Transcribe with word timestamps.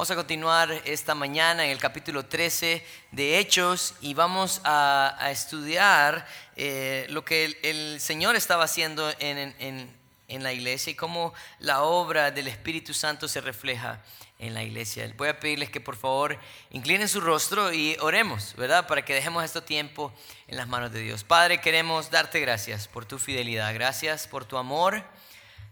Vamos 0.00 0.12
a 0.12 0.16
continuar 0.16 0.72
esta 0.86 1.14
mañana 1.14 1.62
en 1.62 1.72
el 1.72 1.78
capítulo 1.78 2.24
13 2.24 2.82
de 3.12 3.38
Hechos 3.38 3.94
y 4.00 4.14
vamos 4.14 4.62
a, 4.64 5.28
estudiar 5.30 6.26
eh, 6.56 7.04
lo 7.10 7.22
que 7.22 7.58
el, 7.62 8.00
Señor 8.00 8.34
estaba 8.34 8.64
haciendo 8.64 9.12
en, 9.18 9.54
en, 9.58 10.42
la 10.42 10.54
iglesia 10.54 10.92
y 10.92 10.94
cómo 10.94 11.34
la 11.58 11.82
obra 11.82 12.30
del 12.30 12.48
Espíritu 12.48 12.94
Santo 12.94 13.28
se 13.28 13.42
refleja 13.42 14.02
en 14.38 14.54
la 14.54 14.62
iglesia. 14.62 15.12
Voy 15.18 15.28
a 15.28 15.38
pedirles 15.38 15.68
que 15.68 15.82
por 15.82 15.96
favor 15.96 16.38
inclinen 16.70 17.06
su 17.06 17.20
rostro 17.20 17.70
y 17.70 17.98
oremos, 18.00 18.54
¿verdad? 18.56 18.86
Para 18.86 19.04
que 19.04 19.12
dejemos 19.12 19.44
este 19.44 19.60
tiempo 19.60 20.14
en 20.48 20.56
las 20.56 20.66
manos 20.66 20.92
de 20.92 21.00
Dios. 21.00 21.24
Padre, 21.24 21.60
queremos 21.60 22.10
darte 22.10 22.40
gracias 22.40 22.88
por 22.88 23.04
tu 23.04 23.18
fidelidad, 23.18 23.74
gracias 23.74 24.26
por 24.26 24.46
tu 24.46 24.56
amor. 24.56 25.04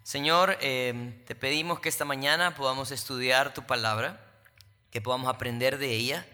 Señor, 0.09 0.57
eh, 0.63 1.23
te 1.27 1.35
pedimos 1.35 1.81
que 1.81 1.91
esta 1.91 2.07
mañana 2.07 2.55
podamos 2.55 2.93
estudiar 2.93 3.53
tu 3.53 3.67
palabra, 3.67 4.19
que 4.91 5.03
podamos 5.03 5.29
aprender 5.29 5.77
de 5.77 5.93
ella 5.93 6.27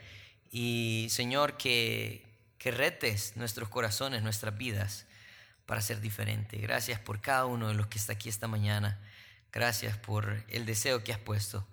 y, 0.53 1.09
Señor, 1.11 1.57
que, 1.57 2.25
que 2.59 2.71
retes 2.71 3.37
nuestros 3.37 3.69
corazones, 3.69 4.23
nuestras 4.23 4.57
vidas 4.57 5.07
para 5.67 5.81
ser 5.81 6.01
diferente. 6.01 6.57
Gracias 6.59 7.01
por 7.01 7.21
cada 7.21 7.47
uno 7.47 7.67
de 7.67 7.75
los 7.75 7.89
que 7.89 7.99
está 7.99 8.13
aquí 8.13 8.29
esta 8.29 8.47
mañana. 8.47 9.01
Gracias 9.51 9.97
por 9.97 10.45
el 10.51 10.67
deseo 10.67 11.03
que 11.03 11.13
has 11.13 11.19
puesto 11.19 11.67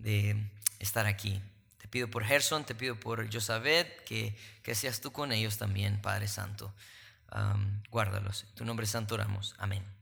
de 0.00 0.48
estar 0.80 1.06
aquí. 1.06 1.40
Te 1.78 1.86
pido 1.86 2.10
por 2.10 2.24
Gerson, 2.24 2.64
te 2.64 2.74
pido 2.74 2.98
por 2.98 3.32
Josabet, 3.32 4.02
que, 4.02 4.36
que 4.64 4.74
seas 4.74 5.00
tú 5.00 5.12
con 5.12 5.30
ellos 5.30 5.58
también, 5.58 6.02
Padre 6.02 6.26
Santo. 6.26 6.74
guárdalos. 7.92 8.46
En 8.48 8.54
tu 8.56 8.64
nombre 8.64 8.86
santo 8.86 9.14
oramos. 9.14 9.54
Amén. 9.58 9.95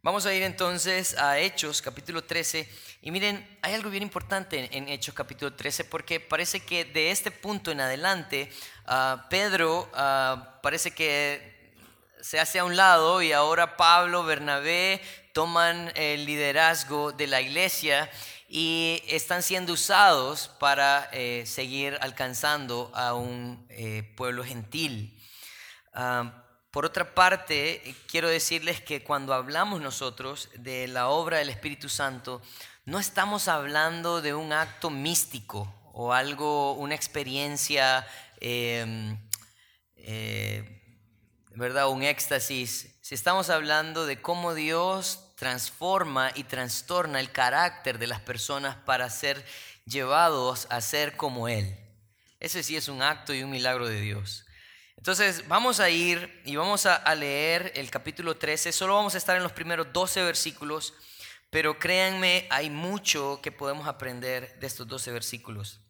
Vamos 0.00 0.26
a 0.26 0.32
ir 0.32 0.44
entonces 0.44 1.18
a 1.18 1.40
Hechos 1.40 1.82
capítulo 1.82 2.22
13 2.22 2.68
y 3.02 3.10
miren, 3.10 3.58
hay 3.62 3.74
algo 3.74 3.90
bien 3.90 4.04
importante 4.04 4.68
en 4.70 4.88
Hechos 4.88 5.12
capítulo 5.12 5.54
13 5.54 5.84
porque 5.86 6.20
parece 6.20 6.60
que 6.60 6.84
de 6.84 7.10
este 7.10 7.32
punto 7.32 7.72
en 7.72 7.80
adelante 7.80 8.48
ah, 8.86 9.26
Pedro 9.28 9.90
ah, 9.94 10.60
parece 10.62 10.92
que 10.92 11.74
se 12.20 12.38
hace 12.38 12.60
a 12.60 12.64
un 12.64 12.76
lado 12.76 13.22
y 13.22 13.32
ahora 13.32 13.76
Pablo, 13.76 14.22
Bernabé 14.22 15.02
toman 15.32 15.90
el 15.96 16.26
liderazgo 16.26 17.10
de 17.10 17.26
la 17.26 17.40
iglesia 17.40 18.08
y 18.48 19.02
están 19.08 19.42
siendo 19.42 19.72
usados 19.72 20.46
para 20.60 21.10
eh, 21.12 21.42
seguir 21.44 21.98
alcanzando 22.00 22.92
a 22.94 23.14
un 23.14 23.66
eh, 23.68 24.14
pueblo 24.16 24.44
gentil. 24.44 25.20
Ah, 25.92 26.44
por 26.70 26.84
otra 26.84 27.14
parte, 27.14 27.96
quiero 28.08 28.28
decirles 28.28 28.80
que 28.80 29.02
cuando 29.02 29.32
hablamos 29.32 29.80
nosotros 29.80 30.50
de 30.54 30.86
la 30.86 31.08
obra 31.08 31.38
del 31.38 31.48
Espíritu 31.48 31.88
Santo, 31.88 32.42
no 32.84 32.98
estamos 32.98 33.48
hablando 33.48 34.20
de 34.20 34.34
un 34.34 34.52
acto 34.52 34.90
místico 34.90 35.74
o 35.92 36.12
algo, 36.12 36.72
una 36.74 36.94
experiencia, 36.94 38.06
em, 38.40 39.18
eh, 39.96 40.82
¿verdad? 41.54 41.88
Un 41.88 42.02
éxtasis. 42.02 42.98
Si 43.00 43.14
estamos 43.14 43.50
hablando 43.50 44.06
de 44.06 44.20
cómo 44.20 44.54
Dios 44.54 45.34
transforma 45.36 46.32
y 46.34 46.44
trastorna 46.44 47.20
el 47.20 47.32
carácter 47.32 47.98
de 47.98 48.06
las 48.06 48.20
personas 48.20 48.76
para 48.76 49.08
ser 49.08 49.44
llevados 49.86 50.66
a 50.70 50.80
ser 50.80 51.16
como 51.16 51.48
Él. 51.48 51.78
Ese 52.40 52.62
sí 52.62 52.76
es 52.76 52.88
un 52.88 53.02
acto 53.02 53.32
y 53.32 53.42
un 53.42 53.50
milagro 53.50 53.88
de 53.88 54.00
Dios. 54.00 54.44
Entonces 54.98 55.46
vamos 55.46 55.78
a 55.78 55.88
ir 55.90 56.42
y 56.44 56.56
vamos 56.56 56.84
a, 56.84 57.14
leer 57.14 57.72
el 57.76 57.88
capítulo 57.88 58.36
13. 58.36 58.72
Solo 58.72 58.94
vamos 58.94 59.14
a 59.14 59.18
estar 59.18 59.36
en 59.36 59.44
los 59.44 59.52
primeros 59.52 59.92
12 59.92 60.24
versículos, 60.24 60.92
pero 61.50 61.78
créanme, 61.78 62.48
hay 62.50 62.68
mucho 62.68 63.38
que 63.40 63.52
podemos 63.52 63.86
aprender 63.86 64.58
de 64.58 64.66
estos 64.66 64.88
12 64.88 65.12
versículos. 65.12 65.80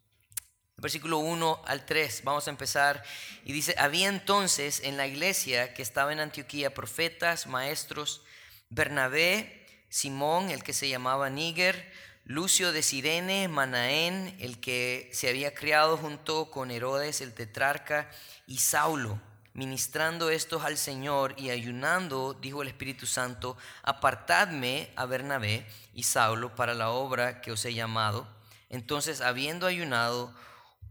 Versículo 0.77 1.19
1 1.19 1.63
al 1.65 1.87
3, 1.87 2.23
vamos 2.23 2.47
a 2.47 2.51
empezar. 2.51 3.03
Y 3.45 3.55
dice, 3.55 3.75
había 3.79 4.09
entonces 4.09 4.81
en 4.85 4.99
la 4.99 5.07
iglesia 5.07 5.73
que 5.73 5.81
estaba 5.81 6.13
en 6.13 6.21
Antioquía 6.21 6.75
profetas, 6.75 7.47
maestros, 7.47 8.23
Bernabé, 8.69 9.67
Simón, 9.89 10.51
el 10.51 10.63
que 10.63 10.75
se 10.75 10.87
llamaba 10.87 11.31
Níger, 11.31 11.91
Lucio 12.29 12.73
de 12.73 12.83
Sirene, 12.83 13.49
Manaén, 13.49 14.37
el 14.39 14.61
que 14.61 15.09
se 15.15 15.31
había 15.31 15.55
criado 15.55 15.97
junto 15.97 16.51
con 16.51 16.71
Herodes 16.71 17.23
el 17.23 17.33
tetrarca, 17.33 18.11
y 18.47 18.59
Saulo, 18.59 19.19
ministrando 19.55 20.29
estos 20.29 20.63
al 20.63 20.77
Señor 20.77 21.35
y 21.39 21.49
ayunando, 21.49 22.35
dijo 22.35 22.61
el 22.61 22.69
Espíritu 22.69 23.07
Santo, 23.07 23.57
apartadme 23.83 24.91
a 24.95 25.07
Bernabé 25.07 25.67
y 25.95 26.03
Saulo 26.03 26.55
para 26.55 26.75
la 26.75 26.91
obra 26.91 27.41
que 27.41 27.51
os 27.51 27.65
he 27.65 27.73
llamado. 27.73 28.29
Entonces, 28.69 29.23
habiendo 29.23 29.67
ayunado 29.67 30.35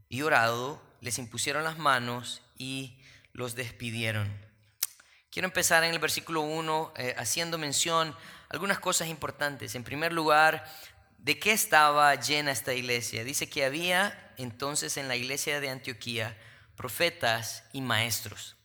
y 0.10 0.24
orado, 0.24 0.82
les 1.02 1.20
impusieron 1.20 1.64
las 1.64 1.78
manos 1.78 2.42
y 2.58 2.98
los 3.34 3.54
despidieron. 3.54 4.28
Quiero 5.30 5.50
empezar 5.50 5.84
en 5.84 5.94
el 5.94 6.00
versículo 6.00 6.42
1 6.42 6.94
eh, 6.98 7.14
haciendo 7.16 7.60
mención 7.60 8.16
algunas 8.50 8.80
cosas 8.80 9.08
importantes. 9.08 9.76
En 9.76 9.84
primer 9.84 10.12
lugar, 10.14 10.66
¿De 11.28 11.38
qué 11.38 11.52
estaba 11.52 12.16
llena 12.16 12.54
esta 12.54 12.74
iglesia? 12.74 13.26
Dice 13.26 13.50
que 13.50 13.66
había 13.66 14.32
entonces 14.38 14.96
en 14.96 15.10
la 15.10 15.18
iglesia 15.18 15.60
de 15.60 15.68
Antioquía 15.68 16.38
profetas 16.78 17.66
y 17.74 17.82
maestros. 17.82 18.56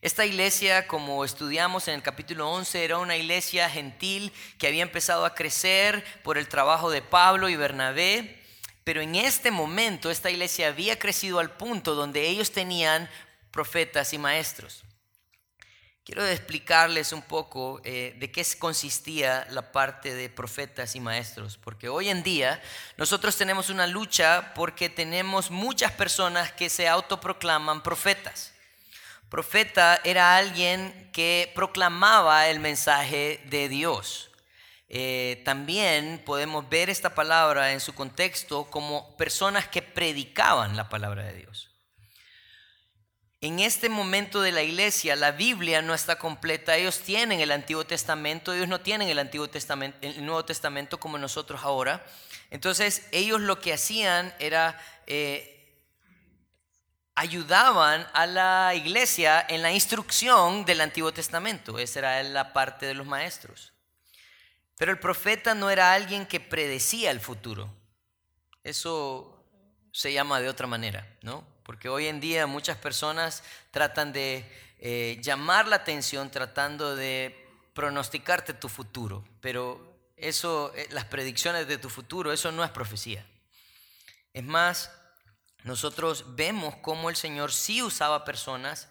Esta 0.00 0.26
iglesia, 0.26 0.88
como 0.88 1.24
estudiamos 1.24 1.86
en 1.86 1.94
el 1.94 2.02
capítulo 2.02 2.50
11, 2.50 2.84
era 2.84 2.98
una 2.98 3.16
iglesia 3.16 3.70
gentil 3.70 4.32
que 4.58 4.66
había 4.66 4.82
empezado 4.82 5.24
a 5.24 5.36
crecer 5.36 6.04
por 6.24 6.38
el 6.38 6.48
trabajo 6.48 6.90
de 6.90 7.02
Pablo 7.02 7.48
y 7.48 7.54
Bernabé, 7.54 8.42
pero 8.82 9.00
en 9.00 9.14
este 9.14 9.52
momento 9.52 10.10
esta 10.10 10.28
iglesia 10.28 10.66
había 10.66 10.98
crecido 10.98 11.38
al 11.38 11.52
punto 11.52 11.94
donde 11.94 12.26
ellos 12.26 12.50
tenían 12.50 13.08
profetas 13.52 14.12
y 14.12 14.18
maestros. 14.18 14.82
Quiero 16.04 16.26
explicarles 16.26 17.12
un 17.12 17.22
poco 17.22 17.80
eh, 17.84 18.16
de 18.18 18.32
qué 18.32 18.44
consistía 18.58 19.46
la 19.50 19.70
parte 19.70 20.12
de 20.12 20.28
profetas 20.28 20.96
y 20.96 21.00
maestros, 21.00 21.58
porque 21.58 21.88
hoy 21.88 22.08
en 22.08 22.24
día 22.24 22.60
nosotros 22.96 23.36
tenemos 23.36 23.70
una 23.70 23.86
lucha 23.86 24.52
porque 24.54 24.88
tenemos 24.88 25.52
muchas 25.52 25.92
personas 25.92 26.50
que 26.50 26.70
se 26.70 26.88
autoproclaman 26.88 27.84
profetas. 27.84 28.52
Profeta 29.28 30.00
era 30.02 30.36
alguien 30.36 31.08
que 31.12 31.52
proclamaba 31.54 32.48
el 32.48 32.58
mensaje 32.58 33.40
de 33.44 33.68
Dios. 33.68 34.32
Eh, 34.88 35.40
también 35.44 36.20
podemos 36.26 36.68
ver 36.68 36.90
esta 36.90 37.14
palabra 37.14 37.72
en 37.72 37.80
su 37.80 37.94
contexto 37.94 38.64
como 38.64 39.16
personas 39.16 39.68
que 39.68 39.82
predicaban 39.82 40.76
la 40.76 40.88
palabra 40.88 41.22
de 41.22 41.34
Dios. 41.34 41.71
En 43.42 43.58
este 43.58 43.88
momento 43.88 44.40
de 44.40 44.52
la 44.52 44.62
iglesia, 44.62 45.16
la 45.16 45.32
Biblia 45.32 45.82
no 45.82 45.94
está 45.94 46.16
completa. 46.16 46.76
Ellos 46.76 47.00
tienen 47.00 47.40
el 47.40 47.50
Antiguo 47.50 47.84
Testamento, 47.84 48.52
ellos 48.52 48.68
no 48.68 48.80
tienen 48.80 49.08
el 49.08 49.18
Antiguo 49.18 49.50
Testamento, 49.50 49.98
el 50.00 50.24
Nuevo 50.24 50.44
Testamento 50.44 51.00
como 51.00 51.18
nosotros 51.18 51.60
ahora. 51.64 52.06
Entonces, 52.50 53.08
ellos 53.10 53.40
lo 53.40 53.58
que 53.58 53.72
hacían 53.72 54.32
era 54.38 54.80
eh, 55.08 55.82
ayudaban 57.16 58.06
a 58.12 58.26
la 58.26 58.76
iglesia 58.76 59.44
en 59.48 59.62
la 59.62 59.72
instrucción 59.72 60.64
del 60.64 60.80
Antiguo 60.80 61.12
Testamento. 61.12 61.80
Esa 61.80 61.98
era 61.98 62.22
la 62.22 62.52
parte 62.52 62.86
de 62.86 62.94
los 62.94 63.08
maestros. 63.08 63.72
Pero 64.78 64.92
el 64.92 65.00
profeta 65.00 65.52
no 65.56 65.68
era 65.68 65.94
alguien 65.94 66.26
que 66.26 66.38
predecía 66.38 67.10
el 67.10 67.18
futuro. 67.18 67.74
Eso 68.62 69.44
se 69.90 70.12
llama 70.12 70.40
de 70.40 70.48
otra 70.48 70.68
manera, 70.68 71.18
¿no? 71.22 71.51
Porque 71.64 71.88
hoy 71.88 72.06
en 72.06 72.20
día 72.20 72.46
muchas 72.46 72.76
personas 72.76 73.42
tratan 73.70 74.12
de 74.12 74.50
eh, 74.78 75.18
llamar 75.22 75.68
la 75.68 75.76
atención 75.76 76.30
tratando 76.30 76.96
de 76.96 77.48
pronosticarte 77.74 78.54
tu 78.54 78.68
futuro, 78.68 79.24
pero 79.40 79.96
eso, 80.16 80.72
eh, 80.74 80.88
las 80.90 81.04
predicciones 81.04 81.66
de 81.66 81.78
tu 81.78 81.88
futuro, 81.88 82.32
eso 82.32 82.52
no 82.52 82.64
es 82.64 82.70
profecía. 82.70 83.26
Es 84.32 84.44
más, 84.44 84.90
nosotros 85.64 86.36
vemos 86.36 86.74
cómo 86.76 87.10
el 87.10 87.16
Señor 87.16 87.52
sí 87.52 87.82
usaba 87.82 88.24
personas 88.24 88.88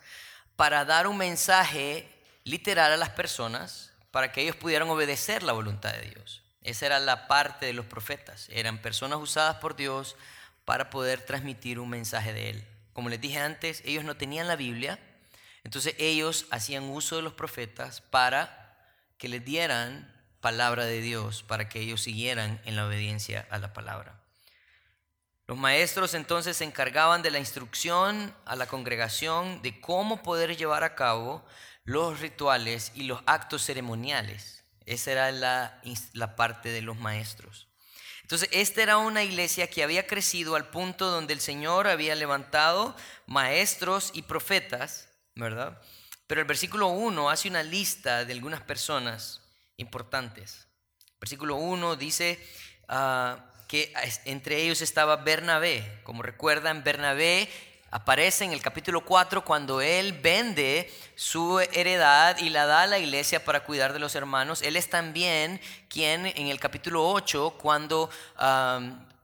para 0.56 0.86
dar 0.86 1.08
un 1.08 1.18
mensaje 1.18 2.08
literal 2.44 2.92
a 2.92 2.98
las 2.98 3.10
personas 3.10 3.92
para 4.12 4.32
que 4.32 4.42
ellos 4.42 4.56
pudieran 4.56 4.90
obedecer 4.90 5.44
la 5.44 5.54
voluntad 5.54 5.94
de 5.94 6.10
Dios. 6.10 6.44
Esa 6.62 6.86
era 6.86 7.00
la 7.00 7.28
parte 7.28 7.66
de 7.66 7.74
los 7.74 7.86
profetas. 7.86 8.48
Eran 8.50 8.78
personas 8.78 9.20
usadas 9.20 9.56
por 9.58 9.76
Dios 9.76 10.16
para 10.66 10.90
poder 10.90 11.22
transmitir 11.22 11.80
un 11.80 11.90
mensaje 11.90 12.34
de 12.34 12.50
Él. 12.52 12.68
Como 12.94 13.10
les 13.10 13.22
dije 13.22 13.40
antes, 13.40 13.82
ellos 13.86 14.04
no 14.04 14.18
tenían 14.18 14.48
la 14.48 14.56
Biblia, 14.56 15.00
entonces 15.64 15.96
ellos 15.98 16.46
hacían 16.52 16.84
uso 16.84 17.16
de 17.16 17.22
los 17.22 17.34
profetas 17.34 18.02
para 18.02 18.78
que 19.18 19.30
les 19.30 19.46
dieran 19.46 20.12
palabra 20.42 20.86
de 20.86 21.02
Dios, 21.02 21.44
para 21.44 21.70
que 21.70 21.80
ellos 21.80 22.02
siguieran 22.02 22.60
en 22.66 22.76
la 22.76 22.88
obediencia 22.88 23.48
a 23.50 23.60
la 23.60 23.74
palabra. 23.74 24.20
Los 25.48 25.58
maestros 25.58 26.14
entonces 26.14 26.58
se 26.58 26.64
encargaban 26.64 27.22
de 27.22 27.32
la 27.32 27.40
instrucción 27.40 28.34
a 28.46 28.56
la 28.56 28.68
congregación 28.68 29.62
de 29.62 29.80
cómo 29.82 30.24
poder 30.24 30.56
llevar 30.56 30.84
a 30.84 30.96
cabo 30.96 31.46
los 31.84 32.20
rituales 32.20 32.92
y 32.96 33.04
los 33.04 33.22
actos 33.26 33.64
ceremoniales. 33.64 34.64
Esa 34.86 35.12
era 35.12 35.32
la, 35.32 35.82
la 36.14 36.36
parte 36.36 36.70
de 36.70 36.82
los 36.82 36.98
maestros. 36.98 37.68
Entonces, 38.32 38.48
esta 38.54 38.82
era 38.82 38.98
una 38.98 39.24
iglesia 39.24 39.70
que 39.70 39.84
había 39.84 40.08
crecido 40.08 40.56
al 40.56 40.70
punto 40.70 41.12
donde 41.12 41.34
el 41.34 41.42
Señor 41.42 41.86
había 41.86 42.16
levantado 42.16 42.96
maestros 43.28 44.12
y 44.14 44.22
profetas, 44.22 45.10
¿verdad? 45.36 45.82
Pero 46.28 46.40
el 46.40 46.48
versículo 46.48 46.88
1 46.88 47.30
hace 47.30 47.50
una 47.50 47.62
lista 47.62 48.24
de 48.24 48.32
algunas 48.32 48.62
personas 48.62 49.42
importantes. 49.76 50.66
Versículo 51.20 51.58
1 51.58 51.98
dice 51.98 52.40
ah, 52.88 53.52
que 53.68 53.92
entre 54.24 54.62
ellos 54.62 54.80
estaba 54.80 55.18
Bernabé. 55.18 56.00
Como 56.06 56.24
recuerdan, 56.24 56.86
Bernabé 56.86 57.50
aparece 57.92 58.46
en 58.46 58.54
el 58.54 58.62
capítulo 58.62 59.02
4 59.02 59.44
cuando 59.44 59.82
él 59.82 60.14
vende 60.14 60.92
su 61.16 61.60
heredad 61.60 62.38
y 62.40 62.50
la 62.50 62.66
da 62.66 62.84
a 62.84 62.88
la 62.88 62.98
iglesia 62.98 63.44
para 63.44 63.64
cuidar 63.66 63.92
de 63.92 64.00
los 64.00 64.16
hermanos. 64.16 64.62
Él 64.62 64.78
es 64.78 64.90
también 64.90 65.60
quien 65.90 66.26
en 66.26 66.48
el 66.48 66.60
capítulo 66.60 67.08
8, 67.10 67.58
cuando 67.60 68.10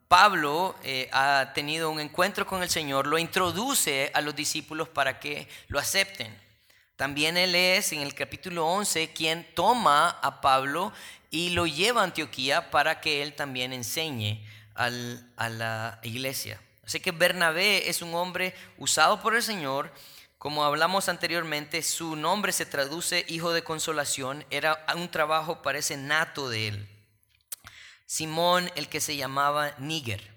Pablo 0.10 0.76
eh, 0.84 1.10
ha 1.12 1.52
tenido 1.54 1.90
un 1.90 2.00
encuentro 2.00 2.46
con 2.46 2.62
el 2.62 2.70
Señor, 2.70 3.08
lo 3.08 3.18
introduce 3.18 4.12
a 4.14 4.22
los 4.22 4.36
discípulos 4.36 4.90
para 4.90 5.20
que 5.20 5.48
lo 5.70 5.80
acepten. 5.80 6.38
También 6.98 7.38
él 7.38 7.56
es 7.56 7.94
en 7.94 8.02
el 8.02 8.14
capítulo 8.16 8.68
11 8.68 9.14
quien 9.14 9.48
toma 9.54 10.10
a 10.10 10.42
Pablo 10.42 10.92
y 11.30 11.52
lo 11.52 11.68
lleva 11.68 12.02
a 12.02 12.04
Antioquía 12.06 12.70
para 12.70 13.00
que 13.02 13.22
él 13.22 13.34
también 13.34 13.72
enseñe 13.72 14.44
a 14.76 14.90
la 15.50 16.00
iglesia. 16.04 16.60
Así 16.88 17.02
que 17.02 17.12
Bernabé 17.12 17.90
es 17.90 18.02
un 18.02 18.16
hombre 18.16 18.56
usado 18.78 19.20
por 19.22 19.36
el 19.36 19.44
Señor. 19.44 19.92
Como 20.38 20.64
hablamos 20.64 21.10
anteriormente, 21.10 21.84
su 21.84 22.16
nombre 22.16 22.54
se 22.54 22.66
traduce 22.66 23.26
hijo 23.28 23.52
de 23.52 23.62
consolación. 23.62 24.46
Era 24.52 24.86
un 24.96 25.10
trabajo, 25.10 25.62
parece, 25.62 25.98
nato 25.98 26.50
de 26.50 26.70
él. 26.70 26.90
Simón, 28.06 28.72
el 28.76 28.88
que 28.88 29.02
se 29.02 29.18
llamaba 29.18 29.76
Níger. 29.80 30.32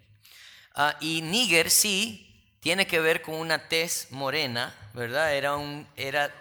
Ah, 0.74 0.96
y 1.00 1.22
Níger 1.22 1.70
sí 1.70 2.26
tiene 2.58 2.88
que 2.88 2.98
ver 2.98 3.22
con 3.22 3.36
una 3.36 3.68
tez 3.68 4.08
morena, 4.10 4.74
¿verdad? 4.92 5.36
Era 5.36 5.54
un, 5.54 5.86
era, 5.94 6.34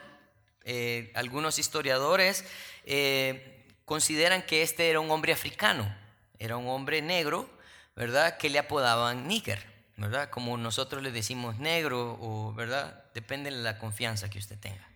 eh, 0.64 1.12
algunos 1.14 1.60
historiadores 1.60 2.46
eh, 2.84 3.64
consideran 3.86 4.42
que 4.42 4.64
este 4.64 4.90
era 4.90 5.02
un 5.02 5.12
hombre 5.12 5.34
africano, 5.34 5.96
era 6.40 6.58
un 6.58 6.68
hombre 6.68 7.04
negro, 7.04 7.48
¿verdad? 7.96 8.38
Que 8.38 8.50
le 8.50 8.58
apodaban 8.58 9.28
Níger. 9.28 9.70
¿Verdad? 10.00 10.30
Como 10.30 10.56
nosotros 10.58 11.04
le 11.04 11.12
decimos 11.12 11.60
negro 11.60 12.18
o, 12.22 12.54
¿verdad? 12.54 13.04
Depende 13.14 13.52
de 13.52 13.58
la 13.58 13.78
confianza 13.78 14.30
que 14.30 14.40
usted 14.40 14.58
tenga, 14.58 14.88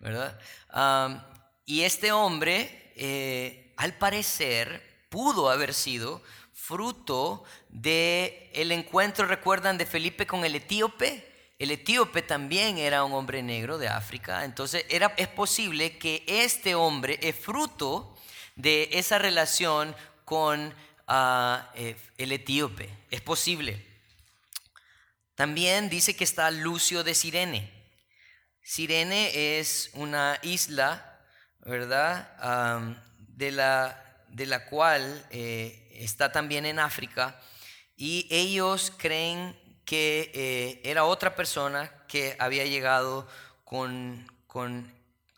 ¿verdad? 0.00 0.38
y 1.66 1.82
este 1.82 2.12
hombre, 2.12 2.92
eh, 2.96 3.72
al 3.76 3.94
parecer, 3.94 4.82
pudo 5.08 5.48
haber 5.50 5.72
sido 5.72 6.20
fruto 6.52 7.44
de 7.68 8.50
el 8.54 8.72
encuentro, 8.72 9.26
recuerdan, 9.26 9.78
de 9.78 9.86
Felipe 9.86 10.26
con 10.26 10.44
el 10.44 10.56
etíope. 10.56 11.32
El 11.58 11.70
etíope 11.70 12.20
también 12.20 12.78
era 12.78 13.04
un 13.04 13.12
hombre 13.12 13.42
negro 13.42 13.78
de 13.78 13.88
África, 13.88 14.44
entonces 14.44 14.84
era, 14.90 15.14
es 15.16 15.28
posible 15.28 15.96
que 15.96 16.24
este 16.26 16.74
hombre 16.74 17.18
es 17.22 17.36
fruto 17.36 18.14
de 18.56 18.88
esa 18.92 19.18
relación 19.18 19.94
con 20.24 20.74
ah, 21.06 21.70
eh, 21.76 21.96
el 22.18 22.32
etíope. 22.32 22.90
Es 23.10 23.20
posible. 23.20 23.93
También 25.34 25.88
dice 25.88 26.14
que 26.14 26.24
está 26.24 26.50
Lucio 26.50 27.02
de 27.02 27.14
Sirene. 27.14 27.72
Sirene 28.62 29.58
es 29.58 29.90
una 29.94 30.38
isla, 30.42 31.20
¿verdad? 31.60 33.08
de, 33.18 33.50
la, 33.50 34.22
de, 34.28 34.46
la, 34.46 34.66
cual 34.66 35.26
eh, 35.30 35.90
está 35.92 36.30
también 36.30 36.66
en 36.66 36.78
África. 36.78 37.40
Y 37.96 38.26
ellos 38.30 38.92
creen 38.96 39.58
que 39.84 40.30
eh, 40.34 40.80
era 40.84 41.04
otra 41.04 41.34
persona 41.34 41.92
que 42.06 42.36
había 42.38 42.64
llegado 42.64 43.28
con, 43.64 44.26
con, 44.46 44.94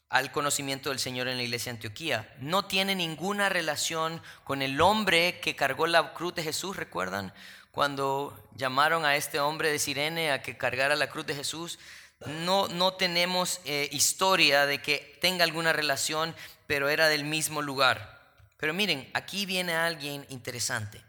al 0.09 0.31
conocimiento 0.31 0.91
del 0.91 0.99
Señor 0.99 1.27
en 1.29 1.39
la 1.39 1.43
iglesia 1.43 1.73
de 1.73 1.77
Antioquía. 1.79 2.35
No 2.39 2.67
tiene 2.67 2.95
ninguna 2.95 3.49
relación 3.49 4.23
con 4.45 4.63
el 4.63 4.81
hombre 4.81 5.41
que 5.41 5.57
cargó 5.57 5.87
la 5.87 6.13
cruz 6.13 6.35
de 6.35 6.43
Jesús, 6.43 6.77
¿recuerdan? 6.77 7.33
Cuando 7.77 8.35
llamaron 8.55 9.05
a 9.05 9.17
este 9.17 9.39
hombre 9.39 9.71
de 9.71 9.79
Sirene 9.79 10.33
a 10.33 10.41
que 10.41 10.57
cargara 10.57 10.97
la 10.97 11.11
cruz 11.11 11.27
de 11.27 11.35
Jesús, 11.35 11.79
no, 12.25 12.69
no 12.69 12.95
tenemos 12.95 13.61
eh, 13.67 13.91
historia 13.93 14.65
de 14.65 14.81
que 14.81 15.19
tenga 15.21 15.45
alguna 15.45 15.75
relación, 15.75 16.35
pero 16.67 16.89
era 16.89 17.09
del 17.09 17.25
mismo 17.25 17.61
lugar. 17.61 18.33
Pero 18.57 18.73
miren, 18.73 19.07
aquí 19.13 19.45
viene 19.45 19.75
alguien 19.75 20.25
interesante. 20.31 21.03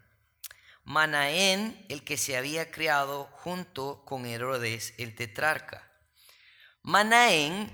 Manaén, 0.83 1.85
el 1.87 2.03
que 2.03 2.17
se 2.17 2.35
había 2.35 2.69
criado 2.69 3.29
junto 3.31 4.03
con 4.03 4.25
Herodes, 4.25 4.93
el 4.97 5.15
tetrarca. 5.15 5.89
Manaén, 6.81 7.71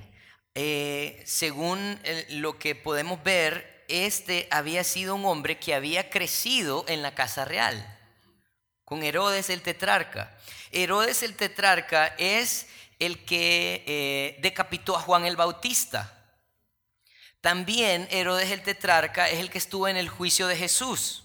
eh, 0.54 1.24
según 1.26 2.00
lo 2.30 2.60
que 2.60 2.76
podemos 2.76 3.24
ver, 3.24 3.86
este 3.88 4.48
había 4.52 4.84
sido 4.84 5.16
un 5.16 5.26
hombre 5.26 5.58
que 5.58 5.74
había 5.74 6.12
crecido 6.12 6.86
en 6.88 7.02
la 7.02 7.16
casa 7.16 7.44
real 7.44 8.02
con 8.94 9.02
Herodes 9.02 9.50
el 9.50 9.64
tetrarca. 9.64 10.38
Herodes 10.72 11.24
el 11.24 11.36
tetrarca 11.36 12.14
es 12.20 12.68
el 13.00 13.26
que 13.26 13.84
eh, 13.88 14.40
decapitó 14.44 14.96
a 14.96 15.02
Juan 15.02 15.26
el 15.26 15.36
Bautista. 15.36 16.16
También 17.42 18.08
Herodes 18.12 18.52
el 18.52 18.62
tetrarca 18.62 19.28
es 19.32 19.40
el 19.40 19.50
que 19.50 19.58
estuvo 19.58 19.88
en 19.88 19.98
el 19.98 20.10
juicio 20.10 20.46
de 20.46 20.58
Jesús. 20.58 21.24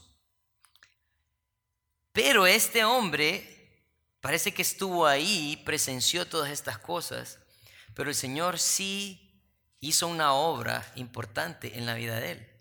Pero 2.12 2.46
este 2.46 2.84
hombre 2.84 3.84
parece 4.22 4.54
que 4.54 4.62
estuvo 4.62 5.06
ahí, 5.06 5.60
presenció 5.66 6.26
todas 6.26 6.50
estas 6.50 6.78
cosas, 6.78 7.38
pero 7.92 8.08
el 8.08 8.16
Señor 8.16 8.58
sí 8.58 9.44
hizo 9.80 10.08
una 10.08 10.32
obra 10.32 10.90
importante 10.94 11.76
en 11.76 11.84
la 11.84 11.92
vida 11.92 12.18
de 12.18 12.30
él. 12.30 12.57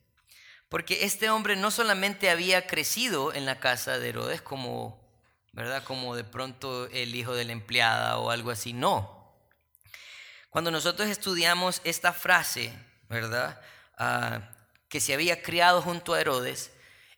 Porque 0.70 1.06
este 1.06 1.30
hombre 1.30 1.56
no 1.56 1.72
solamente 1.72 2.30
había 2.30 2.68
crecido 2.68 3.34
en 3.34 3.46
la 3.46 3.60
casa 3.60 4.00
de 4.00 4.10
Herodes 4.10 4.42
como, 4.42 5.00
¿verdad? 5.54 5.84
Como 5.84 6.16
de 6.16 6.24
pronto 6.24 6.88
el 6.88 7.16
hijo 7.16 7.34
de 7.34 7.46
la 7.46 7.54
empleada 7.54 8.18
o 8.18 8.32
algo 8.32 8.52
así, 8.52 8.74
no. 8.74 9.18
Cuando 10.50 10.72
nosotros 10.72 11.08
estudiamos 11.08 11.82
esta 11.84 12.14
frase, 12.14 12.74
¿verdad? 13.10 13.62
Ah, 13.98 14.50
que 14.90 15.00
se 15.00 15.14
había 15.14 15.42
criado 15.42 15.82
junto 15.82 16.14
a 16.14 16.22
Herodes, 16.22 16.72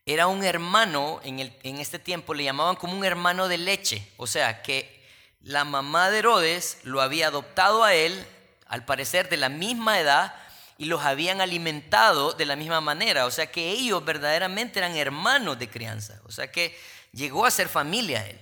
era 0.06 0.28
un 0.28 0.44
hermano, 0.44 1.20
en, 1.24 1.40
el, 1.40 1.58
en 1.64 1.78
este 1.78 2.00
tiempo 2.00 2.34
le 2.34 2.44
llamaban 2.44 2.76
como 2.76 2.98
un 2.98 3.06
hermano 3.06 3.48
de 3.48 3.58
leche, 3.58 4.12
o 4.18 4.28
sea, 4.28 4.62
que 4.62 5.08
la 5.42 5.66
mamá 5.66 6.10
de 6.10 6.20
Herodes 6.20 6.80
lo 6.84 7.02
había 7.02 7.28
adoptado 7.28 7.84
a 7.84 7.94
él, 7.94 8.26
al 8.66 8.86
parecer 8.86 9.30
de 9.30 9.38
la 9.38 9.50
misma 9.50 10.00
edad, 10.00 10.34
y 10.80 10.86
los 10.86 11.04
habían 11.04 11.42
alimentado 11.42 12.32
de 12.32 12.46
la 12.46 12.56
misma 12.56 12.80
manera. 12.80 13.26
O 13.26 13.32
sea 13.32 13.52
que 13.52 13.70
ellos 13.70 14.04
verdaderamente 14.06 14.80
eran 14.80 14.96
hermanos 14.96 15.60
de 15.60 15.70
crianza. 15.70 16.22
O 16.24 16.32
sea 16.32 16.50
que 16.54 16.76
llegó 17.12 17.46
a 17.46 17.52
ser 17.52 17.68
familia 17.68 18.26
él. 18.26 18.40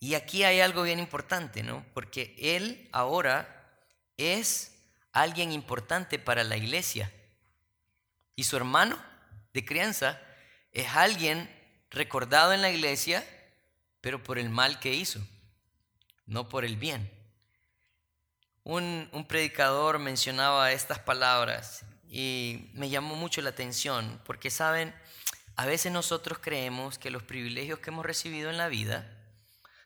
Y 0.00 0.14
aquí 0.14 0.42
hay 0.42 0.60
algo 0.60 0.82
bien 0.82 0.98
importante, 0.98 1.62
¿no? 1.62 1.86
Porque 1.94 2.34
él 2.36 2.88
ahora 2.90 3.78
es 4.16 4.74
alguien 5.12 5.52
importante 5.52 6.18
para 6.18 6.42
la 6.42 6.56
iglesia. 6.56 7.12
Y 8.34 8.42
su 8.42 8.56
hermano 8.56 9.00
de 9.54 9.64
crianza 9.64 10.20
es 10.72 10.88
alguien 10.96 11.48
recordado 11.90 12.52
en 12.52 12.60
la 12.60 12.70
iglesia, 12.70 13.24
pero 14.00 14.20
por 14.20 14.36
el 14.36 14.50
mal 14.50 14.80
que 14.80 14.94
hizo, 14.94 15.20
no 16.26 16.48
por 16.48 16.64
el 16.64 16.76
bien. 16.76 17.08
Un, 18.62 19.08
predicador 19.28 19.98
mencionaba 19.98 20.72
estas 20.72 20.98
palabras 20.98 21.84
y 22.08 22.70
me 22.74 22.90
llamó 22.90 23.16
mucho 23.16 23.40
la 23.42 23.50
atención 23.50 24.20
porque, 24.24 24.50
saben, 24.50 24.94
a 25.56 25.66
veces 25.66 25.92
nosotros 25.92 26.38
creemos 26.40 26.98
que 26.98 27.10
los 27.10 27.22
privilegios 27.22 27.78
que 27.78 27.90
hemos 27.90 28.04
recibido 28.04 28.50
en 28.50 28.58
la 28.58 28.68
vida 28.68 29.16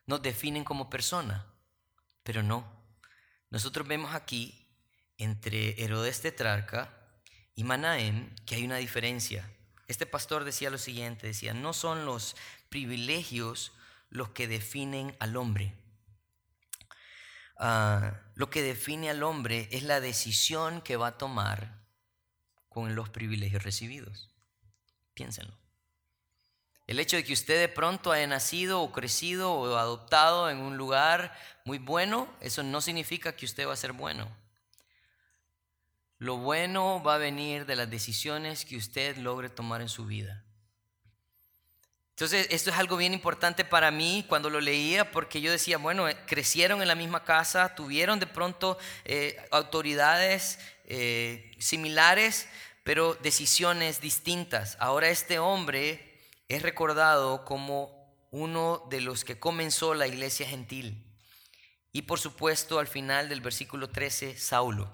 nos 0.07 0.23
definen 0.23 0.64
como 0.64 0.90
persona, 0.90 1.47
pero 2.23 2.43
no. 2.43 2.64
Nosotros 3.50 3.87
vemos 3.87 4.14
aquí 4.14 4.69
entre 5.19 5.83
Herodes 5.83 6.21
Tetrarca 6.21 6.93
y 7.54 7.64
Manaén 7.64 8.35
que 8.47 8.57
hay 8.57 8.64
una 8.64 8.76
diferencia. 8.76 9.49
Este 9.87 10.07
pastor 10.07 10.45
decía 10.45 10.71
lo 10.71 10.78
siguiente, 10.78 11.28
decía, 11.28 11.54
no 11.54 11.73
son 11.73 12.07
los 12.07 12.37
privilegios 12.69 13.73
los 14.09 14.31
que 14.31 14.49
definen 14.49 15.16
al 15.21 15.37
hombre, 15.37 15.75
Ah, 17.56 18.20
lo 18.34 18.50
que 18.50 18.62
define 18.62 19.11
al 19.11 19.23
hombre 19.23 19.68
es 19.70 19.82
la 19.82 20.00
decisión 20.00 20.80
que 20.82 20.96
va 20.96 21.08
a 21.08 21.18
tomar 21.18 21.84
con 22.68 22.94
los 22.94 23.08
privilegios 23.08 23.62
recibidos. 23.62 24.30
Piénsenlo. 25.14 25.56
El 26.87 26.99
hecho 26.99 27.16
de 27.16 27.25
que 27.25 27.32
usted 27.32 27.58
de 27.61 27.68
pronto 27.68 28.12
haya 28.12 28.26
nacido 28.26 28.82
o 28.82 28.92
crecido 28.92 29.52
o 29.52 29.76
adoptado 29.76 30.50
en 30.50 30.58
un 30.58 30.76
lugar 30.76 31.34
muy 31.64 31.78
bueno, 31.78 32.28
eso 32.40 32.62
no 32.62 32.80
significa 32.80 33.34
que 33.37 33.46
usted 33.46 33.66
va 33.66 33.73
a 33.73 33.76
ser 33.76 33.92
bueno. 33.92 34.28
Lo 36.18 36.37
bueno 36.37 37.02
va 37.02 37.14
a 37.14 37.18
venir 37.18 37.64
de 37.64 37.76
las 37.76 37.90
decisiones 37.90 38.64
que 38.64 38.76
usted 38.76 39.16
logre 39.16 39.49
tomar 39.49 39.80
en 39.80 39.88
su 39.88 40.04
vida. 40.04 40.44
Entonces, 42.14 42.47
esto 42.50 42.71
es 42.71 42.76
algo 42.76 42.97
bien 42.97 43.12
importante 43.12 43.64
para 43.64 43.90
mí 43.90 44.25
cuando 44.28 44.49
lo 44.49 44.61
leía, 44.61 45.11
porque 45.11 45.40
yo 45.40 45.50
decía, 45.50 45.78
bueno, 45.78 46.09
eh, 46.09 46.16
crecieron 46.26 46.80
en 46.80 46.87
la 46.87 46.94
misma 46.94 47.25
casa, 47.25 47.75
tuvieron 47.75 48.21
de 48.21 48.28
pronto 48.28 48.78
eh, 49.04 49.37
autoridades 49.50 50.61
eh, 50.85 51.50
similares, 51.59 52.47
pero 52.85 53.14
decisiones 53.16 54.00
distintas. 54.00 54.76
Ahora 54.78 55.09
este 55.09 55.40
hombre 55.40 56.21
es 56.47 56.62
recordado 56.62 57.44
como 57.44 58.14
uno 58.30 58.87
de 58.90 59.00
los 59.00 59.25
que 59.25 59.40
comenzó 59.40 59.92
la 59.92 60.06
iglesia 60.06 60.47
gentil. 60.47 61.04
Y 61.90 62.02
por 62.02 62.21
supuesto, 62.21 62.78
al 62.78 62.87
final 62.87 63.28
del 63.28 63.40
versículo 63.40 63.90
13, 63.90 64.38
Saulo. 64.38 64.88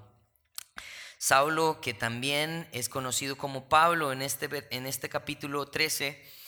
Saulo, 1.18 1.82
que 1.82 1.92
también 1.92 2.66
es 2.72 2.88
conocido 2.88 3.36
como 3.36 3.68
Pablo 3.68 4.10
en 4.10 4.22
este, 4.22 4.48
en 4.70 4.86
este 4.86 5.10
capítulo 5.10 5.66
13, 5.66 6.40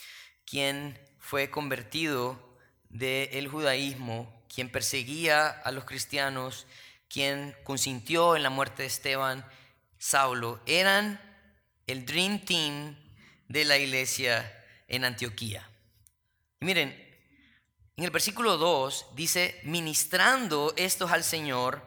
quien 0.44 0.98
fue 1.18 1.50
convertido 1.50 2.58
del 2.88 3.48
judaísmo, 3.48 4.44
quien 4.52 4.70
perseguía 4.70 5.48
a 5.48 5.72
los 5.72 5.84
cristianos, 5.84 6.66
quien 7.08 7.56
consintió 7.64 8.36
en 8.36 8.42
la 8.42 8.50
muerte 8.50 8.82
de 8.82 8.88
Esteban, 8.88 9.46
Saulo, 9.98 10.60
eran 10.66 11.20
el 11.86 12.04
Dream 12.04 12.44
Team 12.44 12.96
de 13.48 13.64
la 13.64 13.78
iglesia 13.78 14.50
en 14.88 15.04
Antioquía. 15.04 15.68
Y 16.60 16.64
miren, 16.64 16.90
en 17.96 18.04
el 18.04 18.10
versículo 18.10 18.56
2 18.56 19.10
dice, 19.14 19.60
ministrando 19.64 20.72
estos 20.76 21.12
al 21.12 21.22
Señor, 21.22 21.86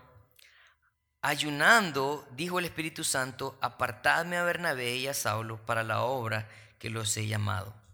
ayunando, 1.21 2.27
dijo 2.31 2.59
el 2.59 2.65
Espíritu 2.65 3.03
Santo, 3.03 3.57
apartadme 3.61 4.37
a 4.37 4.43
Bernabé 4.43 4.95
y 4.97 5.07
a 5.07 5.13
Saulo 5.13 5.65
para 5.65 5.83
la 5.83 6.03
obra 6.03 6.47
que 6.77 6.89
los 6.89 7.17
he 7.17 7.25
llamado. 7.25 7.84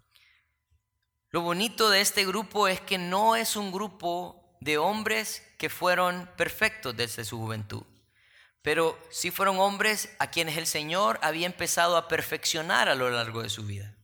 Lo 1.32 1.40
bonito 1.40 1.90
de 1.90 2.02
este 2.02 2.26
grupo 2.26 2.68
es 2.68 2.82
que 2.82 2.98
no 2.98 3.38
es 3.38 3.56
un 3.56 3.72
grupo 3.72 4.58
de 4.60 4.78
hombres 4.78 5.42
que 5.58 5.70
fueron 5.70 6.30
perfectos 6.36 6.96
desde 6.96 7.24
su 7.24 7.38
juventud, 7.38 7.84
pero 8.62 9.02
sí 9.10 9.32
fueron 9.32 9.58
hombres 9.58 10.10
a 10.20 10.30
quienes 10.30 10.58
el 10.58 10.68
Señor 10.68 11.20
había 11.24 11.46
empezado 11.46 11.96
a 11.96 12.10
perfeccionar 12.10 12.90
a 12.90 12.96
lo 12.96 13.10
largo 13.10 13.42
de 13.42 13.50
su 13.50 13.66
vida. 13.66 13.96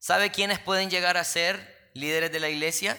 ¿Sabe 0.00 0.32
quiénes 0.32 0.58
pueden 0.58 0.90
llegar 0.90 1.16
a 1.16 1.24
ser 1.24 1.92
líderes 1.94 2.32
de 2.32 2.40
la 2.40 2.48
iglesia? 2.48 2.98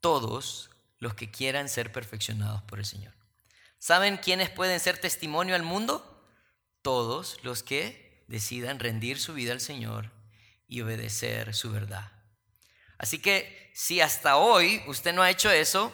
Todos 0.00 0.70
los 0.98 1.12
que 1.12 1.30
quieran 1.30 1.68
ser 1.68 1.92
perfeccionados 1.92 2.62
por 2.62 2.78
el 2.78 2.86
Señor. 2.86 3.12
¿Saben 3.78 4.16
quiénes 4.16 4.48
pueden 4.48 4.80
ser 4.80 4.96
testimonio 4.96 5.54
al 5.54 5.62
mundo? 5.62 6.26
Todos 6.80 7.36
los 7.42 7.62
que 7.62 8.24
decidan 8.26 8.80
rendir 8.80 9.20
su 9.20 9.34
vida 9.34 9.52
al 9.52 9.60
Señor 9.60 10.23
y 10.66 10.80
obedecer 10.80 11.54
su 11.54 11.70
verdad. 11.70 12.10
Así 12.98 13.18
que 13.18 13.70
si 13.74 14.00
hasta 14.00 14.36
hoy 14.36 14.82
usted 14.86 15.12
no 15.12 15.22
ha 15.22 15.30
hecho 15.30 15.50
eso, 15.50 15.92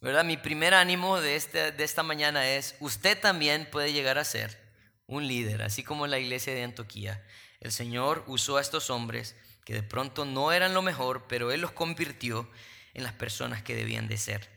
¿verdad? 0.00 0.24
Mi 0.24 0.36
primer 0.36 0.74
ánimo 0.74 1.20
de, 1.20 1.36
este, 1.36 1.72
de 1.72 1.84
esta 1.84 2.02
mañana 2.02 2.48
es, 2.48 2.76
usted 2.80 3.18
también 3.20 3.68
puede 3.70 3.92
llegar 3.92 4.18
a 4.18 4.24
ser 4.24 4.60
un 5.06 5.26
líder, 5.26 5.62
así 5.62 5.82
como 5.82 6.06
la 6.06 6.18
iglesia 6.18 6.54
de 6.54 6.64
Antioquía. 6.64 7.24
El 7.60 7.72
Señor 7.72 8.24
usó 8.26 8.56
a 8.56 8.60
estos 8.60 8.90
hombres 8.90 9.36
que 9.64 9.74
de 9.74 9.82
pronto 9.82 10.24
no 10.24 10.52
eran 10.52 10.74
lo 10.74 10.82
mejor, 10.82 11.26
pero 11.28 11.52
Él 11.52 11.60
los 11.60 11.72
convirtió 11.72 12.50
en 12.94 13.04
las 13.04 13.12
personas 13.12 13.62
que 13.62 13.76
debían 13.76 14.08
de 14.08 14.18
ser. 14.18 14.48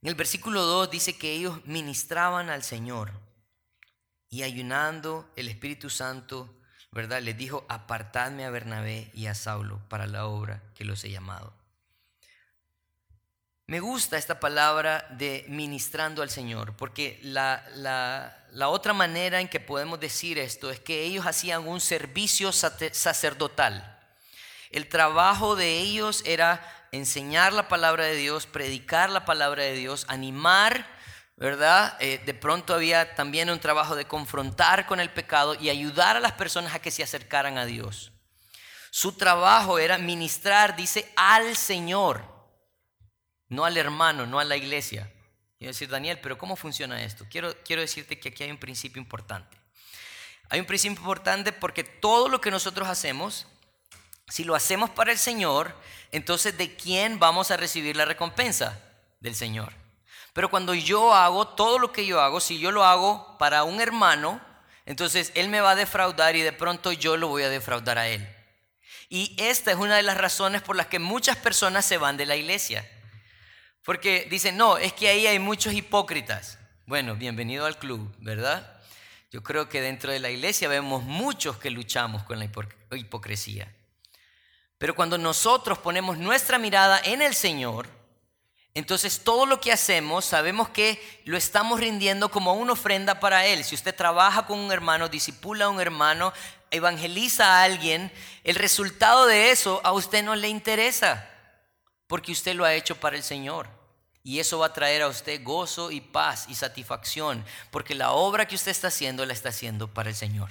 En 0.00 0.08
el 0.08 0.14
versículo 0.14 0.62
2 0.62 0.90
dice 0.90 1.16
que 1.16 1.32
ellos 1.32 1.64
ministraban 1.66 2.50
al 2.50 2.62
Señor 2.62 3.12
y 4.28 4.42
ayunando 4.42 5.30
el 5.36 5.48
Espíritu 5.48 5.90
Santo 5.90 6.61
¿verdad? 6.92 7.22
Les 7.22 7.36
dijo, 7.36 7.64
apartadme 7.68 8.44
a 8.44 8.50
Bernabé 8.50 9.10
y 9.14 9.26
a 9.26 9.34
Saulo 9.34 9.80
para 9.88 10.06
la 10.06 10.26
obra 10.26 10.60
que 10.74 10.84
los 10.84 11.02
he 11.04 11.10
llamado. 11.10 11.52
Me 13.66 13.80
gusta 13.80 14.18
esta 14.18 14.38
palabra 14.38 15.06
de 15.10 15.46
ministrando 15.48 16.20
al 16.20 16.28
Señor, 16.28 16.76
porque 16.76 17.18
la, 17.22 17.64
la, 17.76 18.68
otra 18.68 18.92
manera 18.92 19.40
en 19.40 19.48
que 19.48 19.60
podemos 19.60 19.98
decir 19.98 20.38
esto 20.38 20.70
es 20.70 20.78
que 20.78 21.04
ellos 21.04 21.26
hacían 21.26 21.66
un 21.66 21.80
servicio 21.80 22.52
sacerdotal. 22.52 23.98
El 24.70 24.88
trabajo 24.88 25.56
de 25.56 25.78
ellos 25.78 26.22
era 26.26 26.62
enseñar 26.92 27.54
la 27.54 27.68
palabra 27.68 28.04
de 28.04 28.16
Dios, 28.16 28.46
predicar 28.46 29.08
la 29.08 29.24
palabra 29.24 29.62
de 29.62 29.72
Dios, 29.72 30.04
animar 30.08 30.86
¿verdad? 31.36 31.96
Eh, 32.00 32.20
de 32.24 32.34
pronto 32.34 32.74
había 32.74 33.14
también 33.14 33.50
un 33.50 33.60
trabajo 33.60 33.96
de 33.96 34.04
confrontar 34.04 34.86
con 34.86 35.00
el 35.00 35.10
pecado 35.10 35.54
y 35.54 35.70
ayudar 35.70 36.16
a 36.16 36.20
las 36.20 36.32
personas 36.32 36.74
a 36.74 36.80
que 36.80 36.90
se 36.90 37.02
acercaran 37.02 37.58
a 37.58 37.66
Dios. 37.66 38.12
Su 38.90 39.12
trabajo 39.12 39.78
era 39.78 39.98
ministrar, 39.98 40.76
dice, 40.76 41.10
al 41.16 41.56
Señor, 41.56 42.24
no 43.48 43.64
al 43.64 43.76
hermano, 43.76 44.26
no 44.26 44.38
a 44.38 44.44
la 44.44 44.56
iglesia. 44.56 45.10
Y 45.58 45.66
decir, 45.66 45.88
Daniel, 45.88 46.18
pero 46.22 46.36
¿cómo 46.36 46.56
funciona 46.56 47.02
esto? 47.02 47.24
Quiero, 47.30 47.54
quiero 47.64 47.82
decirte 47.82 48.18
que 48.18 48.30
aquí 48.30 48.42
hay 48.42 48.50
un 48.50 48.58
principio 48.58 49.00
importante. 49.00 49.56
Hay 50.48 50.60
un 50.60 50.66
principio 50.66 50.98
importante 50.98 51.52
porque 51.52 51.84
todo 51.84 52.28
lo 52.28 52.40
que 52.40 52.50
nosotros 52.50 52.88
hacemos, 52.88 53.46
si 54.28 54.44
lo 54.44 54.54
hacemos 54.54 54.90
para 54.90 55.12
el 55.12 55.18
Señor, 55.18 55.74
entonces 56.10 56.58
¿de 56.58 56.76
quién 56.76 57.18
vamos 57.18 57.50
a 57.50 57.56
recibir 57.56 57.96
la 57.96 58.04
recompensa? 58.04 58.78
Del 59.20 59.34
Señor. 59.34 59.81
Pero 60.32 60.50
cuando 60.50 60.74
yo 60.74 61.14
hago 61.14 61.48
todo 61.48 61.78
lo 61.78 61.92
que 61.92 62.06
yo 62.06 62.20
hago, 62.20 62.40
si 62.40 62.58
yo 62.58 62.70
lo 62.70 62.84
hago 62.84 63.36
para 63.38 63.64
un 63.64 63.80
hermano, 63.80 64.40
entonces 64.86 65.30
él 65.34 65.48
me 65.48 65.60
va 65.60 65.72
a 65.72 65.76
defraudar 65.76 66.36
y 66.36 66.42
de 66.42 66.52
pronto 66.52 66.92
yo 66.92 67.16
lo 67.16 67.28
voy 67.28 67.42
a 67.42 67.50
defraudar 67.50 67.98
a 67.98 68.08
él. 68.08 68.26
Y 69.08 69.36
esta 69.38 69.70
es 69.72 69.76
una 69.76 69.96
de 69.96 70.02
las 70.02 70.16
razones 70.16 70.62
por 70.62 70.74
las 70.74 70.86
que 70.86 70.98
muchas 70.98 71.36
personas 71.36 71.84
se 71.84 71.98
van 71.98 72.16
de 72.16 72.24
la 72.24 72.36
iglesia. 72.36 72.88
Porque 73.84 74.26
dicen, 74.30 74.56
no, 74.56 74.78
es 74.78 74.92
que 74.94 75.08
ahí 75.08 75.26
hay 75.26 75.38
muchos 75.38 75.74
hipócritas. 75.74 76.58
Bueno, 76.86 77.14
bienvenido 77.14 77.66
al 77.66 77.78
club, 77.78 78.14
¿verdad? 78.18 78.80
Yo 79.30 79.42
creo 79.42 79.68
que 79.68 79.80
dentro 79.80 80.12
de 80.12 80.18
la 80.18 80.30
iglesia 80.30 80.68
vemos 80.68 81.02
muchos 81.02 81.58
que 81.58 81.70
luchamos 81.70 82.22
con 82.22 82.38
la 82.38 82.48
hipocresía. 82.96 83.70
Pero 84.78 84.94
cuando 84.94 85.18
nosotros 85.18 85.78
ponemos 85.78 86.16
nuestra 86.16 86.58
mirada 86.58 87.00
en 87.04 87.22
el 87.22 87.34
Señor, 87.34 87.88
entonces 88.74 89.20
todo 89.22 89.44
lo 89.44 89.60
que 89.60 89.70
hacemos 89.70 90.24
sabemos 90.24 90.70
que 90.70 91.00
lo 91.24 91.36
estamos 91.36 91.78
rindiendo 91.78 92.30
como 92.30 92.54
una 92.54 92.72
ofrenda 92.72 93.20
para 93.20 93.46
Él. 93.46 93.64
Si 93.64 93.74
usted 93.74 93.94
trabaja 93.94 94.46
con 94.46 94.58
un 94.58 94.72
hermano, 94.72 95.08
disipula 95.08 95.66
a 95.66 95.68
un 95.68 95.80
hermano, 95.80 96.32
evangeliza 96.70 97.44
a 97.44 97.64
alguien, 97.64 98.10
el 98.44 98.54
resultado 98.54 99.26
de 99.26 99.50
eso 99.50 99.82
a 99.84 99.92
usted 99.92 100.24
no 100.24 100.34
le 100.34 100.48
interesa, 100.48 101.28
porque 102.06 102.32
usted 102.32 102.54
lo 102.54 102.64
ha 102.64 102.74
hecho 102.74 102.98
para 102.98 103.16
el 103.16 103.22
Señor. 103.22 103.68
Y 104.24 104.38
eso 104.38 104.60
va 104.60 104.66
a 104.66 104.72
traer 104.72 105.02
a 105.02 105.08
usted 105.08 105.42
gozo 105.42 105.90
y 105.90 106.00
paz 106.00 106.46
y 106.48 106.54
satisfacción, 106.54 107.44
porque 107.70 107.94
la 107.94 108.12
obra 108.12 108.46
que 108.46 108.54
usted 108.54 108.70
está 108.70 108.88
haciendo 108.88 109.26
la 109.26 109.34
está 109.34 109.50
haciendo 109.50 109.88
para 109.88 110.08
el 110.08 110.16
Señor. 110.16 110.48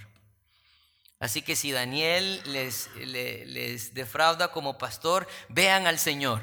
Así 1.20 1.42
que 1.42 1.56
si 1.56 1.72
Daniel 1.72 2.42
les, 2.46 2.90
les, 2.96 3.94
defrauda 3.94 4.52
como 4.52 4.78
pastor, 4.78 5.28
vean 5.50 5.88
al 5.88 5.98
Señor 5.98 6.42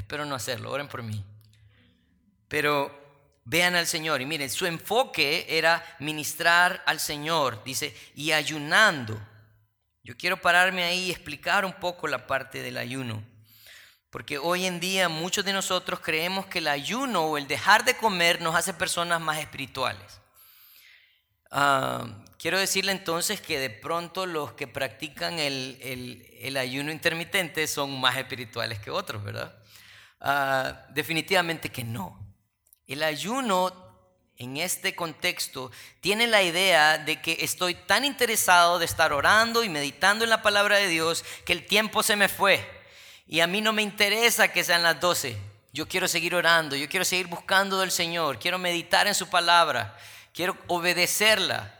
Espero 0.00 0.24
no 0.24 0.34
hacerlo, 0.34 0.70
oren 0.70 0.88
por 0.88 1.02
mí. 1.02 1.22
Pero 2.48 2.98
vean 3.44 3.76
al 3.76 3.86
Señor 3.86 4.22
y 4.22 4.26
miren, 4.26 4.48
su 4.48 4.64
enfoque 4.64 5.46
era 5.48 5.84
ministrar 5.98 6.82
al 6.86 6.98
Señor, 7.00 7.62
dice, 7.64 7.94
y 8.14 8.32
ayunando. 8.32 9.20
Yo 10.02 10.16
quiero 10.16 10.40
pararme 10.40 10.84
ahí 10.84 11.06
y 11.06 11.10
explicar 11.10 11.66
un 11.66 11.74
poco 11.74 12.08
la 12.08 12.26
parte 12.26 12.62
del 12.62 12.78
ayuno. 12.78 13.22
Porque 14.08 14.38
hoy 14.38 14.64
en 14.64 14.80
día 14.80 15.08
muchos 15.10 15.44
de 15.44 15.52
nosotros 15.52 16.00
creemos 16.00 16.46
que 16.46 16.58
el 16.58 16.68
ayuno 16.68 17.26
o 17.26 17.36
el 17.36 17.46
dejar 17.46 17.84
de 17.84 17.96
comer 17.96 18.40
nos 18.40 18.56
hace 18.56 18.72
personas 18.72 19.20
más 19.20 19.38
espirituales. 19.38 20.20
Ah, 21.50 22.06
quiero 22.38 22.58
decirle 22.58 22.92
entonces 22.92 23.40
que 23.40 23.60
de 23.60 23.70
pronto 23.70 24.24
los 24.24 24.54
que 24.54 24.66
practican 24.66 25.38
el, 25.38 25.78
el 26.40 26.56
ayuno 26.56 26.90
intermitente 26.90 27.66
son 27.66 28.00
más 28.00 28.16
espirituales 28.16 28.78
que 28.80 28.90
otros, 28.90 29.22
¿verdad? 29.22 29.59
Ah, 30.20 30.86
definitivamente 30.90 31.70
que 31.70 31.82
no. 31.82 32.18
El 32.86 33.02
ayuno 33.02 33.72
en 34.36 34.56
este 34.56 34.94
contexto 34.94 35.70
tiene 36.00 36.26
la 36.26 36.42
idea 36.42 36.98
de 36.98 37.20
que 37.20 37.38
estoy 37.40 37.74
tan 37.74 38.04
interesado 38.04 38.78
de 38.78 38.84
estar 38.84 39.12
orando 39.12 39.64
y 39.64 39.68
meditando 39.68 40.24
en 40.24 40.30
la 40.30 40.42
palabra 40.42 40.76
de 40.76 40.88
Dios 40.88 41.24
que 41.44 41.52
el 41.52 41.66
tiempo 41.66 42.02
se 42.02 42.16
me 42.16 42.28
fue. 42.28 42.66
Y 43.26 43.40
a 43.40 43.46
mí 43.46 43.60
no 43.60 43.72
me 43.72 43.82
interesa 43.82 44.48
que 44.48 44.64
sean 44.64 44.82
las 44.82 45.00
12. 45.00 45.36
Yo 45.72 45.86
quiero 45.86 46.08
seguir 46.08 46.34
orando, 46.34 46.74
yo 46.74 46.88
quiero 46.88 47.04
seguir 47.04 47.28
buscando 47.28 47.78
del 47.78 47.92
Señor, 47.92 48.38
quiero 48.38 48.58
meditar 48.58 49.06
en 49.06 49.14
su 49.14 49.28
palabra, 49.28 49.96
quiero 50.34 50.56
obedecerla 50.66 51.78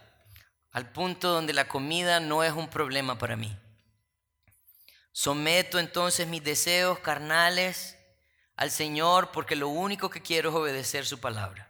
al 0.70 0.92
punto 0.92 1.30
donde 1.30 1.52
la 1.52 1.66
comida 1.66 2.20
no 2.20 2.44
es 2.44 2.52
un 2.52 2.68
problema 2.68 3.18
para 3.18 3.36
mí. 3.36 3.56
Someto 5.12 5.78
entonces 5.78 6.28
mis 6.28 6.44
deseos 6.44 7.00
carnales 7.00 7.96
al 8.60 8.70
Señor 8.70 9.30
porque 9.32 9.56
lo 9.56 9.68
único 9.68 10.10
que 10.10 10.20
quiero 10.20 10.50
es 10.50 10.54
obedecer 10.54 11.06
su 11.06 11.18
palabra. 11.18 11.68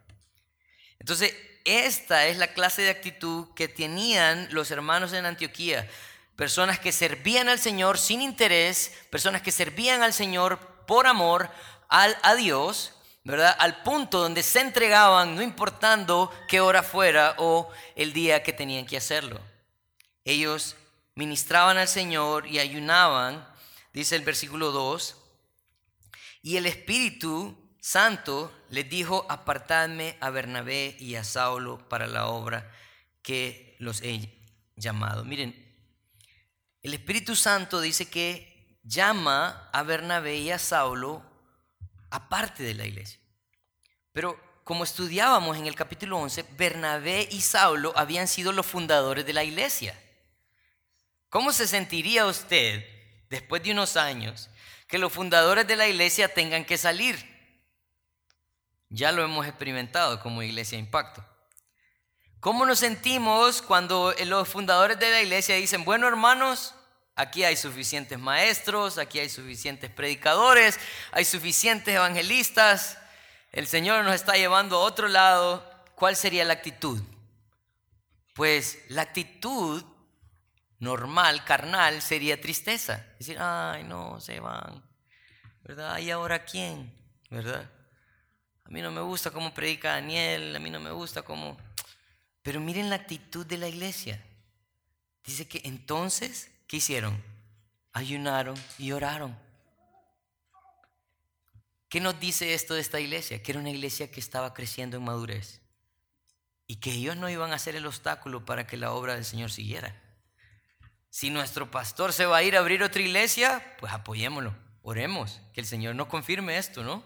Entonces, 0.99 1.35
esta 1.65 2.27
es 2.27 2.37
la 2.37 2.53
clase 2.53 2.83
de 2.83 2.91
actitud 2.91 3.47
que 3.55 3.69
tenían 3.69 4.49
los 4.51 4.71
hermanos 4.71 5.13
en 5.13 5.25
Antioquía. 5.25 5.89
personas 6.35 6.79
que 6.79 6.91
servían 6.91 7.51
al 7.51 7.59
Señor 7.59 7.99
sin 7.99 8.23
interés, 8.23 8.93
personas 9.11 9.43
que 9.43 9.53
servían 9.53 10.03
al 10.03 10.15
Señor 10.15 10.59
por 10.87 11.07
amor 11.07 11.51
al, 11.91 12.17
a 12.23 12.35
Dios, 12.35 12.95
¿verdad? 13.25 13.55
Al 13.59 13.83
punto 13.83 14.21
donde 14.21 14.43
se 14.43 14.61
entregaban, 14.61 15.37
no 15.37 15.43
importando 15.43 16.33
qué 16.49 16.61
hora 16.61 16.83
fuera 16.83 17.35
o 17.37 17.71
el 17.95 18.15
día 18.15 18.43
que 18.43 18.55
tenían 18.55 18.87
que 18.87 18.97
hacerlo. 18.97 19.39
Ellos 20.25 20.77
ministraban 21.15 21.77
al 21.77 21.89
Señor 21.89 22.47
y 22.47 22.59
ayunaban, 22.59 23.47
dice 23.93 24.17
el 24.17 24.23
versículo 24.23 24.73
2, 24.73 25.20
y 26.43 26.57
el 26.57 26.67
Espíritu 26.67 27.57
Santo 27.81 28.53
les 28.69 28.89
dijo, 28.89 29.27
apartadme 29.29 30.17
a 30.21 30.31
Bernabé 30.31 30.97
y 30.99 31.15
a 31.15 31.25
Saulo 31.25 31.89
para 31.89 32.07
la 32.07 32.27
obra 32.27 32.71
que 33.23 33.77
los 33.79 34.03
he 34.03 34.31
llamado. 34.77 35.25
Miren, 35.25 35.55
el 36.83 36.95
Espíritu 36.95 37.37
Santo 37.37 37.81
dice 37.81 38.09
que 38.09 38.79
llama 38.83 39.69
a 39.73 39.83
Bernabé 39.83 40.39
y 40.39 40.51
a 40.51 40.59
Saulo 40.59 41.23
aparte 42.11 42.63
de 42.63 42.75
la 42.75 42.87
iglesia. 42.87 43.21
Pero 44.13 44.39
como 44.65 44.85
estudiábamos 44.85 45.57
en 45.57 45.67
el 45.67 45.75
capítulo 45.75 46.19
11, 46.19 46.45
Bernabé 46.57 47.29
y 47.31 47.41
Saulo 47.41 47.93
habían 47.97 48.29
sido 48.29 48.53
los 48.53 48.67
fundadores 48.67 49.27
de 49.27 49.33
la 49.33 49.45
iglesia. 49.45 49.99
¿Cómo 51.29 51.53
se 51.53 51.67
sentiría 51.67 52.27
usted 52.27 52.85
después 53.29 53.63
de 53.63 53.73
unos 53.73 53.97
años 53.97 54.51
que 54.91 54.99
los 54.99 55.13
fundadores 55.13 55.67
de 55.67 55.77
la 55.77 55.89
iglesia 55.89 56.35
tengan 56.35 56.65
que 56.65 56.77
salir? 56.77 57.31
Ya 58.89 59.13
lo 59.13 59.23
hemos 59.23 59.47
experimentado 59.47 60.21
como 60.21 60.43
iglesia 60.43 60.79
Impacto. 60.79 61.25
¿Cómo 62.41 62.67
nos 62.67 62.81
sentimos 62.81 63.63
cuando 63.63 64.15
los 64.27 64.49
fundadores 64.49 64.99
de 64.99 65.11
la 65.11 65.23
iglesia 65.23 65.55
dicen, 65.57 65.85
bueno 65.85 66.09
hermanos, 66.09 66.75
aquí 67.15 67.45
hay 67.45 67.57
suficientes 67.57 68.19
maestros, 68.19 68.99
aquí 68.99 69.21
hay 69.21 69.29
suficientes 69.29 69.91
predicadores, 69.91 70.81
hay 71.13 71.25
suficientes 71.25 71.95
evangelistas, 71.95 72.99
el 73.53 73.67
Señor 73.67 74.05
nos 74.05 74.15
está 74.15 74.35
llevando 74.35 74.77
a 74.77 74.81
otro 74.81 75.07
lado? 75.07 75.69
¿Cuál 75.95 76.17
sería 76.17 76.45
la 76.45 76.55
actitud? 76.55 77.01
Pues 78.35 78.79
la 78.89 79.03
actitud 79.03 79.85
normal, 80.81 81.45
carnal, 81.45 82.03
sería 82.03 82.41
tristeza. 82.41 83.07
Decir, 83.19 83.39
ay, 83.39 83.85
no, 83.85 84.21
se 84.21 84.41
van. 84.41 84.83
¿Verdad? 85.63 85.99
¿Y 85.99 86.11
ahora 86.11 86.45
quién? 86.45 86.93
¿Verdad? 87.31 87.71
A 88.65 88.71
mí 88.71 88.83
no 88.83 88.91
me 88.91 89.01
gusta 89.01 89.31
cómo 89.31 89.55
predica 89.55 89.93
Daniel, 89.93 90.57
a 90.57 90.59
mí 90.59 90.71
no 90.71 90.81
me 90.81 90.91
gusta 90.91 91.23
cómo... 91.23 91.57
Pero 92.43 92.59
miren 92.61 92.89
la 92.89 92.97
actitud 92.97 93.47
de 93.47 93.59
la 93.59 93.69
iglesia. 93.69 94.25
Dice 95.25 95.47
que 95.47 95.61
entonces, 95.65 96.51
¿qué 96.67 96.79
hicieron? 96.79 97.23
Ayunaron 97.93 98.57
y 98.79 98.93
oraron. 98.93 99.39
¿Qué 101.91 102.01
nos 102.01 102.19
dice 102.19 102.55
esto 102.55 102.75
de 102.75 102.81
esta 102.81 103.01
iglesia? 103.01 103.43
Que 103.43 103.53
era 103.53 103.61
una 103.61 103.71
iglesia 103.71 104.11
que 104.11 104.21
estaba 104.21 104.55
creciendo 104.55 104.97
en 104.97 105.05
madurez 105.05 105.61
y 106.67 106.77
que 106.77 106.93
ellos 106.93 107.17
no 107.17 107.29
iban 107.29 107.53
a 107.53 107.59
ser 107.59 107.75
el 107.75 107.85
obstáculo 107.85 108.45
para 108.45 108.67
que 108.67 108.77
la 108.77 108.93
obra 108.93 109.17
del 109.17 109.25
Señor 109.25 109.51
siguiera. 109.51 110.01
Si 111.11 111.31
nuestro 111.31 111.71
pastor 111.71 112.13
se 112.13 112.25
va 112.25 112.39
a 112.39 112.43
ir 112.45 112.57
a 112.57 112.61
abrir 112.61 112.85
otra 112.85 113.03
iglesia, 113.03 113.77
pues 113.79 113.93
apoyémoslo, 113.93 114.55
oremos, 114.83 115.41
que 115.53 115.61
el 115.61 115.67
Señor 115.67 115.97
nos 115.97 116.07
confirme 116.07 116.57
esto, 116.57 116.85
¿no? 116.85 117.03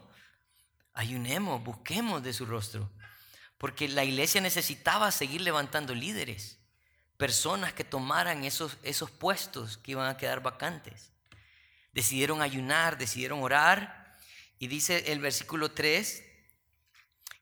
Ayunemos, 0.93 1.65
busquemos 1.65 2.23
de 2.23 2.35
su 2.35 2.45
rostro, 2.45 2.91
porque 3.57 3.89
la 3.89 4.05
iglesia 4.05 4.43
necesitaba 4.43 5.11
seguir 5.11 5.41
levantando 5.41 5.95
líderes, 5.95 6.59
personas 7.17 7.73
que 7.73 7.83
tomaran 7.83 8.45
esos, 8.45 8.77
esos 8.83 9.11
puestos 9.11 9.79
que 9.79 9.93
iban 9.93 10.09
a 10.09 10.19
quedar 10.19 10.43
vacantes. 10.43 11.11
Decidieron 11.93 12.43
ayunar, 12.43 12.99
decidieron 12.99 13.43
orar, 13.43 14.05
y 14.59 14.67
dice 14.67 15.13
el 15.13 15.19
versículo 15.19 15.73
3 15.73 16.25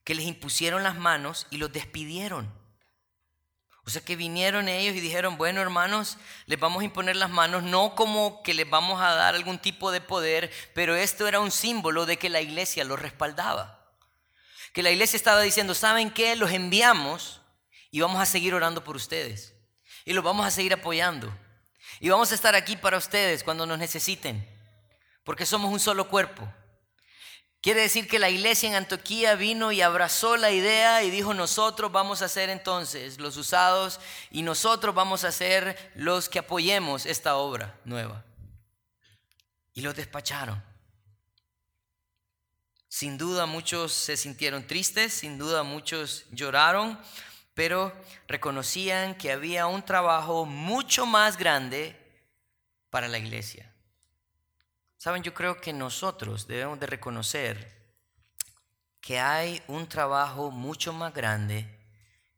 que 0.05 0.15
les 0.15 0.27
impusieron 0.27 0.83
las 0.83 0.97
manos 0.97 1.47
y 1.51 1.57
los 1.57 1.73
despidieron. 1.73 2.62
O 3.85 3.91
sea 3.91 4.01
que 4.01 4.15
vinieron 4.15 4.69
ellos 4.69 4.95
y 4.95 5.01
dijeron, 5.01 5.37
bueno 5.37 5.61
hermanos, 5.61 6.17
les 6.47 6.59
vamos 6.59 6.83
a 6.83 6.85
imponer 6.85 7.17
las 7.17 7.31
manos, 7.31 7.65
no 7.65 7.97
como 7.97 8.43
que 8.43 8.55
les 8.55 8.69
vamos 8.69 9.01
a 9.01 9.15
dar 9.15 9.35
algún 9.35 9.59
tipo 9.59 9.91
de 9.91 10.01
poder, 10.01 10.53
pero 10.73 10.95
esto 10.95 11.27
era 11.27 11.41
un 11.41 11.51
símbolo 11.51 12.07
de 12.07 12.17
que 12.17 12.29
la 12.29 12.41
iglesia 12.41 12.85
los 12.85 13.01
respaldaba. 13.01 13.91
Que 14.73 14.85
la 14.85 14.91
iglesia 14.91 15.17
estaba 15.17 15.43
diciendo, 15.43 15.75
¿saben 15.75 16.11
qué? 16.11 16.37
Los 16.37 16.53
enviamos 16.53 17.41
y 17.91 18.01
vamos 18.01 18.21
a 18.21 18.27
seguir 18.27 18.55
orando 18.55 18.85
por 18.85 18.97
ustedes. 18.97 19.55
Y 20.05 20.13
los 20.13 20.25
vamos 20.25 20.47
a 20.47 20.51
seguir 20.51 20.73
apoyando. 20.73 21.37
Y 22.01 22.09
vamos 22.09 22.33
a 22.33 22.35
estar 22.35 22.55
aquí 22.55 22.77
para 22.77 22.97
ustedes 22.97 23.45
cuando 23.45 23.67
nos 23.67 23.79
necesiten. 23.79 24.49
Porque 25.25 25.45
somos 25.45 25.73
un 25.73 25.81
solo 25.81 26.09
cuerpo. 26.09 26.49
Quiere 27.63 27.83
decir 27.83 28.09
que 28.09 28.19
la 28.19 28.29
iglesia 28.29 28.69
en 28.69 28.75
Antioquía 28.75 29.37
vino 29.37 29.71
y 29.71 29.83
abrazó 29.83 30.37
la 30.37 30.51
idea 30.51 31.05
y 31.05 31.13
dijo, 31.13 31.33
nosotros 31.33 31.93
vamos 31.93 32.21
a 32.21 32.29
ser 32.29 32.51
entonces 32.51 33.21
los 33.21 33.37
usados 33.37 34.01
y 34.33 34.43
nosotros 34.43 34.93
vamos 34.93 35.23
a 35.23 35.31
ser 35.31 35.93
los 35.95 36.29
que 36.29 36.41
apoyemos 36.41 37.07
esta 37.07 37.37
obra 37.37 37.79
nueva. 37.85 38.25
Y 39.75 39.83
los 39.83 39.95
despacharon. 39.95 40.61
Sin 42.89 43.17
duda 43.17 43.47
muchos 43.47 43.93
se 43.93 44.17
sintieron 44.17 44.67
tristes, 44.67 45.15
sin 45.15 45.39
duda 45.39 45.63
muchos 45.63 46.25
lloraron, 46.33 46.99
pero 47.55 47.93
reconocían 48.27 49.15
que 49.15 49.31
había 49.31 49.69
un 49.69 49.85
trabajo 49.85 50.47
mucho 50.47 51.07
más 51.07 51.37
grande 51.37 51.97
para 52.91 53.07
la 53.07 53.19
iglesia. 53.19 53.72
Saben, 55.03 55.25
yo 55.25 55.35
creo 55.35 55.61
que 55.61 55.73
nosotros 55.73 56.47
debemos 56.47 56.79
de 56.79 56.87
reconocer 56.87 57.91
que 59.01 59.19
hay 59.19 59.61
un 59.67 59.89
trabajo 59.89 60.53
mucho 60.53 60.93
más 60.93 61.13
grande 61.13 61.67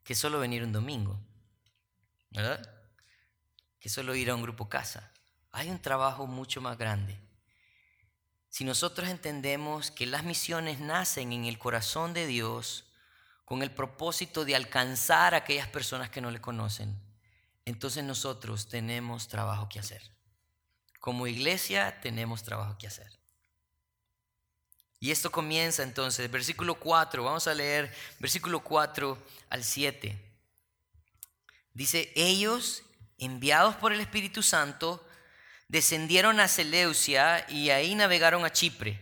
que 0.03 0.15
solo 0.15 0.39
venir 0.39 0.63
un 0.63 0.71
domingo, 0.71 1.15
¿verdad? 2.31 2.67
Que 3.79 3.87
solo 3.87 4.15
ir 4.15 4.31
a 4.31 4.35
un 4.35 4.41
grupo 4.41 4.67
casa. 4.67 5.13
Hay 5.51 5.69
un 5.69 5.79
trabajo 5.79 6.25
mucho 6.25 6.59
más 6.59 6.75
grande. 6.75 7.19
Si 8.49 8.63
nosotros 8.63 9.09
entendemos 9.09 9.91
que 9.91 10.07
las 10.07 10.23
misiones 10.23 10.79
nacen 10.79 11.33
en 11.33 11.45
el 11.45 11.59
corazón 11.59 12.15
de 12.15 12.25
Dios 12.25 12.85
con 13.43 13.61
el 13.61 13.69
propósito 13.69 14.43
de 14.43 14.55
alcanzar 14.55 15.35
a 15.35 15.37
aquellas 15.37 15.67
personas 15.67 16.09
que 16.09 16.19
no 16.19 16.31
le 16.31 16.41
conocen, 16.41 16.99
entonces 17.63 18.03
nosotros 18.03 18.67
tenemos 18.67 19.27
trabajo 19.27 19.69
que 19.69 19.77
hacer. 19.77 20.14
Como 21.05 21.27
iglesia 21.27 22.01
tenemos 22.01 22.41
trabajo 22.41 22.79
que 22.79 22.87
hacer. 22.87 23.11
Y 24.99 25.11
esto 25.11 25.31
comienza 25.31 25.83
entonces, 25.83 26.31
versículo 26.31 26.73
4, 26.73 27.23
vamos 27.23 27.45
a 27.45 27.53
leer 27.53 27.95
versículo 28.17 28.61
4 28.61 29.15
al 29.51 29.63
7. 29.63 30.19
Dice, 31.73 32.11
ellos, 32.15 32.81
enviados 33.19 33.75
por 33.75 33.93
el 33.93 33.99
Espíritu 33.99 34.41
Santo, 34.41 35.07
descendieron 35.67 36.39
a 36.39 36.47
Seleucia 36.47 37.45
y 37.49 37.69
ahí 37.69 37.93
navegaron 37.93 38.43
a 38.43 38.51
Chipre. 38.51 38.99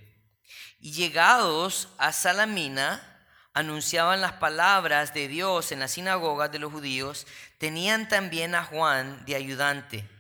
Y 0.80 0.92
llegados 0.92 1.88
a 1.98 2.12
Salamina, 2.12 3.26
anunciaban 3.54 4.20
las 4.20 4.34
palabras 4.34 5.14
de 5.14 5.30
Dios 5.30 5.72
en 5.72 5.80
las 5.80 5.92
sinagogas 5.92 6.52
de 6.52 6.60
los 6.60 6.74
judíos, 6.74 7.26
tenían 7.60 8.10
también 8.10 8.56
a 8.56 8.66
Juan 8.66 9.24
de 9.26 9.36
ayudante 9.36 10.13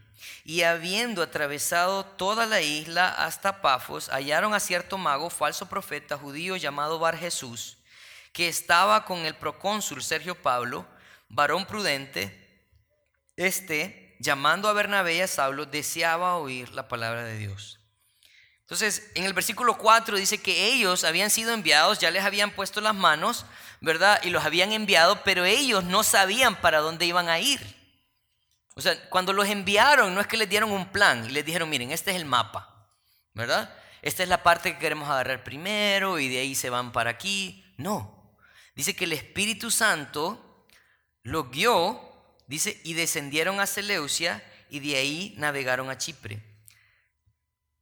y 0.44 0.64
habiendo 0.64 1.22
atravesado 1.22 2.06
toda 2.06 2.46
la 2.46 2.62
isla 2.62 3.10
hasta 3.10 3.62
Pafos, 3.62 4.10
hallaron 4.10 4.54
a 4.54 4.60
cierto 4.60 4.98
mago, 4.98 5.30
falso 5.30 5.68
profeta 5.68 6.18
judío 6.18 6.58
llamado 6.58 7.00
Bar 7.00 7.18
Jesús, 7.18 7.78
que 8.32 8.48
estaba 8.48 9.06
con 9.06 9.20
el 9.20 9.36
procónsul 9.36 10.04
Sergio 10.04 10.36
Pablo, 10.36 10.86
varón 11.30 11.66
prudente. 11.66 12.40
Este, 13.36 14.16
llamando 14.20 14.68
a 14.68 14.74
Bernabé 14.74 15.16
y 15.16 15.22
a 15.22 15.28
Saulo, 15.28 15.66
deseaba 15.66 16.36
oír 16.36 16.70
la 16.70 16.88
palabra 16.88 17.24
de 17.24 17.38
Dios. 17.38 17.80
Entonces, 18.62 19.12
en 19.16 19.26
el 19.26 19.34
versículo 19.34 19.78
4 19.78 20.18
dice 20.18 20.42
que 20.42 20.74
ellos 20.74 21.04
habían 21.04 21.30
sido 21.30 21.54
enviados, 21.54 22.00
ya 22.00 22.12
les 22.12 22.24
habían 22.24 22.52
puesto 22.52 22.82
las 22.82 22.96
manos, 22.96 23.46
¿verdad? 23.82 24.20
Y 24.24 24.30
los 24.30 24.46
habían 24.46 24.72
enviado, 24.72 25.24
pero 25.24 25.46
ellos 25.46 25.84
no 25.84 26.04
sabían 26.04 26.56
para 26.56 26.80
dónde 26.80 27.06
iban 27.06 27.30
a 27.30 27.40
ir. 27.40 27.83
O 28.76 28.82
sea, 28.82 29.10
cuando 29.10 29.34
los 29.34 29.48
enviaron, 29.48 30.16
no 30.16 30.22
es 30.22 30.28
que 30.28 30.38
les 30.38 30.50
dieron 30.50 30.72
un 30.72 30.92
plan 30.92 31.26
y 31.26 31.30
les 31.30 31.46
dijeron, 31.46 31.70
miren, 31.70 31.92
este 31.92 32.12
es 32.12 32.18
el 32.18 32.26
mapa, 32.26 32.90
¿verdad? 33.34 33.76
Esta 34.02 34.24
es 34.24 34.30
la 34.30 34.44
parte 34.44 34.74
que 34.74 34.80
queremos 34.80 35.10
agarrar 35.10 35.44
primero 35.44 36.20
y 36.20 36.28
de 36.28 36.40
ahí 36.40 36.56
se 36.56 36.70
van 36.70 36.92
para 36.92 37.12
aquí. 37.12 37.64
No. 37.78 38.36
Dice 38.76 38.96
que 38.96 39.06
el 39.06 39.14
Espíritu 39.14 39.70
Santo 39.70 40.68
los 41.22 41.50
guió, 41.52 42.02
dice, 42.48 42.82
y 42.84 42.94
descendieron 42.94 43.60
a 43.60 43.68
Seleucia 43.68 44.44
y 44.70 44.80
de 44.80 44.98
ahí 44.98 45.36
navegaron 45.38 45.90
a 45.90 45.98
Chipre. 45.98 46.42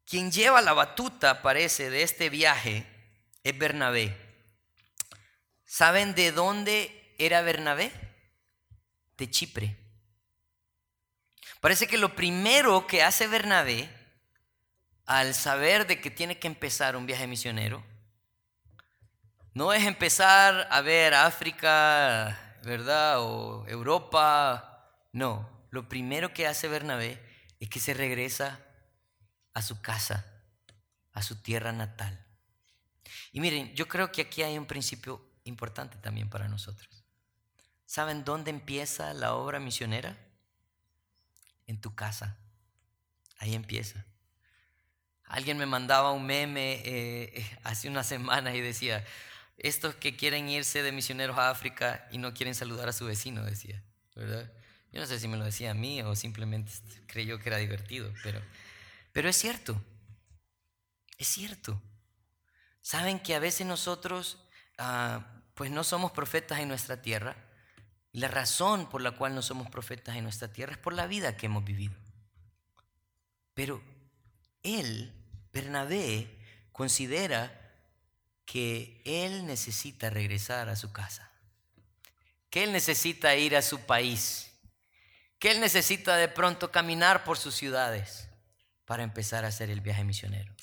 Quien 0.06 0.30
lleva 0.30 0.62
la 0.62 0.73
batuta, 0.73 1.41
parece, 1.41 1.89
de 1.89 2.04
este 2.04 2.30
viaje 2.30 2.86
es 3.43 3.58
Bernabé. 3.58 4.15
¿Saben 5.65 6.13
de 6.15 6.34
dónde 6.34 7.15
era 7.17 7.41
Bernabé? 7.41 7.91
De 9.17 9.30
Chipre. 9.30 9.81
Parece 11.62 11.88
que 11.88 12.00
lo 12.00 12.15
primero 12.15 12.88
que 12.88 13.04
hace 13.04 13.28
Bernabé 13.28 13.89
al 15.06 15.36
saber 15.36 15.86
de 15.86 16.02
que 16.02 16.10
tiene 16.10 16.39
que 16.39 16.47
empezar 16.47 16.95
un 16.95 17.06
viaje 17.06 17.28
misionero, 17.28 17.84
no 19.54 19.71
es 19.71 19.84
empezar 19.84 20.67
a 20.71 20.82
ver 20.82 21.13
África, 21.13 22.58
¿verdad? 22.63 23.19
O 23.19 23.65
Europa. 23.67 24.89
No, 25.12 25.47
lo 25.69 25.88
primero 25.88 26.34
que 26.34 26.47
hace 26.47 26.67
Bernabé 26.67 27.21
es 27.60 27.69
que 27.69 27.80
se 27.80 27.93
regresa 27.93 28.60
a 29.54 29.62
su 29.62 29.82
casa, 29.82 30.26
a 31.13 31.21
su 31.21 31.41
tierra 31.43 31.71
natal. 31.71 32.26
Y 33.34 33.39
miren, 33.39 33.76
yo 33.76 33.88
creo 33.88 34.12
que 34.12 34.21
aquí 34.21 34.41
hay 34.41 34.58
un 34.58 34.65
principio 34.65 35.21
importante 35.43 35.97
también 35.97 36.30
para 36.30 36.47
nosotros. 36.47 37.04
¿Saben 37.86 38.24
dónde 38.24 38.50
empieza 38.50 39.13
la 39.13 39.36
obra 39.36 39.60
misionera? 39.60 40.17
En 41.71 41.81
tu 41.81 41.95
casa. 41.95 42.38
Ahí 43.38 43.55
empieza. 43.55 44.05
Alguien 45.25 45.57
me 45.57 45.65
mandaba 45.65 46.12
un 46.12 46.25
meme 46.25 46.73
eh, 46.73 47.31
eh, 47.34 47.57
hace 47.63 47.89
una 47.89 48.03
semana 48.03 48.53
y 48.53 48.62
decía, 48.62 49.03
estos 49.57 49.95
que 49.95 50.15
quieren 50.15 50.49
irse 50.49 50.84
de 50.84 50.91
misioneros 50.91 51.38
a 51.38 51.49
África 51.49 52.07
y 52.12 52.17
no 52.17 52.34
quieren 52.34 52.53
saludar 52.53 52.89
a 52.89 52.93
su 52.93 53.05
vecino, 53.05 53.43
decía, 53.43 53.81
¿verdad? 54.15 54.51
Yo 54.91 54.99
no 54.99 55.07
sé 55.07 55.19
si 55.19 55.27
me 55.27 55.38
lo 55.38 55.45
decía 55.45 55.71
a 55.71 55.73
mí 55.73 56.01
o 56.01 56.15
simplemente 56.15 56.71
creyó 57.07 57.39
que 57.39 57.49
era 57.49 57.57
divertido, 57.57 58.13
pero, 58.23 58.41
pero 59.13 59.29
es 59.29 59.38
cierto, 59.38 59.81
es 61.17 61.27
cierto. 61.27 61.81
Saben 62.81 63.19
que 63.19 63.36
a 63.36 63.39
veces 63.39 63.65
nosotros, 63.65 64.43
ah, 64.77 65.25
pues 65.53 65.71
no 65.71 65.84
somos 65.84 66.12
profetas 66.12 66.60
en 66.60 66.67
nuestra 66.67 67.01
tierra, 67.01 67.38
la 68.13 68.28
razón 68.28 68.89
por 68.89 69.02
la 69.02 69.12
cual 69.12 69.36
no 69.36 69.41
somos 69.41 69.69
profetas 69.69 70.15
en 70.15 70.24
nuestra 70.24 70.52
tierra 70.52 70.74
es 70.74 70.78
por 70.78 70.93
la 70.93 71.08
vida 71.08 71.38
que 71.38 71.45
hemos 71.45 71.63
vivido. 71.63 71.95
Pero 73.54 73.82
él, 74.63 75.13
Bernabé, 75.54 76.38
considera 76.71 77.58
que 78.45 79.02
él 79.06 79.45
necesita 79.45 80.10
regresar 80.10 80.67
a 80.67 80.76
su 80.76 80.91
casa, 80.91 81.32
que 82.50 82.63
él 82.63 82.74
necesita 82.74 83.36
ir 83.36 83.56
a 83.56 83.62
su 83.62 83.80
país, 83.82 84.52
que 85.39 85.52
él 85.52 85.60
necesita 85.60 86.17
de 86.17 86.28
pronto 86.28 86.71
caminar 86.71 87.24
por 87.24 87.38
sus 87.38 87.56
ciudades 87.56 88.28
para 88.86 89.04
empezar 89.04 89.45
a 89.45 89.50
hacer 89.50 89.69
el 89.69 89.80
viaje 89.80 90.04
misionero. 90.04 90.54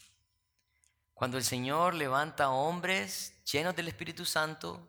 Cuando 1.14 1.38
el 1.38 1.44
Señor 1.44 1.94
levanta 1.94 2.50
hombres 2.50 3.34
llenos 3.50 3.74
del 3.74 3.88
Espíritu 3.88 4.24
Santo, 4.24 4.86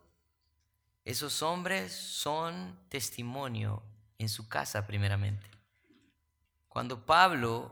esos 1.10 1.42
hombres 1.42 1.92
son 1.92 2.78
testimonio 2.88 3.82
en 4.20 4.30
su 4.30 4.48
casa 4.48 4.86
primeramente. 4.86 5.44
Cuando 6.68 7.04
Pablo, 7.04 7.72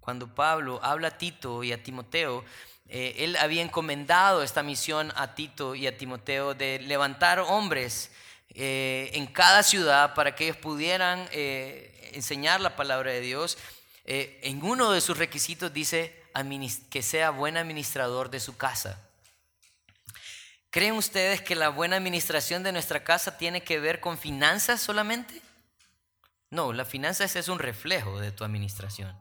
cuando 0.00 0.34
Pablo 0.34 0.80
habla 0.82 1.08
a 1.08 1.16
Tito 1.16 1.64
y 1.64 1.72
a 1.72 1.82
Timoteo, 1.82 2.44
eh, 2.86 3.14
él 3.20 3.36
había 3.36 3.62
encomendado 3.62 4.42
esta 4.42 4.62
misión 4.62 5.14
a 5.16 5.34
Tito 5.34 5.74
y 5.74 5.86
a 5.86 5.96
Timoteo 5.96 6.52
de 6.52 6.78
levantar 6.80 7.38
hombres 7.38 8.10
eh, 8.50 9.10
en 9.14 9.28
cada 9.28 9.62
ciudad 9.62 10.12
para 10.12 10.34
que 10.34 10.44
ellos 10.44 10.58
pudieran 10.58 11.26
eh, 11.32 12.10
enseñar 12.12 12.60
la 12.60 12.76
palabra 12.76 13.12
de 13.12 13.22
Dios. 13.22 13.56
en 14.04 14.62
uno 14.62 14.92
de 14.92 15.00
sus 15.00 15.16
requisitos 15.16 15.72
dice 15.72 16.22
que 16.90 17.02
sea 17.02 17.30
buen 17.30 17.56
administrador 17.56 18.28
de 18.28 18.40
su 18.40 18.58
casa. 18.58 19.00
¿Creen 20.74 20.94
ustedes 20.94 21.40
que 21.40 21.54
la 21.54 21.68
buena 21.68 21.94
administración 21.94 22.64
de 22.64 22.72
nuestra 22.72 23.04
casa 23.04 23.38
tiene 23.38 23.62
que 23.62 23.78
ver 23.78 24.00
con 24.00 24.18
finanzas 24.18 24.80
solamente? 24.80 25.40
No, 26.50 26.72
la 26.72 26.84
finanzas 26.84 27.36
es 27.36 27.46
un 27.46 27.60
reflejo 27.60 28.18
de 28.18 28.32
tu 28.32 28.42
administración. 28.42 29.16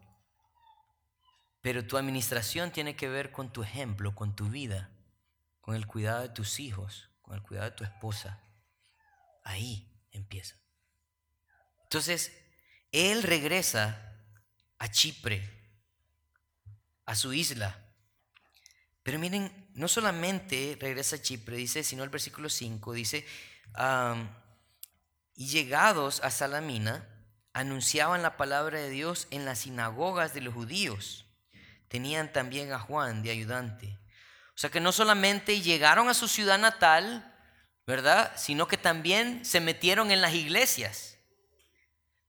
Pero 1.62 1.86
tu 1.86 1.98
administración 1.98 2.72
tiene 2.72 2.96
que 2.96 3.08
ver 3.08 3.32
con 3.32 3.54
tu 3.54 3.62
ejemplo, 3.62 4.16
con 4.16 4.36
tu 4.36 4.50
vida, 4.50 4.90
con 5.62 5.76
el 5.76 5.86
cuidado 5.86 6.24
de 6.24 6.30
tus 6.30 6.60
hijos, 6.60 7.12
con 7.22 7.36
el 7.36 7.44
cuidado 7.44 7.70
de 7.70 7.76
tu 7.76 7.84
esposa. 7.84 8.42
Ahí 9.44 9.88
empieza. 10.10 10.56
Entonces, 11.84 12.36
él 12.92 13.22
regresa 13.22 14.26
a 14.80 14.90
Chipre, 14.90 15.48
a 17.06 17.14
su 17.14 17.32
isla. 17.32 17.78
Pero 19.04 19.20
miren 19.20 19.63
no 19.76 19.88
solamente 19.88 20.78
regresa 20.80 21.18
a 21.18 21.22
Chipre, 21.22 21.58
dice, 21.58 21.84
sino 21.84 22.04
el 22.04 22.10
versículo 22.10 22.50
5 22.50 22.94
dice, 22.94 23.26
y 25.36 25.48
llegados 25.48 26.22
a 26.24 26.30
Salamina, 26.30 27.08
anunciaban 27.54 28.22
la 28.22 28.38
palabra 28.38 28.80
de 28.80 28.90
Dios 28.90 29.28
en 29.32 29.46
las 29.46 29.60
sinagogas 29.60 30.34
de 30.34 30.42
los 30.42 30.54
judíos. 30.54 31.26
Tenían 31.88 32.34
también 32.34 32.72
a 32.72 32.80
Juan 32.80 33.22
de 33.24 33.32
ayudante. 33.32 34.00
O 34.56 34.58
sea 34.58 34.70
que 34.70 34.80
no 34.80 34.92
solamente 34.92 35.62
llegaron 35.62 36.10
a 36.10 36.14
su 36.14 36.28
ciudad 36.28 36.60
natal, 36.60 37.32
¿verdad? 37.86 38.34
Sino 38.36 38.68
que 38.68 38.78
también 38.78 39.44
se 39.46 39.60
metieron 39.60 40.12
en 40.12 40.22
las 40.22 40.34
iglesias. 40.34 41.18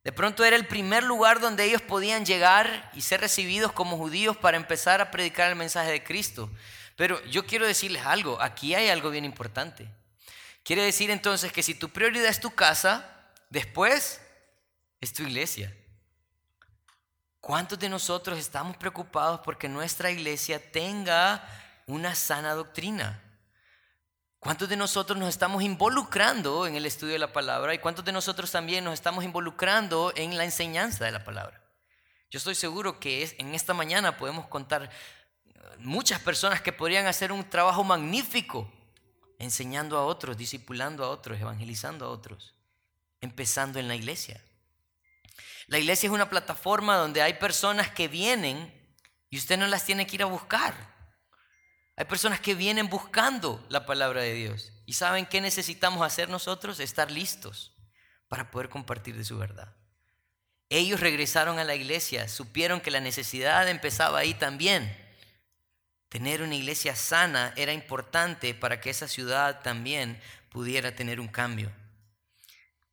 De 0.03 0.13
pronto 0.13 0.45
era 0.45 0.57
el 0.57 0.67
primer 0.67 1.03
lugar 1.03 1.41
donde 1.41 1.65
ellos 1.65 1.81
podían 1.81 2.27
llegar 2.27 2.91
y 2.95 3.01
ser 3.01 3.23
recibidos 3.23 3.73
como 3.73 3.97
judíos 3.97 4.37
para 4.37 4.59
empezar 4.59 5.01
a 5.01 5.11
predicar 5.11 5.49
el 5.49 5.57
mensaje 5.57 5.91
de 5.91 6.05
Cristo. 6.05 6.51
Pero 6.97 7.23
yo 7.25 7.47
quiero 7.47 7.67
decirles 7.67 8.05
algo, 8.05 8.41
aquí 8.41 8.75
hay 8.75 8.89
algo 8.89 9.11
bien 9.11 9.25
importante. 9.25 9.89
Quiere 10.63 10.83
decir 10.83 11.11
entonces 11.11 11.53
que 11.53 11.63
si 11.63 11.75
tu 11.75 11.91
prioridad 11.91 12.27
es 12.27 12.41
tu 12.41 12.51
casa, 12.51 13.31
después 13.51 14.21
es 15.01 15.13
tu 15.13 15.23
iglesia. 15.23 15.77
¿Cuántos 17.41 17.79
de 17.79 17.91
nosotros 17.91 18.39
estamos 18.39 18.77
preocupados 18.79 19.41
porque 19.45 19.69
nuestra 19.69 20.11
iglesia 20.11 20.73
tenga 20.73 21.47
una 21.87 22.15
sana 22.15 22.55
doctrina? 22.55 23.21
¿Cuántos 24.39 24.69
de 24.69 24.77
nosotros 24.77 25.19
nos 25.19 25.29
estamos 25.29 25.63
involucrando 25.63 26.67
en 26.67 26.77
el 26.77 26.87
estudio 26.87 27.15
de 27.15 27.19
la 27.19 27.33
palabra 27.33 27.75
y 27.75 27.79
cuántos 27.79 28.05
de 28.05 28.13
nosotros 28.13 28.51
también 28.51 28.85
nos 28.85 28.95
estamos 28.95 29.25
involucrando 29.25 30.13
en 30.17 30.39
la 30.39 30.45
enseñanza 30.45 31.05
de 31.05 31.13
la 31.13 31.25
palabra? 31.25 31.63
Yo 32.31 32.39
estoy 32.39 32.55
seguro 32.55 32.99
que 32.99 33.35
en 33.39 33.55
esta 33.55 33.75
mañana 33.75 34.17
podemos 34.17 34.47
contar 34.49 34.91
muchas 35.79 36.21
personas 36.21 36.61
que 36.61 36.73
podrían 36.73 37.07
hacer 37.07 37.33
un 37.33 37.49
trabajo 37.49 37.85
magnífico 37.85 38.71
enseñando 39.39 39.99
a 39.99 40.05
otros, 40.05 40.37
discipulando 40.37 41.05
a 41.05 41.09
otros, 41.09 41.41
evangelizando 41.41 42.07
a 42.07 42.09
otros, 42.09 42.55
empezando 43.21 43.79
en 43.79 43.89
la 43.89 43.95
iglesia. 43.95 44.43
La 45.67 45.79
iglesia 45.79 46.09
es 46.09 46.13
una 46.13 46.29
plataforma 46.29 46.97
donde 46.97 47.23
hay 47.23 47.35
personas 47.35 47.91
que 47.91 48.09
vienen 48.09 48.73
y 49.31 49.39
usted 49.39 49.59
no 49.59 49.67
las 49.67 49.85
tiene 49.85 50.07
que 50.07 50.17
ir 50.17 50.23
a 50.23 50.27
buscar. 50.27 50.95
Hay 51.97 52.05
personas 52.07 52.41
que 52.41 52.55
vienen 52.55 52.89
buscando 52.89 53.65
la 53.69 53.87
palabra 53.87 54.23
de 54.23 54.35
Dios. 54.35 54.73
¿Y 54.85 54.95
saben 54.95 55.27
qué 55.27 55.41
necesitamos 55.41 56.05
hacer 56.05 56.29
nosotros? 56.29 56.81
Estar 56.81 57.11
listos 57.11 57.73
para 58.29 58.51
poder 58.51 58.69
compartir 58.69 59.17
de 59.17 59.25
su 59.25 59.39
verdad. 59.39 59.75
Ellos 60.69 61.01
regresaron 61.01 61.59
a 61.59 61.65
la 61.65 61.75
iglesia, 61.75 62.29
supieron 62.29 62.81
que 62.81 62.91
la 62.91 63.01
necesidad 63.01 63.69
empezaba 63.69 64.19
ahí 64.19 64.35
también. 64.35 65.04
Tener 66.15 66.43
una 66.43 66.55
iglesia 66.55 66.95
sana 66.95 67.53
era 67.57 67.73
importante 67.73 68.55
para 68.55 68.81
que 68.81 68.89
esa 68.89 69.09
ciudad 69.09 69.63
también 69.63 70.23
pudiera 70.49 70.95
tener 70.95 71.19
un 71.19 71.27
cambio. 71.27 71.73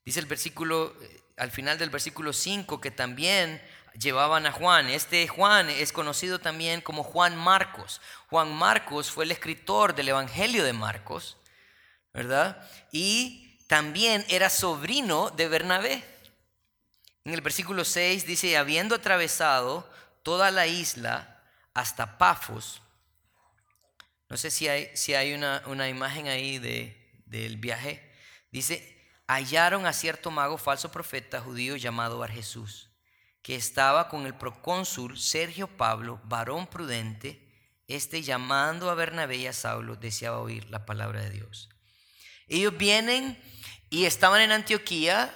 Dice 0.03 0.19
el 0.19 0.25
versículo, 0.25 0.95
eh, 0.99 1.21
al 1.38 1.51
final 1.51 1.77
del 1.77 1.91
versículo 1.91 2.34
5, 2.34 2.81
que 2.81 2.89
también 2.89 3.62
llevaban 3.93 4.47
a 4.47 4.51
Juan. 4.51 4.89
Este 4.89 5.27
Juan 5.27 5.69
es 5.69 5.93
conocido 5.93 6.39
también 6.39 6.81
como 6.81 7.03
Juan 7.03 7.38
Marcos. 7.38 8.01
Juan 8.27 8.51
Marcos 8.51 9.12
fue 9.12 9.25
el 9.25 9.31
escritor 9.31 9.93
del 9.93 10.10
Evangelio 10.10 10.63
de 10.63 10.73
Marcos, 10.73 11.38
¿verdad? 12.13 12.67
Y 12.91 13.55
también 13.67 14.25
era 14.29 14.49
sobrino 14.49 15.29
de 15.29 15.47
Bernabé. 15.47 16.03
En 17.23 17.36
el 17.36 17.41
versículo 17.41 17.86
6 17.86 18.25
dice, 18.25 18.57
habiendo 18.57 18.95
atravesado 18.95 19.88
toda 20.23 20.49
la 20.49 20.65
isla 20.65 21.39
hasta 21.75 22.17
Pafos, 22.17 22.81
no 24.32 24.38
sé 24.38 24.50
si 24.50 24.70
hay, 24.70 24.89
si 24.94 25.13
hay 25.13 25.34
una, 25.34 25.62
una 25.65 25.89
imagen 25.89 26.30
ahí 26.30 26.58
de, 26.58 27.22
del 27.26 27.58
viaje. 27.58 28.02
Dice, 28.50 28.98
hallaron 29.28 29.86
a 29.86 29.91
cierto 29.91 30.32
mago 30.32 30.58
falso 30.58 30.89
profeta 30.89 31.41
judío 31.41 31.76
llamado 31.76 32.17
Bar 32.17 32.32
Jesús, 32.32 32.91
que 33.41 33.58
estaba 33.58 34.08
con 34.08 34.26
el 34.26 34.34
procónsul 34.34 35.20
Sergio 35.20 35.67
Pablo, 35.67 36.22
varón 36.24 36.67
prudente, 36.67 37.46
este 37.89 38.22
llamando 38.22 38.89
a 38.89 38.96
Bernabé 38.96 39.36
y 39.36 39.48
a 39.48 39.54
Saulo, 39.54 39.98
deseaba 39.98 40.39
oír 40.39 40.70
la 40.70 40.86
palabra 40.86 41.20
de 41.20 41.32
Dios. 41.32 41.67
Ellos 42.48 42.78
vienen 42.78 43.38
y 43.89 44.06
estaban 44.06 44.39
en 44.39 44.54
Antioquía, 44.54 45.30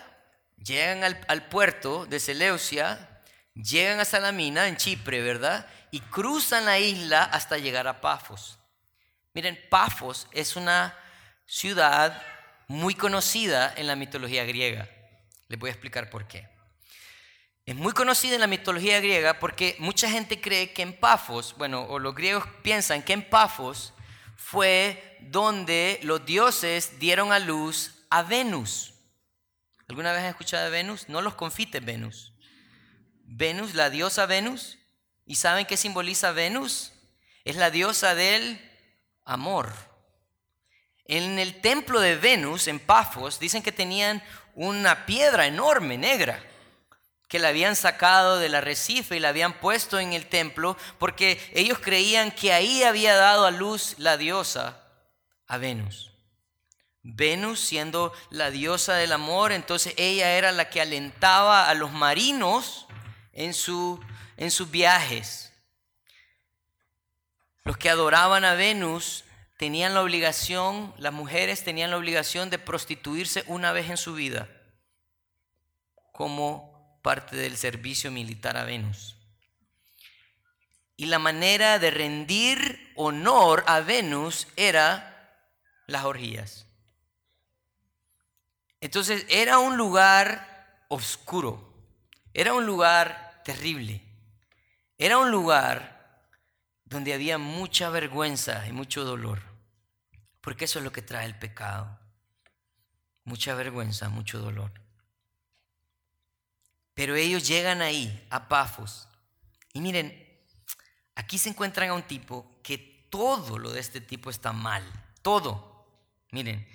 llegan 0.55 1.03
al, 1.03 1.19
al 1.27 1.49
puerto 1.49 2.05
de 2.05 2.21
Seleucia, 2.21 3.21
llegan 3.55 3.99
a 3.99 4.05
Salamina, 4.05 4.69
en 4.69 4.77
Chipre, 4.77 5.21
¿verdad? 5.21 5.67
Y 5.91 5.99
cruzan 5.99 6.63
la 6.63 6.79
isla 6.79 7.25
hasta 7.25 7.57
llegar 7.57 7.89
a 7.89 7.99
Pafos. 7.99 8.57
Miren, 9.35 9.59
Pafos 9.69 10.27
es 10.31 10.55
una 10.55 10.97
ciudad 11.45 12.23
muy 12.69 12.95
conocida 12.95 13.73
en 13.75 13.85
la 13.85 13.97
mitología 13.97 14.45
griega. 14.45 14.89
Les 15.49 15.59
voy 15.59 15.67
a 15.67 15.73
explicar 15.73 16.09
por 16.09 16.25
qué. 16.25 16.47
es 17.65 17.75
muy 17.75 17.91
conocida 17.91 18.35
en 18.35 18.41
la 18.41 18.47
mitología 18.47 19.01
griega 19.01 19.37
porque 19.37 19.75
mucha 19.79 20.09
gente 20.09 20.39
cree 20.39 20.71
que 20.71 20.83
en 20.83 20.97
Pafos, 20.97 21.53
bueno, 21.57 21.83
o 21.83 21.99
los 21.99 22.15
griegos 22.15 22.45
piensan 22.63 23.03
que 23.03 23.11
en 23.11 23.29
Pafos 23.29 23.93
fue 24.37 25.17
donde 25.19 25.99
los 26.03 26.25
dioses 26.25 26.97
dieron 26.97 27.33
a 27.33 27.39
luz 27.39 28.05
a 28.09 28.23
Venus. 28.23 28.93
¿Alguna 29.89 30.13
vez 30.13 30.23
has 30.23 30.29
escuchado 30.29 30.63
de 30.63 30.71
Venus? 30.71 31.09
No 31.09 31.21
los 31.21 31.35
confites 31.35 31.83
Venus. 31.83 32.31
Venus, 33.25 33.73
la 33.73 33.89
diosa 33.89 34.27
Venus. 34.27 34.77
¿Y 35.25 35.35
saben 35.35 35.65
qué 35.65 35.75
simboliza 35.75 36.31
Venus? 36.31 36.93
Es 37.43 37.57
la 37.57 37.69
diosa 37.69 38.15
del 38.15 38.71
amor. 39.25 39.73
En 41.05 41.37
el 41.37 41.61
templo 41.61 41.99
de 41.99 42.15
Venus, 42.15 42.67
en 42.67 42.79
Pafos, 42.79 43.39
dicen 43.39 43.61
que 43.61 43.71
tenían 43.71 44.23
una 44.55 45.05
piedra 45.05 45.45
enorme, 45.45 45.97
negra, 45.97 46.41
que 47.27 47.39
la 47.39 47.49
habían 47.49 47.75
sacado 47.75 48.37
del 48.37 48.55
arrecife 48.55 49.17
y 49.17 49.19
la 49.19 49.29
habían 49.29 49.59
puesto 49.59 49.99
en 49.99 50.13
el 50.13 50.27
templo 50.27 50.77
porque 50.99 51.39
ellos 51.53 51.79
creían 51.79 52.31
que 52.31 52.53
ahí 52.53 52.83
había 52.83 53.15
dado 53.15 53.45
a 53.45 53.51
luz 53.51 53.95
la 53.97 54.17
diosa 54.17 54.81
a 55.47 55.57
Venus. 55.57 56.11
Venus 57.01 57.59
siendo 57.59 58.13
la 58.31 58.49
diosa 58.49 58.95
del 58.95 59.11
amor, 59.11 59.51
entonces 59.51 59.93
ella 59.97 60.37
era 60.37 60.51
la 60.51 60.69
que 60.69 60.81
alentaba 60.81 61.69
a 61.69 61.73
los 61.75 61.91
marinos 61.91 62.87
en, 63.31 63.53
su, 63.53 63.99
en 64.37 64.49
sus 64.49 64.71
viajes. 64.71 65.53
Los 67.65 67.77
que 67.77 67.89
adoraban 67.89 68.45
a 68.45 68.53
Venus 68.53 69.25
tenían 69.57 69.95
la 69.95 70.03
obligación, 70.03 70.93
las 70.99 71.11
mujeres 71.11 71.63
tenían 71.63 71.89
la 71.89 71.97
obligación 71.97 72.51
de 72.51 72.59
prostituirse 72.59 73.43
una 73.47 73.71
vez 73.71 73.89
en 73.89 73.97
su 73.97 74.13
vida 74.13 74.47
como 76.11 76.99
parte 77.01 77.35
del 77.35 77.57
servicio 77.57 78.11
militar 78.11 78.55
a 78.55 78.65
Venus. 78.65 79.17
Y 80.95 81.07
la 81.07 81.17
manera 81.17 81.79
de 81.79 81.89
rendir 81.89 82.93
honor 82.95 83.63
a 83.65 83.79
Venus 83.79 84.47
era 84.55 85.35
las 85.87 86.05
orgías. 86.05 86.67
Entonces 88.79 89.25
era 89.27 89.57
un 89.57 89.75
lugar 89.75 90.85
oscuro, 90.87 91.73
era 92.31 92.53
un 92.53 92.67
lugar 92.67 93.41
terrible, 93.43 94.03
era 94.99 95.17
un 95.17 95.31
lugar 95.31 95.94
donde 96.95 97.13
había 97.13 97.37
mucha 97.37 97.89
vergüenza 97.89 98.65
y 98.69 98.71
mucho 98.71 99.03
dolor. 99.03 99.41
Porque 100.39 100.63
eso 100.63 100.79
es 100.79 100.85
lo 100.85 100.93
que 100.93 101.01
trae 101.01 101.25
el 101.25 101.37
pecado. 101.37 101.99
Mucha 103.25 103.53
vergüenza, 103.53 104.07
mucho 104.07 104.39
dolor. 104.39 104.71
Pero 106.93 107.15
ellos 107.15 107.45
llegan 107.45 107.81
ahí, 107.81 108.25
a 108.29 108.47
Pafos. 108.47 109.09
Y 109.73 109.81
miren, 109.81 110.25
aquí 111.15 111.37
se 111.37 111.49
encuentran 111.49 111.89
a 111.89 111.95
un 111.95 112.03
tipo 112.03 112.61
que 112.63 112.77
todo 113.09 113.59
lo 113.59 113.71
de 113.71 113.81
este 113.81 113.99
tipo 113.99 114.29
está 114.29 114.53
mal. 114.53 114.81
Todo. 115.21 115.85
Miren, 116.31 116.65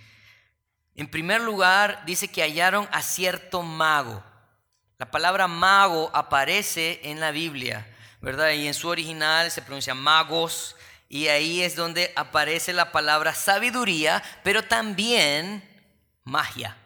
en 0.96 1.10
primer 1.10 1.40
lugar 1.40 2.04
dice 2.04 2.28
que 2.28 2.42
hallaron 2.42 2.86
a 2.92 3.00
cierto 3.00 3.62
mago. 3.62 4.22
La 4.98 5.10
palabra 5.10 5.48
mago 5.48 6.10
aparece 6.12 7.00
en 7.04 7.20
la 7.20 7.30
Biblia 7.30 7.86
¿verdad? 8.20 8.50
Y 8.52 8.66
en 8.66 8.74
su 8.74 8.88
original 8.88 9.50
se 9.50 9.62
pronuncia 9.62 9.94
magos, 9.94 10.76
y 11.08 11.26
ahí 11.26 11.62
es 11.62 11.74
donde 11.74 12.12
aparece 12.14 12.72
la 12.72 12.92
palabra 12.92 13.34
sabiduría, 13.34 14.22
pero 14.44 14.62
también 14.62 15.68
magia. 16.22 16.76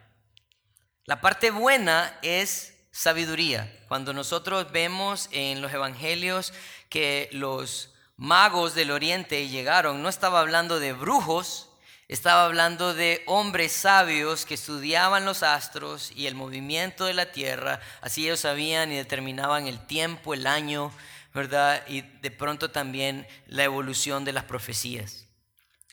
La 1.05 1.21
parte 1.21 1.51
buena 1.51 2.19
es 2.23 2.75
sabiduría. 2.91 3.71
Cuando 3.89 4.15
nosotros 4.15 4.73
vemos 4.73 5.29
en 5.33 5.61
los 5.61 5.73
evangelios 5.75 6.55
que 6.89 7.29
los 7.33 7.93
magos 8.17 8.75
del 8.75 8.93
oriente 8.93 9.49
llegaron, 9.49 10.03
no 10.03 10.09
estaba 10.09 10.41
hablando 10.41 10.81
de 10.81 10.95
brujos, 10.95 11.69
estaba 12.09 12.45
hablando 12.47 12.95
de 12.95 13.23
hombres 13.27 13.73
sabios 13.73 14.47
que 14.47 14.55
estudiaban 14.55 15.27
los 15.27 15.43
astros 15.43 16.13
y 16.13 16.27
el 16.27 16.35
movimiento 16.35 17.05
de 17.05 17.15
la 17.15 17.33
tierra, 17.33 17.81
así 18.01 18.25
ellos 18.25 18.41
sabían 18.41 18.93
y 18.93 18.97
determinaban 18.97 19.67
el 19.67 19.85
tiempo, 19.87 20.33
el 20.33 20.47
año, 20.47 20.93
¿verdad? 21.35 21.85
Y 21.89 22.03
de 22.03 22.31
pronto 22.31 22.71
también 22.71 23.27
la 23.47 23.65
evolución 23.65 24.25
de 24.25 24.33
las 24.33 24.45
profecías. 24.45 25.27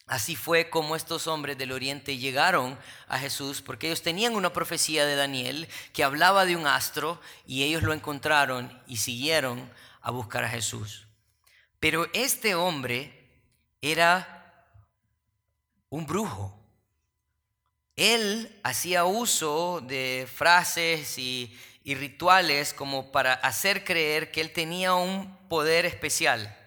Así 0.06 0.36
fue 0.36 0.70
como 0.70 0.96
estos 0.96 1.26
hombres 1.26 1.58
del 1.58 1.72
oriente 1.72 2.18
llegaron 2.18 2.78
a 3.08 3.18
Jesús, 3.18 3.62
porque 3.62 3.88
ellos 3.88 4.02
tenían 4.02 4.36
una 4.36 4.54
profecía 4.54 5.06
de 5.06 5.16
Daniel 5.16 5.68
que 5.94 6.04
hablaba 6.04 6.46
de 6.46 6.56
un 6.56 6.68
astro 6.68 7.20
y 7.48 7.64
ellos 7.64 7.82
lo 7.82 7.94
encontraron 7.94 8.82
y 8.88 8.98
siguieron 8.98 9.72
a 10.02 10.12
buscar 10.12 10.44
a 10.44 10.50
Jesús. 10.50 11.08
Pero 11.80 12.08
este 12.14 12.56
hombre 12.56 13.30
era 13.82 14.68
un 15.90 16.06
brujo. 16.06 16.58
Él 17.96 18.60
hacía 18.64 19.06
uso 19.06 19.82
de 19.82 20.28
frases 20.32 21.18
y 21.18 21.58
y 21.84 21.96
rituales 21.96 22.74
como 22.74 23.12
para 23.12 23.34
hacer 23.34 23.84
creer 23.84 24.32
que 24.32 24.42
él 24.42 24.54
tenía 24.54 24.94
un 24.94 25.36
poder 25.48 25.86
especial. 25.86 26.58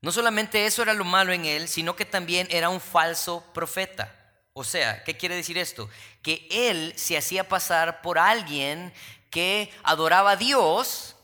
No 0.00 0.12
solamente 0.12 0.66
eso 0.66 0.82
era 0.82 0.94
lo 0.94 1.04
malo 1.04 1.32
en 1.32 1.44
él, 1.44 1.68
sino 1.68 1.96
que 1.96 2.04
también 2.04 2.46
era 2.50 2.68
un 2.68 2.80
falso 2.80 3.44
profeta. 3.52 4.14
O 4.52 4.62
sea, 4.62 5.02
¿qué 5.04 5.16
quiere 5.16 5.34
decir 5.34 5.58
esto? 5.58 5.90
Que 6.22 6.46
él 6.50 6.94
se 6.96 7.16
hacía 7.16 7.48
pasar 7.48 8.02
por 8.02 8.18
alguien 8.18 8.92
que 9.30 9.72
adoraba 9.82 10.32
a 10.32 10.36
Dios, 10.36 11.16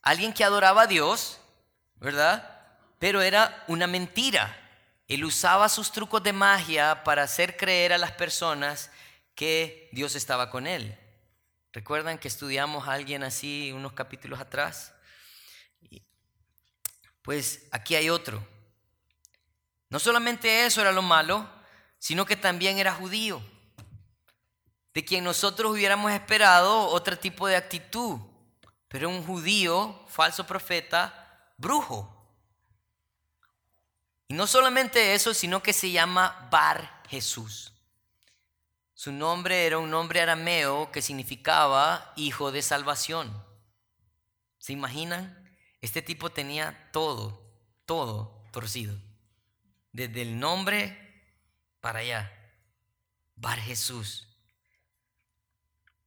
alguien 0.00 0.32
que 0.32 0.44
adoraba 0.44 0.82
a 0.82 0.86
Dios, 0.86 1.40
¿verdad? 1.96 2.48
Pero 2.98 3.20
era 3.20 3.64
una 3.66 3.86
mentira. 3.86 4.56
Él 5.08 5.24
usaba 5.24 5.68
sus 5.68 5.92
trucos 5.92 6.22
de 6.22 6.32
magia 6.32 7.04
para 7.04 7.24
hacer 7.24 7.56
creer 7.56 7.92
a 7.92 7.98
las 7.98 8.12
personas 8.12 8.90
que 9.34 9.88
Dios 9.92 10.14
estaba 10.14 10.50
con 10.50 10.66
él. 10.66 10.96
¿Recuerdan 11.74 12.18
que 12.18 12.28
estudiamos 12.28 12.86
a 12.86 12.92
alguien 12.92 13.24
así 13.24 13.72
unos 13.72 13.94
capítulos 13.94 14.38
atrás? 14.38 14.94
Pues 17.20 17.66
aquí 17.72 17.96
hay 17.96 18.10
otro. 18.10 18.46
No 19.90 19.98
solamente 19.98 20.66
eso 20.66 20.80
era 20.80 20.92
lo 20.92 21.02
malo, 21.02 21.50
sino 21.98 22.26
que 22.26 22.36
también 22.36 22.78
era 22.78 22.94
judío, 22.94 23.42
de 24.92 25.04
quien 25.04 25.24
nosotros 25.24 25.72
hubiéramos 25.72 26.12
esperado 26.12 26.86
otro 26.90 27.18
tipo 27.18 27.48
de 27.48 27.56
actitud, 27.56 28.20
pero 28.86 29.08
un 29.08 29.26
judío, 29.26 30.06
falso 30.06 30.46
profeta, 30.46 31.52
brujo. 31.56 32.08
Y 34.28 34.34
no 34.34 34.46
solamente 34.46 35.12
eso, 35.14 35.34
sino 35.34 35.60
que 35.60 35.72
se 35.72 35.90
llama 35.90 36.48
Bar 36.52 37.02
Jesús. 37.08 37.73
Su 38.94 39.10
nombre 39.12 39.66
era 39.66 39.78
un 39.78 39.90
nombre 39.90 40.20
arameo 40.20 40.92
que 40.92 41.02
significaba 41.02 42.12
hijo 42.16 42.52
de 42.52 42.62
salvación. 42.62 43.44
¿Se 44.58 44.72
imaginan? 44.72 45.44
Este 45.80 46.00
tipo 46.00 46.30
tenía 46.30 46.90
todo, 46.92 47.42
todo 47.84 48.48
torcido. 48.52 48.96
Desde 49.92 50.22
el 50.22 50.38
nombre 50.38 50.96
para 51.80 51.98
allá. 51.98 52.32
Bar 53.34 53.58
Jesús. 53.58 54.28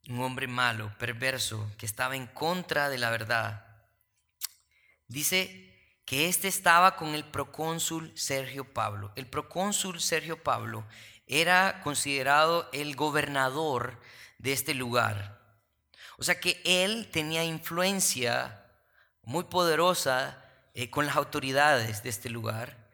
Un 0.07 0.21
hombre 0.21 0.47
malo, 0.47 0.97
perverso, 0.97 1.69
que 1.77 1.85
estaba 1.85 2.15
en 2.15 2.27
contra 2.27 2.89
de 2.89 2.97
la 2.97 3.09
verdad. 3.09 3.67
Dice 5.07 5.67
que 6.05 6.29
este 6.29 6.47
estaba 6.47 6.95
con 6.95 7.13
el 7.13 7.25
procónsul 7.25 8.17
Sergio 8.17 8.73
Pablo. 8.73 9.11
El 9.17 9.27
procónsul 9.27 9.99
Sergio 9.99 10.41
Pablo 10.41 10.87
era 11.27 11.81
considerado 11.83 12.69
el 12.71 12.95
gobernador 12.95 13.99
de 14.37 14.53
este 14.53 14.73
lugar. 14.73 15.37
O 16.17 16.23
sea 16.23 16.39
que 16.39 16.61
él 16.65 17.09
tenía 17.11 17.43
influencia 17.43 18.65
muy 19.21 19.43
poderosa 19.43 20.43
eh, 20.73 20.89
con 20.89 21.05
las 21.05 21.15
autoridades 21.15 22.01
de 22.01 22.09
este 22.09 22.29
lugar. 22.29 22.87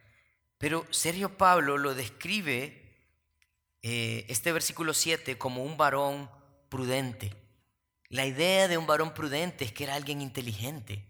Pero 0.57 0.85
Sergio 0.89 1.37
Pablo 1.37 1.77
lo 1.77 1.93
describe, 1.93 2.81
eh, 3.81 4.25
este 4.29 4.51
versículo 4.51 4.93
7, 4.93 5.37
como 5.37 5.63
un 5.63 5.77
varón 5.77 6.29
prudente. 6.69 7.35
La 8.09 8.25
idea 8.25 8.67
de 8.67 8.77
un 8.77 8.87
varón 8.87 9.13
prudente 9.13 9.65
es 9.65 9.73
que 9.73 9.83
era 9.83 9.95
alguien 9.95 10.21
inteligente. 10.21 11.05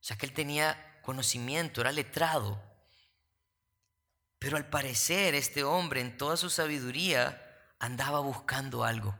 O 0.00 0.04
sea 0.04 0.16
que 0.16 0.26
él 0.26 0.32
tenía 0.32 1.00
conocimiento, 1.02 1.80
era 1.80 1.92
letrado. 1.92 2.62
Pero 4.38 4.56
al 4.56 4.68
parecer 4.68 5.34
este 5.34 5.64
hombre 5.64 6.00
en 6.00 6.16
toda 6.16 6.36
su 6.36 6.50
sabiduría 6.50 7.44
andaba 7.78 8.20
buscando 8.20 8.84
algo. 8.84 9.16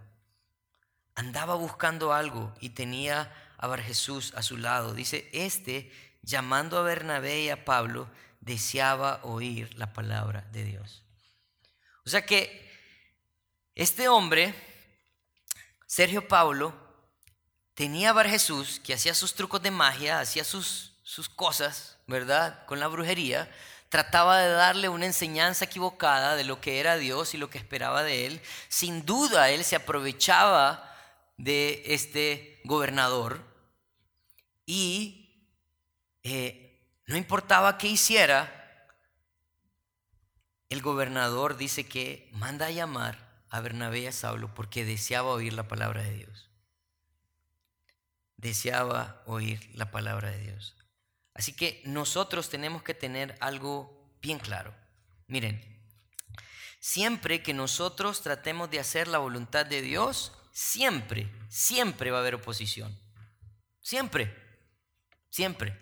Andaba 1.14 1.54
buscando 1.54 2.12
algo 2.12 2.54
y 2.60 2.70
tenía 2.70 3.32
a 3.56 3.66
Bar 3.66 3.82
Jesús 3.82 4.32
a 4.36 4.42
su 4.42 4.56
lado. 4.56 4.94
Dice, 4.94 5.28
este, 5.32 5.92
llamando 6.22 6.78
a 6.78 6.82
Bernabé 6.82 7.42
y 7.42 7.50
a 7.50 7.64
Pablo, 7.64 8.08
deseaba 8.40 9.20
oír 9.24 9.76
la 9.76 9.92
palabra 9.92 10.46
de 10.52 10.64
Dios. 10.64 11.02
O 12.04 12.10
sea 12.10 12.24
que 12.24 12.68
este 13.74 14.08
hombre, 14.08 14.54
Sergio 15.86 16.26
Pablo, 16.28 16.74
tenía 17.74 18.12
Bar 18.12 18.28
Jesús 18.28 18.80
que 18.80 18.94
hacía 18.94 19.14
sus 19.14 19.34
trucos 19.34 19.62
de 19.62 19.70
magia, 19.70 20.20
hacía 20.20 20.44
sus, 20.44 20.94
sus 21.02 21.28
cosas, 21.28 21.98
¿verdad? 22.06 22.64
Con 22.66 22.80
la 22.80 22.88
brujería, 22.88 23.50
trataba 23.88 24.38
de 24.38 24.50
darle 24.50 24.88
una 24.88 25.06
enseñanza 25.06 25.64
equivocada 25.64 26.36
de 26.36 26.44
lo 26.44 26.60
que 26.60 26.80
era 26.80 26.96
Dios 26.96 27.34
y 27.34 27.38
lo 27.38 27.50
que 27.50 27.58
esperaba 27.58 28.02
de 28.02 28.26
él. 28.26 28.40
Sin 28.68 29.06
duda 29.06 29.50
él 29.50 29.64
se 29.64 29.76
aprovechaba 29.76 30.84
de 31.36 31.82
este 31.86 32.60
gobernador 32.64 33.42
y 34.66 35.18
eh, 36.22 36.78
no 37.06 37.16
importaba 37.16 37.78
qué 37.78 37.88
hiciera, 37.88 38.52
el 40.68 40.82
gobernador 40.82 41.56
dice 41.56 41.86
que 41.86 42.28
manda 42.34 42.66
a 42.66 42.70
llamar 42.70 43.16
a 43.48 43.60
Bernabé 43.60 44.00
y 44.00 44.06
a 44.08 44.12
Saulo 44.12 44.52
porque 44.54 44.84
deseaba 44.84 45.30
oír 45.30 45.54
la 45.54 45.66
palabra 45.68 46.02
de 46.02 46.12
Dios. 46.12 46.50
Deseaba 48.36 49.22
oír 49.24 49.70
la 49.74 49.90
palabra 49.90 50.30
de 50.30 50.38
Dios. 50.38 50.76
Así 51.38 51.52
que 51.52 51.80
nosotros 51.84 52.50
tenemos 52.50 52.82
que 52.82 52.94
tener 52.94 53.36
algo 53.38 54.12
bien 54.20 54.40
claro. 54.40 54.74
Miren, 55.28 55.62
siempre 56.80 57.44
que 57.44 57.54
nosotros 57.54 58.22
tratemos 58.22 58.68
de 58.70 58.80
hacer 58.80 59.06
la 59.06 59.18
voluntad 59.18 59.64
de 59.64 59.80
Dios, 59.80 60.32
siempre, 60.50 61.30
siempre 61.48 62.10
va 62.10 62.18
a 62.18 62.20
haber 62.22 62.34
oposición. 62.34 62.98
Siempre, 63.80 64.34
siempre. 65.30 65.78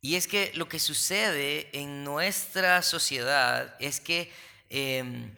Y 0.00 0.16
es 0.16 0.26
que 0.26 0.50
lo 0.56 0.68
que 0.68 0.80
sucede 0.80 1.70
en 1.72 2.02
nuestra 2.02 2.82
sociedad 2.82 3.76
es 3.78 4.00
que 4.00 4.32
em, 4.70 5.36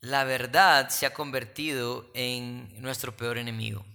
la 0.00 0.24
verdad 0.24 0.90
se 0.90 1.06
ha 1.06 1.14
convertido 1.14 2.10
en 2.12 2.78
nuestro 2.82 3.16
peor 3.16 3.38
enemigo. 3.38 3.86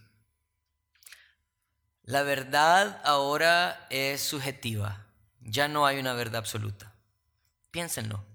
La 2.10 2.24
verdad 2.24 3.00
ahora 3.04 3.86
es 3.92 4.20
subjetiva, 4.22 5.06
ya 5.42 5.68
no 5.68 5.86
hay 5.86 6.00
una 6.00 6.14
verdad 6.14 6.38
absoluta. 6.38 6.92
Piénsenlo. 7.70 8.26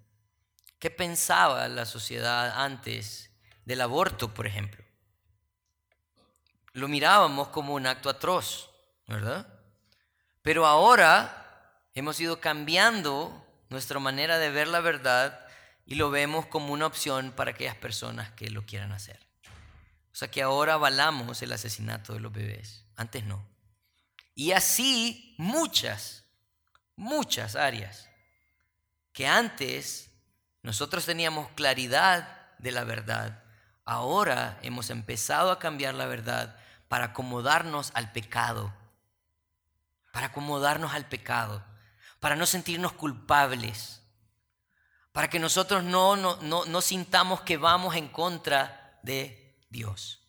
¿Qué 0.78 0.90
pensaba 0.90 1.66
la 1.66 1.84
sociedad 1.84 2.62
antes 2.62 3.32
del 3.64 3.80
aborto, 3.80 4.32
por 4.32 4.46
ejemplo? 4.46 4.84
Lo 6.72 6.86
mirábamos 6.86 7.48
como 7.48 7.74
un 7.74 7.88
acto 7.88 8.08
atroz, 8.08 8.70
¿verdad? 9.08 9.48
Pero 10.42 10.66
ahora 10.66 11.82
hemos 11.94 12.20
ido 12.20 12.38
cambiando 12.38 13.44
nuestra 13.70 13.98
manera 13.98 14.38
de 14.38 14.50
ver 14.50 14.68
la 14.68 14.82
verdad 14.82 15.48
y 15.84 15.96
lo 15.96 16.10
vemos 16.10 16.46
como 16.46 16.72
una 16.72 16.86
opción 16.86 17.32
para 17.32 17.50
aquellas 17.50 17.74
personas 17.74 18.30
que 18.34 18.50
lo 18.50 18.64
quieran 18.66 18.92
hacer. 18.92 19.18
O 20.12 20.14
sea 20.14 20.30
que 20.30 20.42
ahora 20.42 20.74
avalamos 20.74 21.42
el 21.42 21.52
asesinato 21.52 22.12
de 22.12 22.20
los 22.20 22.30
bebés. 22.30 22.84
Antes 22.94 23.24
no. 23.24 23.52
Y 24.34 24.52
así 24.52 25.34
muchas, 25.38 26.24
muchas 26.96 27.56
áreas 27.56 28.08
que 29.12 29.26
antes 29.26 30.10
nosotros 30.62 31.06
teníamos 31.06 31.48
claridad 31.50 32.50
de 32.58 32.72
la 32.72 32.84
verdad. 32.84 33.44
Ahora 33.84 34.58
hemos 34.62 34.90
empezado 34.90 35.50
a 35.50 35.58
cambiar 35.58 35.94
la 35.94 36.06
verdad 36.06 36.56
para 36.88 37.06
acomodarnos 37.06 37.92
al 37.94 38.12
pecado 38.12 38.72
para 40.14 40.28
acomodarnos 40.28 40.94
al 40.94 41.06
pecado, 41.08 41.64
para 42.20 42.36
no 42.36 42.46
sentirnos 42.46 42.92
culpables, 42.92 44.00
para 45.10 45.28
que 45.28 45.40
nosotros 45.40 45.82
no, 45.82 46.14
no, 46.14 46.36
no, 46.40 46.80
sintamos 46.80 47.40
que 47.40 47.56
vamos 47.56 47.96
en 47.96 48.06
contra 48.06 49.00
de 49.02 49.58
Dios. 49.70 50.23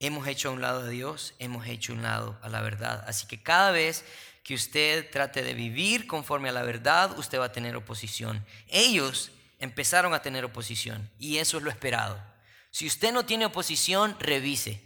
Hemos 0.00 0.26
hecho 0.28 0.48
a 0.48 0.52
un 0.52 0.60
lado 0.60 0.80
a 0.80 0.88
Dios, 0.88 1.34
hemos 1.38 1.66
hecho 1.66 1.92
a 1.92 1.96
un 1.96 2.02
lado 2.02 2.38
a 2.42 2.48
la 2.48 2.60
verdad. 2.60 3.04
Así 3.08 3.26
que 3.26 3.42
cada 3.42 3.72
vez 3.72 4.04
que 4.44 4.54
usted 4.54 5.10
trate 5.10 5.42
de 5.42 5.54
vivir 5.54 6.06
conforme 6.06 6.48
a 6.48 6.52
la 6.52 6.62
verdad, 6.62 7.18
usted 7.18 7.38
va 7.38 7.46
a 7.46 7.52
tener 7.52 7.76
oposición. 7.76 8.44
Ellos 8.68 9.32
empezaron 9.58 10.14
a 10.14 10.22
tener 10.22 10.44
oposición 10.44 11.10
y 11.18 11.38
eso 11.38 11.58
es 11.58 11.64
lo 11.64 11.70
esperado. 11.70 12.22
Si 12.70 12.86
usted 12.86 13.12
no 13.12 13.26
tiene 13.26 13.46
oposición, 13.46 14.16
revise, 14.20 14.82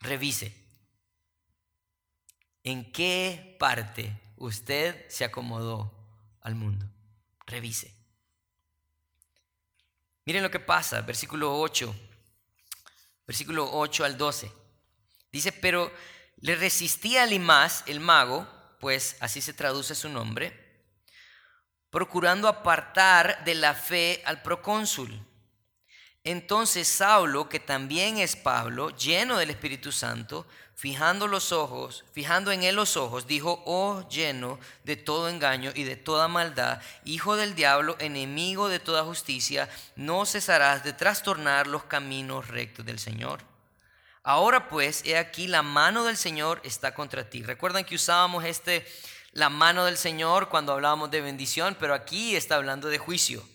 revise. 0.00 0.54
¿En 2.64 2.90
qué 2.92 3.56
parte 3.58 4.18
usted 4.36 5.08
se 5.08 5.24
acomodó 5.24 5.92
al 6.40 6.54
mundo? 6.54 6.86
Revise. 7.46 7.92
Miren 10.24 10.42
lo 10.42 10.50
que 10.50 10.60
pasa, 10.60 11.00
versículo 11.02 11.58
8, 11.58 11.94
versículo 13.32 13.66
8 13.72 14.04
al 14.04 14.18
12. 14.18 14.52
Dice, 15.32 15.52
pero 15.52 15.90
le 16.42 16.54
resistía 16.54 17.22
a 17.22 17.26
el 17.86 17.98
mago, 17.98 18.46
pues 18.78 19.16
así 19.20 19.40
se 19.40 19.54
traduce 19.54 19.94
su 19.94 20.10
nombre, 20.10 20.52
procurando 21.88 22.46
apartar 22.46 23.42
de 23.46 23.54
la 23.54 23.72
fe 23.72 24.22
al 24.26 24.42
procónsul. 24.42 25.18
Entonces 26.22 26.86
Saulo, 26.88 27.48
que 27.48 27.58
también 27.58 28.18
es 28.18 28.36
Pablo, 28.36 28.90
lleno 28.90 29.38
del 29.38 29.48
Espíritu 29.48 29.92
Santo, 29.92 30.46
fijando 30.82 31.28
los 31.28 31.52
ojos, 31.52 32.04
fijando 32.12 32.50
en 32.50 32.64
él 32.64 32.74
los 32.74 32.96
ojos, 32.96 33.28
dijo, 33.28 33.62
oh 33.66 34.02
lleno 34.08 34.58
de 34.82 34.96
todo 34.96 35.28
engaño 35.28 35.70
y 35.76 35.84
de 35.84 35.94
toda 35.94 36.26
maldad, 36.26 36.82
hijo 37.04 37.36
del 37.36 37.54
diablo, 37.54 37.94
enemigo 38.00 38.68
de 38.68 38.80
toda 38.80 39.04
justicia, 39.04 39.68
no 39.94 40.26
cesarás 40.26 40.82
de 40.82 40.92
trastornar 40.92 41.68
los 41.68 41.84
caminos 41.84 42.48
rectos 42.48 42.84
del 42.84 42.98
Señor. 42.98 43.44
Ahora 44.24 44.68
pues, 44.68 45.04
he 45.04 45.16
aquí 45.16 45.46
la 45.46 45.62
mano 45.62 46.02
del 46.02 46.16
Señor 46.16 46.60
está 46.64 46.92
contra 46.94 47.30
ti. 47.30 47.44
Recuerdan 47.44 47.84
que 47.84 47.94
usábamos 47.94 48.44
este, 48.44 48.84
la 49.34 49.50
mano 49.50 49.84
del 49.84 49.96
Señor 49.96 50.48
cuando 50.48 50.72
hablábamos 50.72 51.12
de 51.12 51.20
bendición, 51.20 51.76
pero 51.78 51.94
aquí 51.94 52.34
está 52.34 52.56
hablando 52.56 52.88
de 52.88 52.98
juicio. 52.98 53.48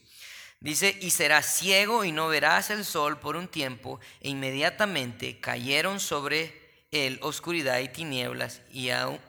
Dice, 0.62 0.98
y 1.02 1.10
serás 1.10 1.58
ciego 1.58 2.06
y 2.06 2.14
no 2.14 2.30
verás 2.30 2.70
el 2.70 2.86
sol 2.86 3.20
por 3.20 3.36
un 3.36 3.50
tiempo, 3.50 4.00
e 4.22 4.30
inmediatamente 4.30 5.42
cayeron 5.42 6.00
sobre 6.00 6.67
él 7.06 7.20
oscuridad 7.22 7.80
y 7.80 7.90
tinieblas 7.90 8.62
y 8.72 8.90
aún, 8.90 9.20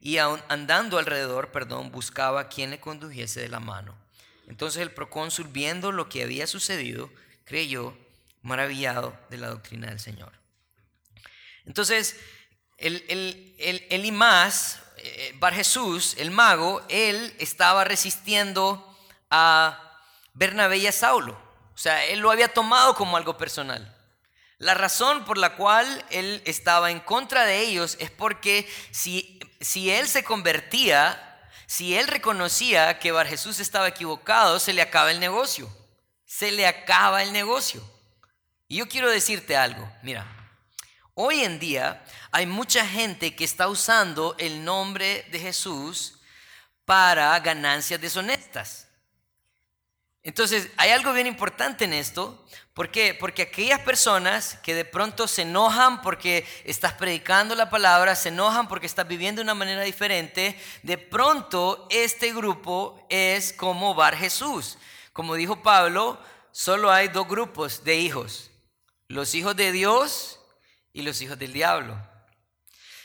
y 0.00 0.16
aún 0.16 0.40
andando 0.48 0.98
alrededor, 0.98 1.52
perdón, 1.52 1.90
buscaba 1.90 2.40
a 2.40 2.48
quien 2.48 2.70
le 2.70 2.80
condujese 2.80 3.40
de 3.40 3.48
la 3.48 3.60
mano. 3.60 3.94
Entonces 4.48 4.80
el 4.80 4.92
procónsul, 4.92 5.48
viendo 5.48 5.92
lo 5.92 6.08
que 6.08 6.22
había 6.22 6.46
sucedido, 6.46 7.10
creyó 7.44 7.96
maravillado 8.42 9.16
de 9.28 9.38
la 9.38 9.48
doctrina 9.48 9.88
del 9.88 10.00
Señor. 10.00 10.32
Entonces, 11.66 12.18
el, 12.78 13.04
el, 13.08 13.54
el, 13.58 13.86
el 13.90 14.04
eh, 15.02 15.34
Bar 15.38 15.54
Jesús, 15.54 16.14
el 16.18 16.30
mago, 16.30 16.82
él 16.88 17.34
estaba 17.38 17.84
resistiendo 17.84 18.86
a 19.30 20.00
Bernabé 20.34 20.78
y 20.78 20.86
a 20.86 20.92
Saulo. 20.92 21.32
O 21.74 21.78
sea, 21.78 22.04
él 22.06 22.20
lo 22.20 22.30
había 22.30 22.48
tomado 22.48 22.94
como 22.94 23.16
algo 23.16 23.36
personal. 23.36 23.96
La 24.60 24.74
razón 24.74 25.24
por 25.24 25.38
la 25.38 25.56
cual 25.56 26.04
él 26.10 26.42
estaba 26.44 26.90
en 26.90 27.00
contra 27.00 27.46
de 27.46 27.62
ellos 27.62 27.96
es 27.98 28.10
porque 28.10 28.70
si, 28.90 29.40
si 29.58 29.90
él 29.90 30.06
se 30.06 30.22
convertía, 30.22 31.40
si 31.64 31.96
él 31.96 32.06
reconocía 32.06 32.98
que 32.98 33.10
Bar 33.10 33.26
Jesús 33.26 33.58
estaba 33.58 33.88
equivocado, 33.88 34.60
se 34.60 34.74
le 34.74 34.82
acaba 34.82 35.12
el 35.12 35.18
negocio. 35.18 35.66
Se 36.26 36.52
le 36.52 36.66
acaba 36.66 37.22
el 37.22 37.32
negocio. 37.32 37.82
Y 38.68 38.76
yo 38.76 38.86
quiero 38.86 39.08
decirte 39.08 39.56
algo, 39.56 39.90
mira, 40.02 40.26
hoy 41.14 41.40
en 41.40 41.58
día 41.58 42.04
hay 42.30 42.44
mucha 42.44 42.86
gente 42.86 43.34
que 43.34 43.44
está 43.44 43.66
usando 43.66 44.36
el 44.38 44.62
nombre 44.62 45.26
de 45.32 45.38
Jesús 45.38 46.20
para 46.84 47.40
ganancias 47.40 47.98
deshonestas. 47.98 48.88
Entonces, 50.22 50.68
hay 50.76 50.90
algo 50.90 51.14
bien 51.14 51.26
importante 51.26 51.86
en 51.86 51.94
esto. 51.94 52.46
¿Por 52.80 52.90
qué? 52.90 53.12
Porque 53.12 53.42
aquellas 53.42 53.80
personas 53.80 54.58
que 54.62 54.74
de 54.74 54.86
pronto 54.86 55.28
se 55.28 55.42
enojan 55.42 56.00
porque 56.00 56.46
estás 56.64 56.94
predicando 56.94 57.54
la 57.54 57.68
palabra, 57.68 58.16
se 58.16 58.30
enojan 58.30 58.68
porque 58.68 58.86
estás 58.86 59.06
viviendo 59.06 59.40
de 59.40 59.42
una 59.42 59.52
manera 59.52 59.82
diferente, 59.82 60.58
de 60.82 60.96
pronto 60.96 61.86
este 61.90 62.32
grupo 62.32 63.06
es 63.10 63.52
como 63.52 63.94
Bar 63.94 64.16
Jesús. 64.16 64.78
Como 65.12 65.34
dijo 65.34 65.62
Pablo, 65.62 66.18
solo 66.52 66.90
hay 66.90 67.08
dos 67.08 67.28
grupos 67.28 67.84
de 67.84 67.96
hijos, 67.96 68.50
los 69.08 69.34
hijos 69.34 69.54
de 69.56 69.72
Dios 69.72 70.40
y 70.94 71.02
los 71.02 71.20
hijos 71.20 71.38
del 71.38 71.52
diablo. 71.52 72.00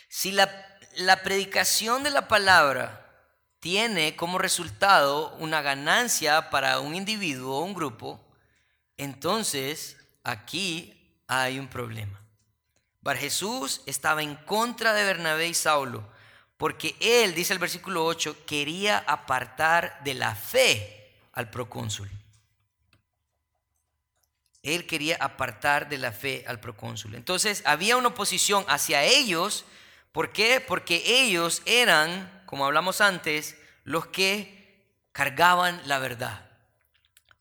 Si 0.08 0.32
la, 0.32 0.50
la 0.96 1.22
predicación 1.22 2.02
de 2.04 2.12
la 2.12 2.30
palabra 2.30 3.28
tiene 3.60 4.16
como 4.16 4.38
resultado 4.38 5.36
una 5.40 5.62
ganancia 5.62 6.50
para 6.50 6.80
un 6.80 6.96
individuo 6.96 7.58
o 7.58 7.66
un 7.66 7.74
grupo, 7.74 8.25
entonces 8.98 9.98
aquí 10.24 11.22
hay 11.28 11.60
un 11.60 11.68
problema. 11.68 12.22
Bar 13.02 13.18
Jesús 13.18 13.82
estaba 13.86 14.24
en 14.24 14.36
contra 14.36 14.94
de 14.94 15.04
Bernabé 15.04 15.48
y 15.48 15.54
Saulo, 15.54 16.08
porque 16.58 16.96
él, 17.00 17.36
dice 17.36 17.54
el 17.54 17.60
versículo 17.60 18.06
8, 18.06 18.46
quería 18.46 18.98
apartar 18.98 20.02
de 20.04 20.14
la 20.14 20.34
fe 20.34 21.14
al 21.34 21.50
procónsul. 21.50 22.10
Él 24.64 24.88
quería 24.88 25.18
apartar 25.20 25.90
de 25.90 26.00
la 26.00 26.12
fe 26.12 26.44
al 26.48 26.60
procónsul. 26.60 27.14
Entonces 27.14 27.62
había 27.66 27.98
una 27.98 28.08
oposición 28.08 28.66
hacia 28.68 29.04
ellos. 29.04 29.66
¿Por 30.12 30.32
qué? 30.32 30.60
Porque 30.60 31.04
ellos 31.06 31.62
eran, 31.66 32.42
como 32.48 32.66
hablamos 32.66 33.00
antes, 33.00 33.56
los 33.84 34.08
que 34.08 34.90
cargaban 35.12 35.80
la 35.86 36.00
verdad. 36.00 36.45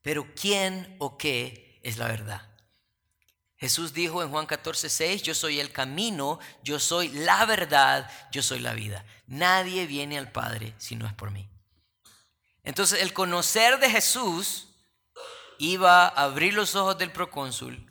Pero 0.04 0.34
¿quién 0.38 0.96
o 0.98 1.16
qué 1.16 1.80
es 1.82 1.96
la 1.96 2.08
verdad? 2.08 2.46
Jesús 3.56 3.94
dijo 3.94 4.22
en 4.22 4.28
Juan 4.28 4.44
14, 4.44 4.90
6, 4.90 5.22
yo 5.22 5.34
soy 5.34 5.60
el 5.60 5.72
camino, 5.72 6.38
yo 6.62 6.78
soy 6.78 7.08
la 7.08 7.46
verdad, 7.46 8.10
yo 8.30 8.42
soy 8.42 8.58
la 8.60 8.74
vida. 8.74 9.06
Nadie 9.26 9.86
viene 9.86 10.18
al 10.18 10.30
Padre 10.30 10.74
si 10.76 10.94
no 10.94 11.06
es 11.06 11.14
por 11.14 11.30
mí. 11.30 11.48
Entonces 12.64 13.00
el 13.00 13.14
conocer 13.14 13.78
de 13.78 13.88
Jesús 13.88 14.68
iba 15.58 16.04
a 16.06 16.24
abrir 16.24 16.52
los 16.52 16.74
ojos 16.74 16.98
del 16.98 17.10
procónsul 17.10 17.90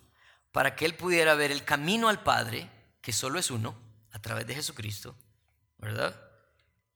para 0.52 0.76
que 0.76 0.86
él 0.86 0.94
pudiera 0.94 1.34
ver 1.34 1.50
el 1.50 1.66
camino 1.66 2.10
al 2.10 2.22
Padre, 2.22 2.70
que 3.02 3.12
solo 3.12 3.40
es 3.40 3.50
uno, 3.50 3.76
a 4.12 4.20
través 4.20 4.46
de 4.46 4.54
Jesucristo, 4.54 5.18
¿verdad? 5.80 6.16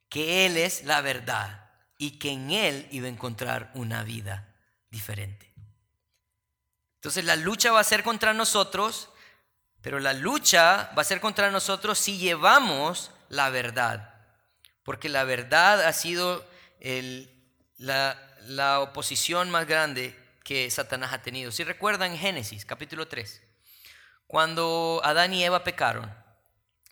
Que 0.10 0.46
Él 0.46 0.58
es 0.58 0.84
la 0.84 1.02
verdad 1.02 1.72
y 1.98 2.20
que 2.20 2.30
en 2.30 2.52
Él 2.52 2.88
iba 2.92 3.08
a 3.08 3.10
encontrar 3.10 3.72
una 3.74 4.04
vida 4.04 4.54
diferente. 4.90 5.52
Entonces 6.96 7.26
la 7.26 7.36
lucha 7.36 7.72
va 7.72 7.80
a 7.80 7.86
ser 7.86 8.04
contra 8.04 8.34
nosotros, 8.34 9.10
pero 9.82 10.00
la 10.00 10.14
lucha 10.14 10.92
va 10.98 11.02
a 11.02 11.06
ser 11.06 11.20
contra 11.20 11.52
nosotros 11.52 11.98
si 12.00 12.18
llevamos 12.18 13.12
la 13.30 13.50
verdad, 13.50 14.14
porque 14.84 15.10
la 15.10 15.24
verdad 15.24 15.84
ha 15.86 15.94
sido 15.94 16.46
la, 17.78 18.20
la 18.42 18.80
oposición 18.80 19.50
más 19.50 19.68
grande 19.68 20.18
que 20.44 20.70
Satanás 20.72 21.14
ha 21.14 21.22
tenido. 21.22 21.52
Si 21.52 21.64
recuerdan 21.64 22.18
Génesis 22.18 22.66
capítulo 22.66 23.08
3, 23.08 23.42
cuando 24.26 25.02
Adán 25.04 25.34
y 25.34 25.44
Eva 25.44 25.64
pecaron, 25.64 26.14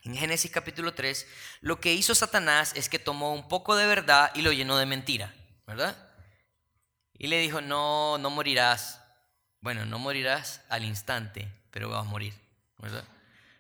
en 0.04 0.16
Génesis 0.16 0.52
capítulo 0.52 0.94
3, 0.94 1.28
lo 1.62 1.80
que 1.80 1.94
hizo 1.94 2.14
Satanás 2.14 2.74
es 2.76 2.90
que 2.90 3.00
tomó 3.00 3.34
un 3.34 3.48
poco 3.48 3.76
de 3.76 3.88
verdad 3.88 4.32
y 4.36 4.44
lo 4.44 4.52
llenó 4.52 4.78
de 4.78 4.86
mentira, 4.86 5.34
¿verdad? 5.66 6.05
Y 7.18 7.28
le 7.28 7.40
dijo, 7.40 7.62
no, 7.62 8.18
no 8.18 8.30
morirás. 8.30 9.02
Bueno, 9.62 9.86
no 9.86 10.00
morirás 10.00 10.62
al 10.70 10.84
instante, 10.84 11.52
pero 11.72 11.90
vas 11.90 12.06
a 12.06 12.10
morir. 12.10 12.34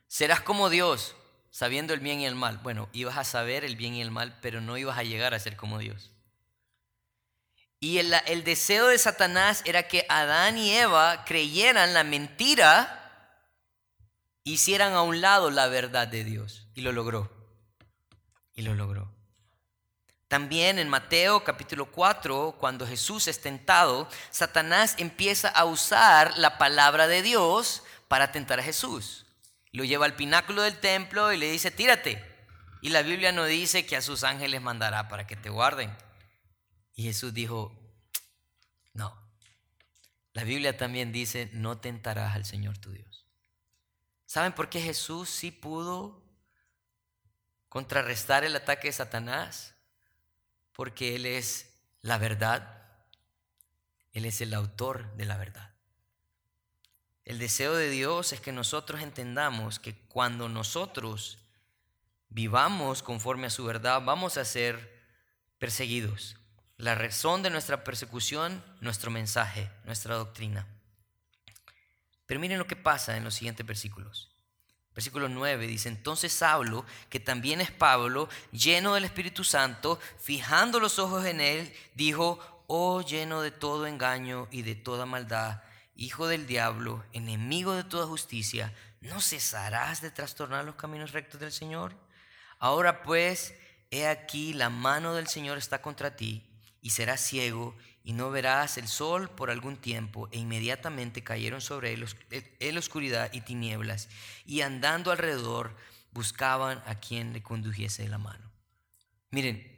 Serás 0.08 0.41
como 0.41 0.70
Dios, 0.70 1.16
sabiendo 1.51 1.93
el 1.93 1.99
bien 1.99 2.20
y 2.20 2.26
el 2.26 2.36
mal. 2.36 2.60
Bueno, 2.60 2.89
ibas 2.93 3.18
a 3.18 3.24
saber 3.24 3.64
el 3.64 3.76
bien 3.76 3.95
y 3.95 4.01
el 4.01 4.12
mal, 4.12 4.38
pero 4.41 4.62
no 4.62 4.78
ibas 4.78 4.97
a 4.97 5.03
llegar 5.03 5.34
a 5.34 5.39
ser 5.39 5.56
como 5.56 5.80
Dios. 5.80 6.12
Y 7.80 7.97
el, 7.99 8.14
el, 8.28 8.43
deseo 8.43 8.88
de 8.88 8.97
Satanás 8.97 9.62
era 9.66 9.88
que 9.88 10.06
Adán 10.10 10.58
y 10.58 10.72
Eva 10.72 11.24
creyeran 11.26 11.93
la 11.93 12.03
mentira, 12.03 13.41
hicieran 14.43 14.93
a 14.93 15.01
un 15.01 15.22
lado 15.22 15.51
la 15.51 15.68
verdad 15.68 16.08
de 16.08 16.24
Dios. 16.24 16.68
Y 16.74 16.82
lo 16.82 16.91
logró. 16.91 17.32
Y 18.53 18.62
lo 18.62 18.74
logró. 18.74 19.05
También 20.28 20.80
en 20.80 20.89
Mateo 20.89 21.43
capítulo 21.43 21.91
4, 21.91 22.55
cuando 22.59 22.88
Jesús 22.88 23.28
es 23.28 23.41
tentado, 23.41 24.09
Satanás 24.32 24.95
empieza 24.97 25.49
a 25.49 25.65
usar 25.65 26.36
la 26.38 26.57
palabra 26.57 27.07
de 27.07 27.21
Dios 27.21 27.84
para 28.07 28.32
tentar 28.32 28.59
a 28.59 28.63
Jesús. 28.63 29.26
Lo 29.71 29.84
lleva 29.84 30.05
al 30.05 30.15
pináculo 30.15 30.63
del 30.63 30.80
templo 30.80 31.32
y 31.32 31.38
le 31.38 31.51
dice, 31.51 31.69
tírate. 31.69 32.23
Y 32.82 32.89
la 32.89 33.03
Biblia 33.03 33.32
no 33.32 33.45
dice 33.45 33.86
que 33.86 33.95
a 33.95 34.01
sus 34.01 34.23
ángeles 34.23 34.61
mandará 34.61 35.07
para 35.09 35.28
que 35.28 35.36
te 35.36 35.49
guarden. 35.49 35.95
Y 36.95 37.03
Jesús 37.03 37.34
dijo, 37.34 37.71
no. 38.93 39.15
La 40.34 40.43
Biblia 40.43 40.76
también 40.76 41.11
dice, 41.11 41.49
no 41.53 41.78
tentarás 41.78 42.36
al 42.36 42.45
Señor 42.45 42.78
tu 42.80 42.91
Dios. 42.91 43.26
¿Saben 44.26 44.53
por 44.53 44.69
qué 44.69 44.82
Jesús 44.82 45.30
sí 45.30 45.51
pudo 45.51 46.23
contrarrestar 47.69 48.43
el 48.43 48.55
ataque 48.55 48.88
de 48.88 48.93
Satanás? 48.93 49.74
Porque 50.76 51.15
Él 51.15 51.26
es 51.26 51.73
la 52.01 52.17
verdad. 52.17 52.84
Él 54.13 54.26
es 54.26 54.41
el 54.41 54.53
autor 54.53 55.15
de 55.15 55.26
la 55.26 55.38
verdad. 55.38 55.73
El 57.23 57.39
deseo 57.39 57.73
de 57.73 57.89
Dios 57.89 58.34
es 58.34 58.39
que 58.39 58.51
nosotros 58.51 59.01
entendamos 59.01 59.80
que 59.80 59.95
cuando 60.07 60.47
nosotros 60.47 61.39
vivamos 62.30 63.01
conforme 63.01 63.47
a 63.47 63.49
su 63.49 63.65
verdad, 63.65 64.01
vamos 64.03 64.38
a 64.38 64.45
ser 64.45 65.03
perseguidos 65.57 66.38
la 66.78 66.95
razón 66.95 67.41
de 67.41 67.49
nuestra 67.49 67.84
persecución, 67.84 68.63
nuestro 68.82 69.11
mensaje, 69.11 69.71
nuestra 69.86 70.15
doctrina. 70.15 70.67
Pero 72.26 72.39
miren 72.39 72.57
lo 72.57 72.67
que 72.67 72.76
pasa 72.76 73.15
en 73.15 73.23
los 73.23 73.36
siguientes 73.36 73.65
versículos. 73.65 74.34
Versículo 74.95 75.27
9 75.27 75.67
dice, 75.67 75.89
entonces 75.89 76.31
Saulo, 76.31 76.85
que 77.09 77.19
también 77.19 77.59
es 77.59 77.69
Pablo, 77.69 78.29
lleno 78.53 78.93
del 78.93 79.03
Espíritu 79.03 79.43
Santo, 79.43 79.99
fijando 80.19 80.79
los 80.79 80.99
ojos 80.99 81.25
en 81.25 81.41
él, 81.41 81.73
dijo, 81.95 82.39
oh 82.67 83.01
lleno 83.01 83.41
de 83.41 83.51
todo 83.51 83.87
engaño 83.87 84.47
y 84.51 84.61
de 84.61 84.73
toda 84.75 85.05
maldad, 85.05 85.61
hijo 85.97 86.27
del 86.27 86.47
diablo, 86.47 87.03
enemigo 87.11 87.73
de 87.73 87.83
toda 87.83 88.07
justicia, 88.07 88.73
¿no 89.01 89.19
cesarás 89.19 89.99
de 89.99 90.11
trastornar 90.11 90.63
los 90.63 90.75
caminos 90.75 91.11
rectos 91.11 91.41
del 91.41 91.51
Señor? 91.51 91.93
Ahora 92.57 93.03
pues, 93.03 93.53
he 93.91 94.07
aquí, 94.07 94.53
la 94.53 94.69
mano 94.69 95.13
del 95.13 95.27
Señor 95.27 95.57
está 95.57 95.81
contra 95.81 96.15
ti 96.15 96.41
y 96.81 96.91
serás 96.91 97.19
ciego 97.19 97.75
y 98.06 98.14
no 98.14 98.30
verás 98.30 98.78
el 98.78 98.88
sol 98.88 99.30
por 99.32 99.49
algún 99.49 99.78
tiempo. 99.78 100.30
E 100.32 100.38
inmediatamente 100.38 101.24
cayeron 101.24 101.60
sobre 101.60 101.91
él, 101.91 102.06
la 102.60 102.80
oscuridad 102.80 103.34
y 103.34 103.41
tinieblas, 103.41 104.10
y 104.45 104.62
andando 104.62 105.12
alrededor 105.12 105.76
buscaban 106.12 106.84
a 106.86 106.99
quien 106.99 107.34
le 107.34 107.41
condujese 107.41 108.08
la 108.08 108.20
mano. 108.20 108.51
Miren, 109.32 109.76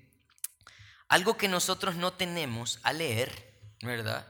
algo 1.08 1.38
que 1.38 1.48
nosotros 1.48 1.96
no 1.96 2.14
tenemos 2.14 2.82
a 2.84 2.92
leer, 2.92 3.32
¿verdad? 3.82 4.28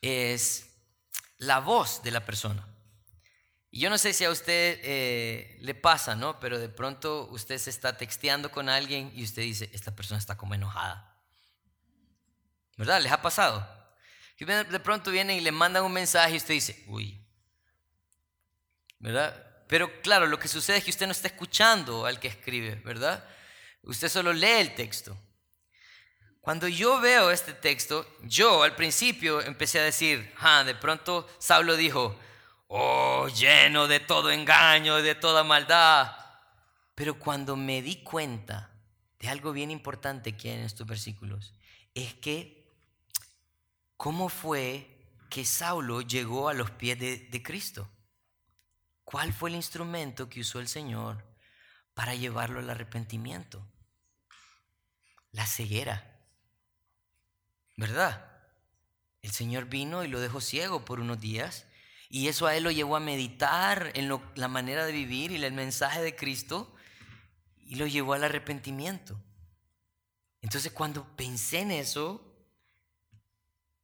Es 0.00 0.68
la 1.38 1.58
voz 1.58 2.04
de 2.04 2.12
la 2.12 2.24
persona. 2.24 2.64
Y 3.72 3.80
yo 3.80 3.90
no 3.90 3.98
sé 3.98 4.12
si 4.12 4.24
a 4.24 4.30
usted 4.30 4.78
eh, 4.84 5.58
le 5.62 5.74
pasa, 5.74 6.14
¿no? 6.14 6.38
Pero 6.38 6.60
de 6.60 6.68
pronto 6.68 7.28
usted 7.32 7.58
se 7.58 7.70
está 7.70 7.96
texteando 7.96 8.52
con 8.52 8.68
alguien 8.68 9.10
y 9.16 9.24
usted 9.24 9.42
dice, 9.42 9.68
esta 9.72 9.96
persona 9.96 10.18
está 10.18 10.36
como 10.36 10.54
enojada. 10.54 11.15
¿Verdad? 12.76 13.00
¿Les 13.00 13.12
ha 13.12 13.22
pasado? 13.22 13.66
Que 14.36 14.44
de 14.44 14.80
pronto 14.80 15.10
vienen 15.10 15.38
y 15.38 15.40
le 15.40 15.52
mandan 15.52 15.84
un 15.84 15.92
mensaje 15.92 16.34
y 16.34 16.36
usted 16.36 16.54
dice, 16.54 16.84
uy. 16.88 17.22
¿Verdad? 18.98 19.42
Pero 19.66 20.00
claro, 20.02 20.26
lo 20.26 20.38
que 20.38 20.48
sucede 20.48 20.78
es 20.78 20.84
que 20.84 20.90
usted 20.90 21.06
no 21.06 21.12
está 21.12 21.28
escuchando 21.28 22.06
al 22.06 22.20
que 22.20 22.28
escribe, 22.28 22.76
¿verdad? 22.76 23.24
Usted 23.82 24.08
solo 24.08 24.32
lee 24.32 24.60
el 24.60 24.74
texto. 24.74 25.16
Cuando 26.40 26.68
yo 26.68 27.00
veo 27.00 27.30
este 27.30 27.54
texto, 27.54 28.06
yo 28.22 28.62
al 28.62 28.76
principio 28.76 29.40
empecé 29.40 29.80
a 29.80 29.84
decir, 29.84 30.32
ah, 30.38 30.62
de 30.62 30.76
pronto 30.76 31.28
Saulo 31.40 31.76
dijo, 31.76 32.16
oh, 32.68 33.26
lleno 33.28 33.88
de 33.88 34.00
todo 34.00 34.30
engaño, 34.30 35.02
de 35.02 35.16
toda 35.16 35.42
maldad. 35.42 36.16
Pero 36.94 37.18
cuando 37.18 37.56
me 37.56 37.82
di 37.82 37.96
cuenta 38.02 38.70
de 39.18 39.28
algo 39.28 39.52
bien 39.52 39.72
importante 39.72 40.36
que 40.36 40.50
hay 40.50 40.54
en 40.58 40.64
estos 40.64 40.86
versículos, 40.86 41.52
es 41.94 42.14
que 42.14 42.55
¿Cómo 43.96 44.28
fue 44.28 44.96
que 45.30 45.44
Saulo 45.44 46.02
llegó 46.02 46.48
a 46.48 46.54
los 46.54 46.70
pies 46.70 46.98
de, 46.98 47.42
Cristo? 47.42 47.90
¿Cuál 49.04 49.32
fue 49.32 49.50
el 49.50 49.56
instrumento 49.56 50.28
que 50.28 50.40
usó 50.40 50.60
el 50.60 50.68
Señor 50.68 51.24
para 51.94 52.14
llevarlo 52.14 52.58
al 52.58 52.68
arrepentimiento? 52.68 53.66
La 55.32 55.46
ceguera. 55.46 56.20
¿Verdad? 57.76 58.32
El 59.22 59.30
Señor 59.32 59.66
vino 59.66 60.04
y 60.04 60.08
lo 60.08 60.20
dejó 60.20 60.40
ciego 60.40 60.84
por 60.84 61.00
unos 61.00 61.20
días 61.20 61.66
y 62.08 62.28
eso 62.28 62.46
a 62.46 62.54
él 62.54 62.64
lo 62.64 62.70
llevó 62.70 62.96
a 62.96 63.00
meditar 63.00 63.90
en 63.94 64.08
la 64.36 64.48
manera 64.48 64.86
de 64.86 64.92
vivir 64.92 65.32
y 65.32 65.42
el 65.42 65.52
mensaje 65.52 66.02
de 66.02 66.14
Cristo 66.14 66.74
y 67.58 67.76
lo 67.76 67.86
llevó 67.86 68.14
al 68.14 68.24
arrepentimiento. 68.24 69.20
Entonces 70.40 70.72
cuando 70.72 71.16
pensé 71.16 71.60
en 71.60 71.72
eso, 71.72 72.25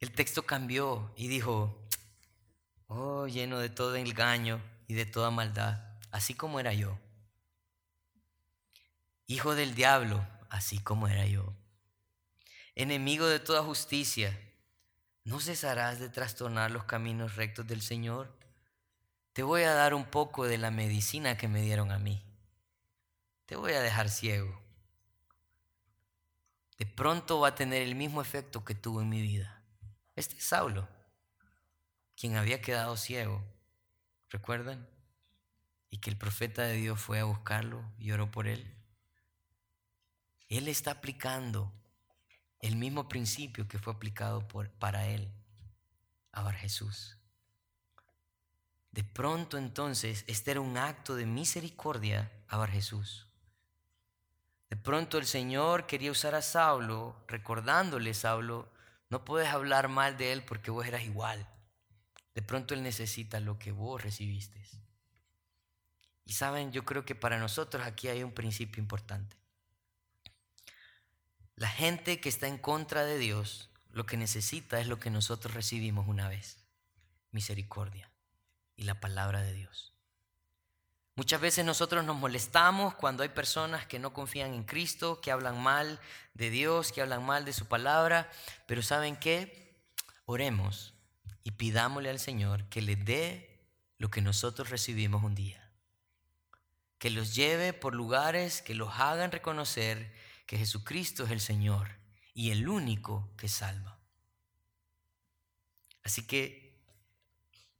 el 0.03 0.11
texto 0.11 0.45
cambió 0.45 1.13
y 1.15 1.29
dijo, 1.29 1.81
oh, 2.87 3.25
lleno 3.25 3.59
de 3.59 3.69
todo 3.69 3.95
engaño 3.95 4.61
y 4.85 4.95
de 4.95 5.05
toda 5.05 5.31
maldad, 5.31 5.81
así 6.11 6.33
como 6.33 6.59
era 6.59 6.73
yo. 6.73 6.99
Hijo 9.27 9.55
del 9.55 9.75
diablo, 9.75 10.27
así 10.49 10.77
como 10.79 11.07
era 11.07 11.25
yo. 11.25 11.55
Enemigo 12.75 13.27
de 13.27 13.39
toda 13.39 13.63
justicia, 13.63 14.37
¿no 15.23 15.39
cesarás 15.39 16.01
de 16.01 16.09
trastornar 16.09 16.71
los 16.71 16.83
caminos 16.83 17.37
rectos 17.37 17.65
del 17.65 17.81
Señor? 17.81 18.37
Te 19.31 19.41
voy 19.41 19.63
a 19.63 19.73
dar 19.73 19.93
un 19.93 20.03
poco 20.03 20.43
de 20.45 20.57
la 20.57 20.69
medicina 20.69 21.37
que 21.37 21.47
me 21.47 21.61
dieron 21.61 21.93
a 21.93 21.97
mí. 21.97 22.25
Te 23.45 23.55
voy 23.55 23.71
a 23.71 23.81
dejar 23.81 24.09
ciego. 24.09 24.61
De 26.77 26.85
pronto 26.85 27.39
va 27.39 27.47
a 27.47 27.55
tener 27.55 27.83
el 27.83 27.95
mismo 27.95 28.21
efecto 28.21 28.65
que 28.65 28.75
tuvo 28.75 29.01
en 29.01 29.07
mi 29.07 29.21
vida. 29.21 29.62
Este 30.15 30.35
es 30.37 30.43
Saulo. 30.43 30.87
quien 32.15 32.35
había 32.35 32.61
quedado 32.61 32.95
ciego. 32.95 33.43
¿Recuerdan? 34.29 34.87
Y 35.89 35.97
que 35.97 36.09
el 36.09 36.17
profeta 36.17 36.63
de 36.63 36.73
Dios 36.73 36.99
fue 36.99 37.19
a 37.19 37.23
buscarlo 37.23 37.83
y 37.97 38.11
oró 38.11 38.29
por 38.31 38.47
él. 38.47 38.73
Él 40.47 40.67
está 40.67 40.91
aplicando 40.91 41.71
el 42.59 42.75
mismo 42.75 43.09
principio 43.09 43.67
que 43.67 43.79
fue 43.79 43.93
aplicado 43.93 44.47
por, 44.47 44.69
para 44.69 45.07
él, 45.07 45.31
a 46.31 46.43
Bar 46.43 46.55
Jesús. 46.55 47.17
De 48.91 49.03
pronto 49.03 49.57
entonces, 49.57 50.23
este 50.27 50.51
era 50.51 50.61
un 50.61 50.77
acto 50.77 51.15
de 51.15 51.25
misericordia 51.25 52.31
a 52.47 52.57
Bar 52.57 52.69
Jesús. 52.69 53.27
De 54.69 54.77
pronto 54.77 55.17
el 55.17 55.25
Señor 55.25 55.87
quería 55.87 56.11
usar 56.11 56.35
a 56.35 56.41
Saulo, 56.41 57.23
recordándole, 57.27 58.13
Saulo, 58.13 58.72
no 59.13 59.23
puedes 59.23 59.49
hablar 59.49 59.89
mal 59.89 60.17
de 60.17 60.31
él 60.31 60.43
porque 60.43 60.71
vos 60.71 60.87
eras 60.87 61.03
igual. 61.03 61.47
De 62.33 62.41
pronto 62.41 62.73
él 62.73 62.81
necesita 62.81 63.39
lo 63.39 63.59
que 63.59 63.71
vos 63.71 64.01
recibiste. 64.01 64.59
Y 66.25 66.33
saben, 66.33 66.71
yo 66.71 66.83
creo 66.83 67.05
que 67.05 67.13
para 67.13 67.37
nosotros 67.37 67.85
aquí 67.85 68.07
hay 68.07 68.23
un 68.23 68.31
principio 68.31 68.81
importante. 68.81 69.37
La 71.55 71.69
gente 71.69 72.19
que 72.19 72.27
está 72.27 72.47
en 72.47 72.57
contra 72.57 73.05
de 73.05 73.19
Dios, 73.19 73.69
lo 73.91 74.07
que 74.07 74.17
necesita 74.17 74.79
es 74.79 74.87
lo 74.87 74.99
que 74.99 75.11
nosotros 75.11 75.53
recibimos 75.53 76.07
una 76.07 76.27
vez, 76.27 76.57
misericordia 77.29 78.09
y 78.75 78.85
la 78.85 78.99
palabra 78.99 79.43
de 79.43 79.53
Dios. 79.53 79.92
Muchas 81.15 81.39
veces 81.39 81.63
nosotros 81.63 82.03
nos 82.03 82.17
molestamos 82.17 82.95
cuando 82.95 83.21
hay 83.21 83.29
personas 83.29 83.85
que 83.85 83.99
no 83.99 84.13
confían 84.13 84.53
en 84.53 84.63
Cristo, 84.63 85.21
que 85.21 85.31
hablan 85.31 85.61
mal 85.61 85.99
de 86.33 86.49
Dios, 86.49 86.91
que 86.91 87.01
hablan 87.01 87.23
mal 87.23 87.45
de 87.45 87.53
su 87.53 87.67
palabra, 87.67 88.31
pero 88.65 88.81
¿saben 88.81 89.15
qué? 89.15 89.77
Oremos 90.25 90.95
y 91.43 91.51
pidámosle 91.51 92.09
al 92.09 92.19
Señor 92.19 92.65
que 92.69 92.81
le 92.81 92.95
dé 92.95 93.67
lo 93.99 94.09
que 94.09 94.21
nosotros 94.21 94.69
recibimos 94.69 95.23
un 95.23 95.35
día. 95.35 95.71
Que 96.97 97.11
los 97.11 97.35
lleve 97.35 97.73
por 97.73 97.93
lugares 97.93 98.63
que 98.63 98.73
los 98.73 98.99
hagan 98.99 99.31
reconocer 99.31 100.11
que 100.47 100.57
Jesucristo 100.57 101.25
es 101.25 101.31
el 101.31 101.41
Señor 101.41 101.89
y 102.33 102.51
el 102.51 102.67
único 102.67 103.29
que 103.37 103.49
salva. 103.49 103.99
Así 106.03 106.25
que 106.25 106.62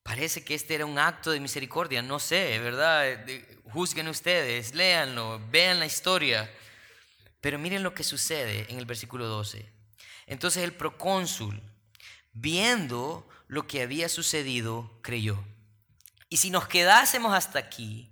Parece 0.03 0.43
que 0.43 0.53
este 0.53 0.75
era 0.75 0.85
un 0.85 0.99
acto 0.99 1.31
de 1.31 1.39
misericordia, 1.39 2.01
no 2.01 2.19
sé, 2.19 2.59
¿verdad? 2.59 3.25
Juzguen 3.71 4.09
ustedes, 4.09 4.75
léanlo, 4.75 5.41
vean 5.49 5.79
la 5.79 5.85
historia. 5.85 6.53
Pero 7.39 7.57
miren 7.57 7.83
lo 7.83 7.93
que 7.93 8.03
sucede 8.03 8.65
en 8.69 8.77
el 8.77 8.85
versículo 8.85 9.27
12. 9.27 9.65
Entonces 10.27 10.63
el 10.63 10.73
procónsul, 10.73 11.61
viendo 12.33 13.27
lo 13.47 13.65
que 13.65 13.81
había 13.81 14.09
sucedido, 14.09 14.99
creyó. 15.01 15.43
Y 16.29 16.37
si 16.37 16.49
nos 16.49 16.67
quedásemos 16.67 17.33
hasta 17.33 17.59
aquí, 17.59 18.11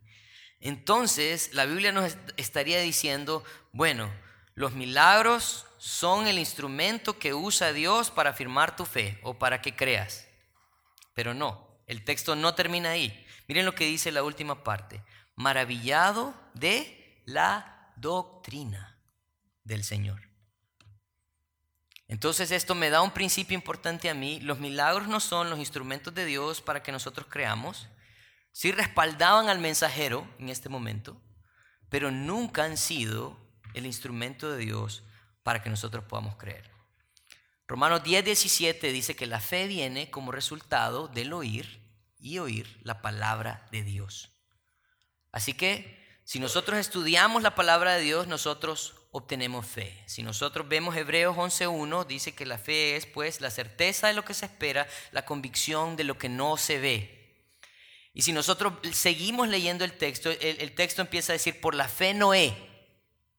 entonces 0.59 1.53
la 1.53 1.65
Biblia 1.65 1.91
nos 1.91 2.15
estaría 2.37 2.79
diciendo, 2.79 3.43
bueno, 3.71 4.11
los 4.53 4.73
milagros 4.73 5.65
son 5.77 6.27
el 6.27 6.37
instrumento 6.37 7.17
que 7.17 7.33
usa 7.33 7.73
Dios 7.73 8.11
para 8.11 8.29
afirmar 8.29 8.75
tu 8.75 8.85
fe 8.85 9.19
o 9.23 9.33
para 9.33 9.61
que 9.61 9.75
creas. 9.75 10.27
Pero 11.15 11.33
no, 11.33 11.70
el 11.91 12.05
texto 12.05 12.37
no 12.37 12.55
termina 12.55 12.91
ahí. 12.91 13.27
Miren 13.49 13.65
lo 13.65 13.75
que 13.75 13.85
dice 13.85 14.13
la 14.13 14.23
última 14.23 14.63
parte. 14.63 15.03
Maravillado 15.35 16.33
de 16.53 17.21
la 17.25 17.91
doctrina 17.97 18.97
del 19.65 19.83
Señor. 19.83 20.21
Entonces 22.07 22.51
esto 22.51 22.75
me 22.75 22.89
da 22.89 23.01
un 23.01 23.11
principio 23.11 23.55
importante 23.55 24.09
a 24.09 24.13
mí. 24.13 24.39
Los 24.39 24.59
milagros 24.59 25.09
no 25.09 25.19
son 25.19 25.49
los 25.49 25.59
instrumentos 25.59 26.15
de 26.15 26.23
Dios 26.23 26.61
para 26.61 26.81
que 26.81 26.93
nosotros 26.93 27.27
creamos. 27.29 27.89
Sí 28.53 28.71
respaldaban 28.71 29.49
al 29.49 29.59
mensajero 29.59 30.25
en 30.39 30.47
este 30.47 30.69
momento, 30.69 31.21
pero 31.89 32.09
nunca 32.09 32.63
han 32.63 32.77
sido 32.77 33.37
el 33.73 33.85
instrumento 33.85 34.49
de 34.49 34.59
Dios 34.59 35.03
para 35.43 35.61
que 35.61 35.69
nosotros 35.69 36.05
podamos 36.05 36.37
creer. 36.37 36.71
Romanos 37.67 38.01
10, 38.01 38.23
17 38.23 38.93
dice 38.93 39.13
que 39.17 39.27
la 39.27 39.41
fe 39.41 39.67
viene 39.67 40.09
como 40.09 40.31
resultado 40.31 41.09
del 41.09 41.33
oír 41.33 41.80
y 42.21 42.39
oír 42.39 42.79
la 42.83 43.01
palabra 43.01 43.67
de 43.71 43.83
Dios. 43.83 44.31
Así 45.31 45.53
que 45.53 45.99
si 46.23 46.39
nosotros 46.39 46.79
estudiamos 46.79 47.43
la 47.43 47.55
palabra 47.55 47.95
de 47.95 48.01
Dios, 48.01 48.27
nosotros 48.27 48.93
obtenemos 49.11 49.65
fe. 49.65 50.01
Si 50.05 50.23
nosotros 50.23 50.67
vemos 50.69 50.95
Hebreos 50.95 51.35
11.1, 51.35 52.05
dice 52.05 52.33
que 52.33 52.45
la 52.45 52.57
fe 52.57 52.95
es 52.95 53.05
pues 53.05 53.41
la 53.41 53.51
certeza 53.51 54.07
de 54.07 54.13
lo 54.13 54.23
que 54.23 54.33
se 54.33 54.45
espera, 54.45 54.87
la 55.11 55.25
convicción 55.25 55.95
de 55.95 56.05
lo 56.05 56.17
que 56.17 56.29
no 56.29 56.57
se 56.57 56.79
ve. 56.79 57.21
Y 58.13 58.21
si 58.23 58.33
nosotros 58.33 58.73
seguimos 58.93 59.47
leyendo 59.47 59.85
el 59.85 59.97
texto, 59.97 60.29
el, 60.29 60.75
texto 60.75 61.01
empieza 61.01 61.31
a 61.31 61.35
decir, 61.35 61.59
por 61.61 61.75
la 61.75 61.87
fe 61.87 62.13
Noé 62.13 62.55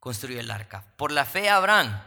construyó 0.01 0.41
el 0.41 0.51
arca, 0.51 0.95
por 0.97 1.13
la 1.13 1.25
fe 1.25 1.49
Abraham 1.51 2.03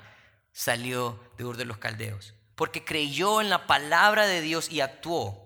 salió 0.52 1.20
de 1.38 1.46
Ur 1.46 1.58
de 1.58 1.66
los 1.66 1.78
Caldeos, 1.78 2.34
porque 2.56 2.84
creyó 2.84 3.42
en 3.42 3.50
la 3.50 3.68
palabra 3.68 4.26
de 4.26 4.42
Dios 4.42 4.70
y 4.72 4.82
actuó. 4.82 5.45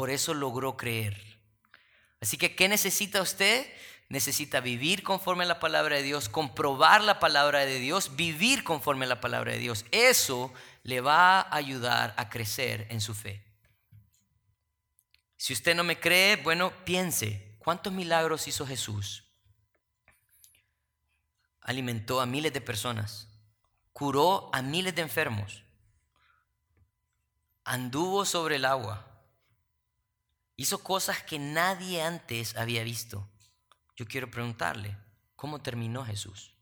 Por 0.00 0.08
eso 0.08 0.32
logró 0.32 0.78
creer. 0.78 1.22
Así 2.22 2.38
que, 2.38 2.56
¿qué 2.56 2.70
necesita 2.70 3.20
usted? 3.20 3.70
Necesita 4.08 4.60
vivir 4.60 5.02
conforme 5.02 5.44
a 5.44 5.46
la 5.46 5.60
palabra 5.60 5.96
de 5.96 6.02
Dios, 6.02 6.30
comprobar 6.30 7.04
la 7.04 7.20
palabra 7.20 7.66
de 7.66 7.78
Dios, 7.78 8.16
vivir 8.16 8.64
conforme 8.64 9.04
a 9.04 9.08
la 9.08 9.20
palabra 9.20 9.52
de 9.52 9.58
Dios. 9.58 9.84
Eso 9.90 10.54
le 10.84 11.02
va 11.02 11.40
a 11.40 11.54
ayudar 11.54 12.14
a 12.16 12.30
crecer 12.30 12.86
en 12.88 13.02
su 13.02 13.12
fe. 13.12 13.44
Si 15.36 15.52
usted 15.52 15.74
no 15.74 15.84
me 15.84 16.00
cree, 16.00 16.36
bueno, 16.36 16.72
piense, 16.86 17.58
¿cuántos 17.58 17.92
milagros 17.92 18.48
hizo 18.48 18.66
Jesús? 18.66 19.24
Alimentó 21.60 22.22
a 22.22 22.26
miles 22.26 22.54
de 22.54 22.62
personas, 22.62 23.28
curó 23.92 24.48
a 24.54 24.62
miles 24.62 24.94
de 24.94 25.02
enfermos, 25.02 25.62
anduvo 27.64 28.24
sobre 28.24 28.56
el 28.56 28.64
agua, 28.64 29.09
Hizo 30.60 30.82
cosas 30.84 31.22
que 31.22 31.38
nadie 31.38 32.02
antes 32.02 32.54
había 32.54 32.84
visto. 32.84 33.26
Yo 33.96 34.04
quiero 34.04 34.30
preguntarle, 34.30 34.94
¿cómo 35.34 35.62
terminó 35.62 36.04
Jesús? 36.04 36.54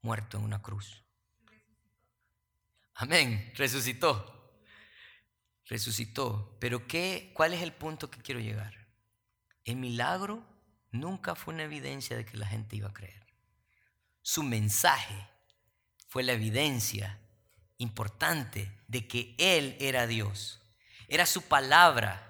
Muerto 0.00 0.38
en 0.38 0.44
una 0.44 0.62
cruz. 0.62 1.02
Amén, 2.94 3.52
resucitó. 3.56 4.62
Resucitó. 5.64 6.56
Pero 6.60 6.86
¿qué, 6.86 7.32
¿cuál 7.34 7.52
es 7.52 7.62
el 7.62 7.72
punto 7.72 8.12
que 8.12 8.22
quiero 8.22 8.38
llegar? 8.38 8.86
El 9.64 9.74
milagro 9.74 10.46
nunca 10.92 11.34
fue 11.34 11.54
una 11.54 11.64
evidencia 11.64 12.16
de 12.16 12.24
que 12.24 12.36
la 12.36 12.46
gente 12.46 12.76
iba 12.76 12.90
a 12.90 12.94
creer. 12.94 13.26
Su 14.22 14.44
mensaje 14.44 15.28
fue 16.06 16.22
la 16.22 16.34
evidencia 16.34 17.18
importante 17.78 18.70
de 18.86 19.08
que 19.08 19.34
Él 19.36 19.76
era 19.80 20.06
Dios. 20.06 20.62
Era 21.08 21.26
su 21.26 21.42
palabra 21.42 22.27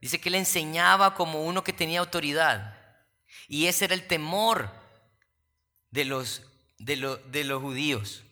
Dice 0.00 0.20
que 0.20 0.30
él 0.30 0.36
enseñaba 0.36 1.14
como 1.14 1.44
uno 1.44 1.62
que 1.62 1.72
tenía 1.72 2.00
autoridad. 2.00 2.76
Y 3.48 3.66
ese 3.66 3.84
era 3.84 3.94
el 3.94 4.06
temor 4.06 4.70
de 5.90 6.04
los, 6.04 6.42
de, 6.78 7.20
de 7.26 7.44
los 7.44 7.60
judíos. 7.60 8.22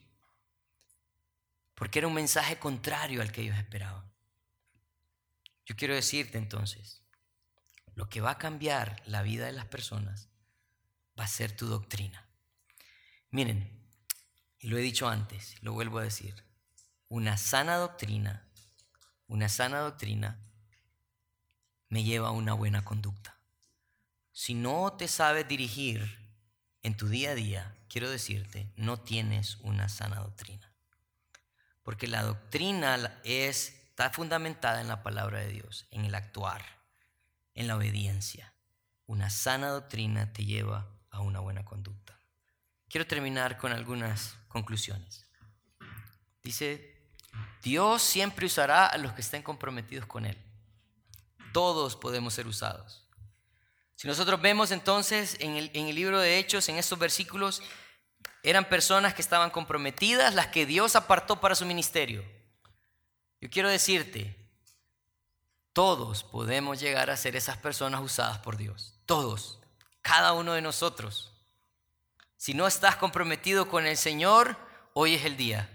Porque 1.75 1.99
era 1.99 2.09
un 2.09 2.15
mensaje 2.15 2.59
contrario 2.59 3.21
al 3.21 3.31
que 3.31 3.43
ellos 3.43 3.59
esperaban. 3.59 4.11
Yo 5.67 5.77
quiero 5.77 5.95
decirte 5.95 6.39
entonces, 6.39 7.03
lo 7.95 8.09
que 8.09 8.23
va 8.23 8.31
a 8.33 8.39
cambiar 8.39 9.03
la 9.05 9.23
vida 9.23 9.47
de 9.47 9.53
las 9.53 9.67
personas 9.67 10.31
va 11.19 11.25
a 11.25 11.29
ser 11.29 11.55
tu 11.55 11.67
doctrina. 11.67 12.27
Miren, 13.31 13.71
y 14.61 14.69
lo 14.69 14.79
he 14.79 14.81
dicho 14.81 15.09
antes, 15.09 15.63
lo 15.63 15.73
vuelvo 15.73 15.99
a 15.99 16.05
decir, 16.05 16.43
una 17.09 17.37
sana 17.37 17.77
doctrina, 17.77 18.49
una 19.27 19.49
sana 19.49 19.81
doctrina 19.81 20.39
me 21.89 22.05
lleva 22.05 22.29
a 22.29 22.33
una 22.33 22.53
buena 22.53 22.85
conducta. 22.85 23.37
Si 24.33 24.55
no 24.55 24.93
te 24.93 25.09
sabes 25.09 25.49
dirigir 25.49 26.17
en 26.83 26.97
tu 26.97 27.09
día 27.09 27.31
a 27.31 27.35
día, 27.35 27.75
quiero 27.89 28.11
decirte, 28.11 28.71
no 28.77 29.01
tienes 29.01 29.57
una 29.63 29.89
sana 29.89 30.21
doctrina. 30.21 30.73
Porque 31.83 32.07
la 32.07 32.23
doctrina 32.23 33.21
es, 33.25 33.71
está 33.89 34.11
fundamentada 34.11 34.81
en 34.81 34.89
la 34.89 35.03
palabra 35.03 35.41
de 35.41 35.49
Dios, 35.49 35.87
en 35.91 36.05
el 36.05 36.15
actuar, 36.15 36.65
en 37.55 37.67
la 37.67 37.77
obediencia. 37.77 38.53
Una 39.07 39.31
sana 39.31 39.69
doctrina 39.69 40.33
te 40.33 40.45
lleva 40.45 40.87
a 41.11 41.21
una 41.21 41.41
buena 41.41 41.65
conducta. 41.65 42.21
Quiero 42.89 43.07
terminar 43.07 43.57
con 43.57 43.73
algunas 43.73 44.37
conclusiones. 44.49 45.27
Dice, 46.43 47.11
Dios 47.63 48.03
siempre 48.03 48.47
usará 48.47 48.87
a 48.87 48.99
los 48.99 49.13
que 49.13 49.23
estén 49.23 49.43
comprometidos 49.43 50.07
con 50.07 50.27
Él 50.27 50.48
todos 51.53 51.97
podemos 51.97 52.35
ser 52.35 52.47
usados. 52.47 53.09
Si 53.99 54.07
nosotros 54.07 54.41
vemos 54.41 54.71
entonces 54.71 55.37
en 55.41 55.57
el, 55.57 55.95
libro 55.95 56.21
de 56.21 56.39
Hechos, 56.39 56.69
en 56.69 56.77
estos 56.77 56.99
versículos, 57.01 57.63
eran 58.45 58.69
personas 58.69 59.13
que 59.13 59.23
estaban 59.23 59.51
comprometidas, 59.51 60.35
las 60.35 60.47
que 60.47 60.67
Dios 60.67 60.95
apartó 60.95 61.41
para 61.41 61.57
su 61.57 61.67
ministerio. 61.67 62.25
Yo 63.41 63.51
quiero 63.51 63.69
decirte, 63.69 64.37
todos 65.73 66.23
podemos 66.23 66.79
llegar 66.79 67.11
a 67.11 67.17
ser 67.17 67.35
esas 67.35 67.57
personas 67.57 68.01
usadas 68.01 68.39
por 68.39 68.57
Dios. 68.57 68.95
Todos, 69.05 69.59
cada 70.01 70.33
uno 70.33 70.53
de 70.53 70.63
nosotros. 70.63 71.33
Si 72.37 72.55
no 72.55 72.69
estás 72.69 72.95
comprometido 72.95 73.69
con 73.69 73.85
el 73.85 73.97
Señor, 73.97 74.57
hoy 74.95 75.15
es 75.15 75.25
el 75.25 75.37
día. 75.37 75.69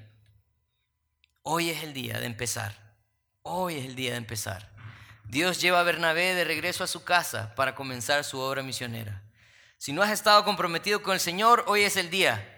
Hoy 1.42 1.70
es 1.70 1.84
el 1.84 1.94
día 1.94 2.20
de 2.20 2.26
empezar. 2.26 2.96
Hoy 3.42 3.76
es 3.76 3.86
el 3.86 3.96
día 3.96 4.12
de 4.12 4.18
empezar. 4.18 4.73
Dios 5.26 5.60
lleva 5.62 5.80
a 5.80 5.84
Bernabé 5.84 6.36
de 6.36 6.44
regreso 6.44 6.84
a 6.84 6.88
su 6.88 7.04
casa 7.04 7.56
para 7.56 7.76
comenzar 7.76 8.24
su 8.24 8.40
obra 8.40 8.64
misionera. 8.64 9.24
Si 9.78 9.92
no 9.92 10.02
has 10.02 10.12
estado 10.12 10.46
comprometido 10.46 11.04
con 11.04 11.14
el 11.14 11.20
Señor, 11.20 11.66
hoy 11.68 11.82
es 11.82 11.98
el 11.98 12.10
día. 12.10 12.50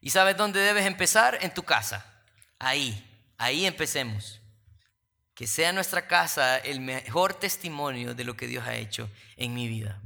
¿Y 0.00 0.10
sabes 0.10 0.36
dónde 0.36 0.60
debes 0.60 0.86
empezar? 0.86 1.38
En 1.42 1.52
tu 1.52 1.62
casa. 1.62 2.06
Ahí, 2.58 3.04
ahí 3.38 3.66
empecemos. 3.66 4.40
Que 5.34 5.46
sea 5.46 5.72
nuestra 5.72 6.06
casa 6.06 6.58
el 6.58 6.80
mejor 6.80 7.34
testimonio 7.34 8.14
de 8.14 8.24
lo 8.24 8.36
que 8.36 8.46
Dios 8.46 8.66
ha 8.66 8.76
hecho 8.76 9.10
en 9.36 9.54
mi 9.54 9.68
vida. 9.68 10.00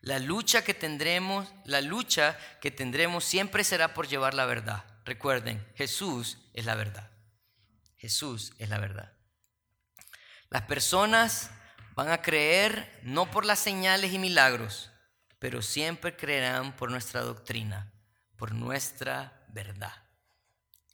La 0.00 0.18
lucha 0.18 0.64
que 0.64 0.74
tendremos, 0.74 1.48
la 1.64 1.80
lucha 1.80 2.38
que 2.60 2.70
tendremos 2.70 3.24
siempre 3.24 3.64
será 3.64 3.92
por 3.94 4.08
llevar 4.08 4.34
la 4.34 4.46
verdad. 4.46 4.84
Recuerden, 5.04 5.64
Jesús 5.74 6.38
es 6.54 6.64
la 6.64 6.74
verdad. 6.74 7.10
Jesús 7.96 8.52
es 8.58 8.68
la 8.68 8.78
verdad. 8.78 9.12
Las 10.50 10.62
personas 10.62 11.52
van 11.94 12.10
a 12.10 12.22
creer 12.22 13.00
no 13.04 13.30
por 13.30 13.44
las 13.44 13.60
señales 13.60 14.12
y 14.12 14.18
milagros, 14.18 14.90
pero 15.38 15.62
siempre 15.62 16.16
creerán 16.16 16.74
por 16.74 16.90
nuestra 16.90 17.20
doctrina, 17.20 17.92
por 18.36 18.52
nuestra 18.52 19.44
verdad. 19.48 19.94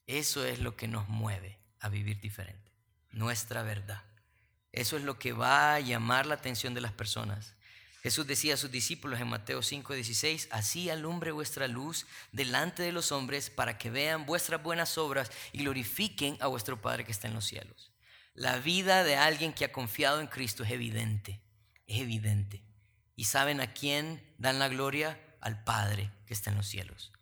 Eso 0.06 0.44
es 0.44 0.58
lo 0.58 0.76
que 0.76 0.88
nos 0.88 1.08
mueve 1.08 1.58
a 1.80 1.88
vivir 1.88 2.20
diferente, 2.20 2.70
nuestra 3.12 3.62
verdad. 3.62 4.02
Eso 4.72 4.98
es 4.98 5.04
lo 5.04 5.18
que 5.18 5.32
va 5.32 5.74
a 5.74 5.80
llamar 5.80 6.26
la 6.26 6.34
atención 6.34 6.74
de 6.74 6.82
las 6.82 6.92
personas. 6.92 7.54
Jesús 8.02 8.26
decía 8.26 8.54
a 8.54 8.58
sus 8.58 8.70
discípulos 8.70 9.20
en 9.20 9.28
Mateo 9.28 9.62
5:16, 9.62 10.48
así 10.50 10.90
alumbre 10.90 11.32
vuestra 11.32 11.66
luz 11.66 12.06
delante 12.30 12.82
de 12.82 12.92
los 12.92 13.10
hombres 13.10 13.48
para 13.48 13.78
que 13.78 13.88
vean 13.88 14.26
vuestras 14.26 14.62
buenas 14.62 14.98
obras 14.98 15.32
y 15.52 15.60
glorifiquen 15.60 16.36
a 16.40 16.46
vuestro 16.46 16.78
Padre 16.82 17.06
que 17.06 17.12
está 17.12 17.26
en 17.26 17.34
los 17.34 17.46
cielos. 17.46 17.95
La 18.36 18.58
vida 18.58 19.02
de 19.02 19.16
alguien 19.16 19.52
que 19.52 19.64
ha 19.64 19.72
confiado 19.72 20.20
en 20.20 20.28
Cristo 20.28 20.62
es 20.62 20.70
evidente, 20.70 21.40
es 21.88 22.00
evidente. 22.00 22.62
¿Y 23.16 23.24
saben 23.24 23.60
a 23.60 23.72
quién 23.72 24.22
dan 24.38 24.58
la 24.58 24.68
gloria? 24.68 25.20
Al 25.40 25.64
Padre 25.64 26.10
que 26.26 26.34
está 26.34 26.50
en 26.50 26.56
los 26.56 26.66
cielos. 26.66 27.12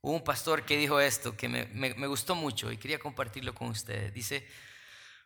Hubo 0.00 0.14
un 0.14 0.24
pastor 0.24 0.64
que 0.64 0.76
dijo 0.76 1.00
esto 1.00 1.36
que 1.36 1.48
me, 1.48 1.66
me 1.66 2.06
gustó 2.06 2.34
mucho 2.34 2.72
y 2.72 2.78
quería 2.78 2.98
compartirlo 2.98 3.54
con 3.54 3.68
ustedes. 3.68 4.12
Dice, 4.14 4.48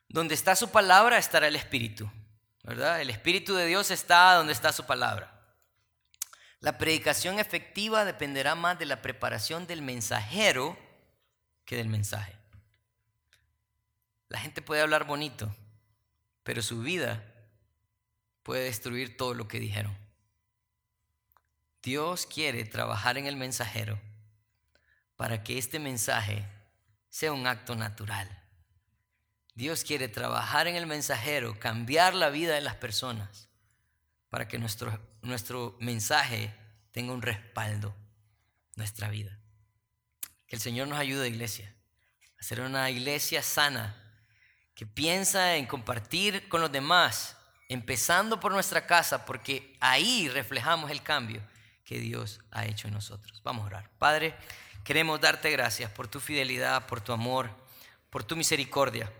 donde 0.08 0.34
está 0.34 0.56
su 0.56 0.70
palabra 0.70 1.16
estará 1.16 1.46
el 1.46 1.56
Espíritu. 1.56 2.10
¿verdad? 2.62 3.00
El 3.00 3.10
Espíritu 3.10 3.54
de 3.54 3.66
Dios 3.66 3.90
está 3.90 4.34
donde 4.34 4.52
está 4.52 4.72
su 4.72 4.84
palabra. 4.84 5.40
La 6.60 6.78
predicación 6.78 7.38
efectiva 7.38 8.04
dependerá 8.04 8.54
más 8.54 8.78
de 8.78 8.86
la 8.86 9.02
preparación 9.02 9.66
del 9.66 9.82
mensajero 9.82 10.78
que 11.64 11.76
del 11.76 11.88
mensaje. 11.88 12.41
La 14.32 14.40
gente 14.40 14.62
puede 14.62 14.80
hablar 14.80 15.04
bonito, 15.04 15.54
pero 16.42 16.60
su 16.60 16.80
vida 16.80 17.22
puede 18.42 18.64
destruir 18.64 19.16
todo 19.16 19.34
lo 19.34 19.46
que 19.46 19.60
dijeron. 19.60 19.96
Dios 21.84 22.26
quiere 22.26 22.64
trabajar 22.64 23.16
en 23.18 23.26
el 23.26 23.36
mensajero 23.36 24.00
para 25.14 25.44
que 25.44 25.58
este 25.58 25.78
mensaje 25.78 26.44
sea 27.10 27.32
un 27.32 27.46
acto 27.46 27.76
natural 27.76 28.42
Dios 29.54 29.84
quiere 29.84 30.08
trabajar 30.08 30.66
en 30.66 30.76
el 30.76 30.86
mensajero, 30.86 31.58
cambiar 31.58 32.14
la 32.14 32.30
vida 32.30 32.54
de 32.54 32.62
las 32.62 32.76
personas 32.76 33.48
para 34.30 34.48
que 34.48 34.58
nuestro, 34.58 34.98
nuestro 35.20 35.76
mensaje 35.78 36.54
tenga 36.90 37.12
un 37.12 37.20
respaldo, 37.20 37.94
nuestra 38.76 39.10
vida. 39.10 39.38
Que 40.46 40.56
el 40.56 40.62
Señor 40.62 40.88
nos 40.88 40.98
ayude, 40.98 41.28
iglesia, 41.28 41.74
a 42.40 42.42
ser 42.42 42.62
una 42.62 42.88
iglesia 42.88 43.42
sana, 43.42 44.01
que 44.74 44.86
piensa 44.86 45.56
en 45.56 45.66
compartir 45.66 46.48
con 46.48 46.60
los 46.60 46.72
demás, 46.72 47.36
empezando 47.68 48.40
por 48.40 48.52
nuestra 48.52 48.86
casa, 48.86 49.24
porque 49.24 49.76
ahí 49.80 50.28
reflejamos 50.28 50.90
el 50.90 51.02
cambio 51.02 51.42
que 51.84 51.98
Dios 51.98 52.40
ha 52.50 52.64
hecho 52.66 52.88
en 52.88 52.94
nosotros. 52.94 53.42
Vamos 53.44 53.64
a 53.64 53.66
orar. 53.66 53.90
Padre, 53.98 54.34
queremos 54.84 55.20
darte 55.20 55.50
gracias 55.50 55.90
por 55.90 56.08
tu 56.08 56.20
fidelidad, 56.20 56.86
por 56.86 57.00
tu 57.00 57.12
amor, 57.12 57.50
por 58.10 58.24
tu 58.24 58.36
misericordia. 58.36 59.12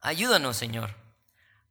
Ayúdanos, 0.00 0.56
Señor, 0.56 0.94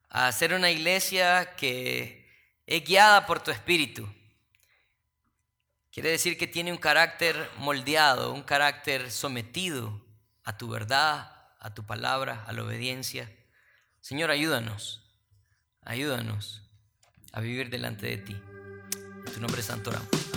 a 0.10 0.32
ser 0.32 0.54
una 0.54 0.70
iglesia 0.70 1.56
que 1.56 2.28
es 2.66 2.84
guiada 2.84 3.26
por 3.26 3.42
tu 3.42 3.52
espíritu. 3.52 4.08
Quiere 5.92 6.12
decir 6.12 6.38
que 6.38 6.48
tiene 6.48 6.72
un 6.72 6.78
carácter 6.78 7.50
moldeado, 7.58 8.32
un 8.32 8.44
carácter 8.44 9.12
sometido 9.12 10.00
a 10.44 10.58
tu 10.58 10.70
verdad, 10.70 11.39
a 11.60 11.74
tu 11.74 11.86
palabra, 11.86 12.44
a 12.46 12.54
la 12.54 12.64
obediencia. 12.64 13.30
Señor, 14.02 14.32
ayúdanos, 14.32 15.02
ayúdanos 15.82 16.64
a 17.32 17.42
vivir 17.42 17.70
delante 17.70 18.08
de 18.08 18.18
ti. 18.18 18.42
Tu 19.34 19.40
nombre 19.40 19.62
santo 19.62 19.92
oramos. 19.92 20.29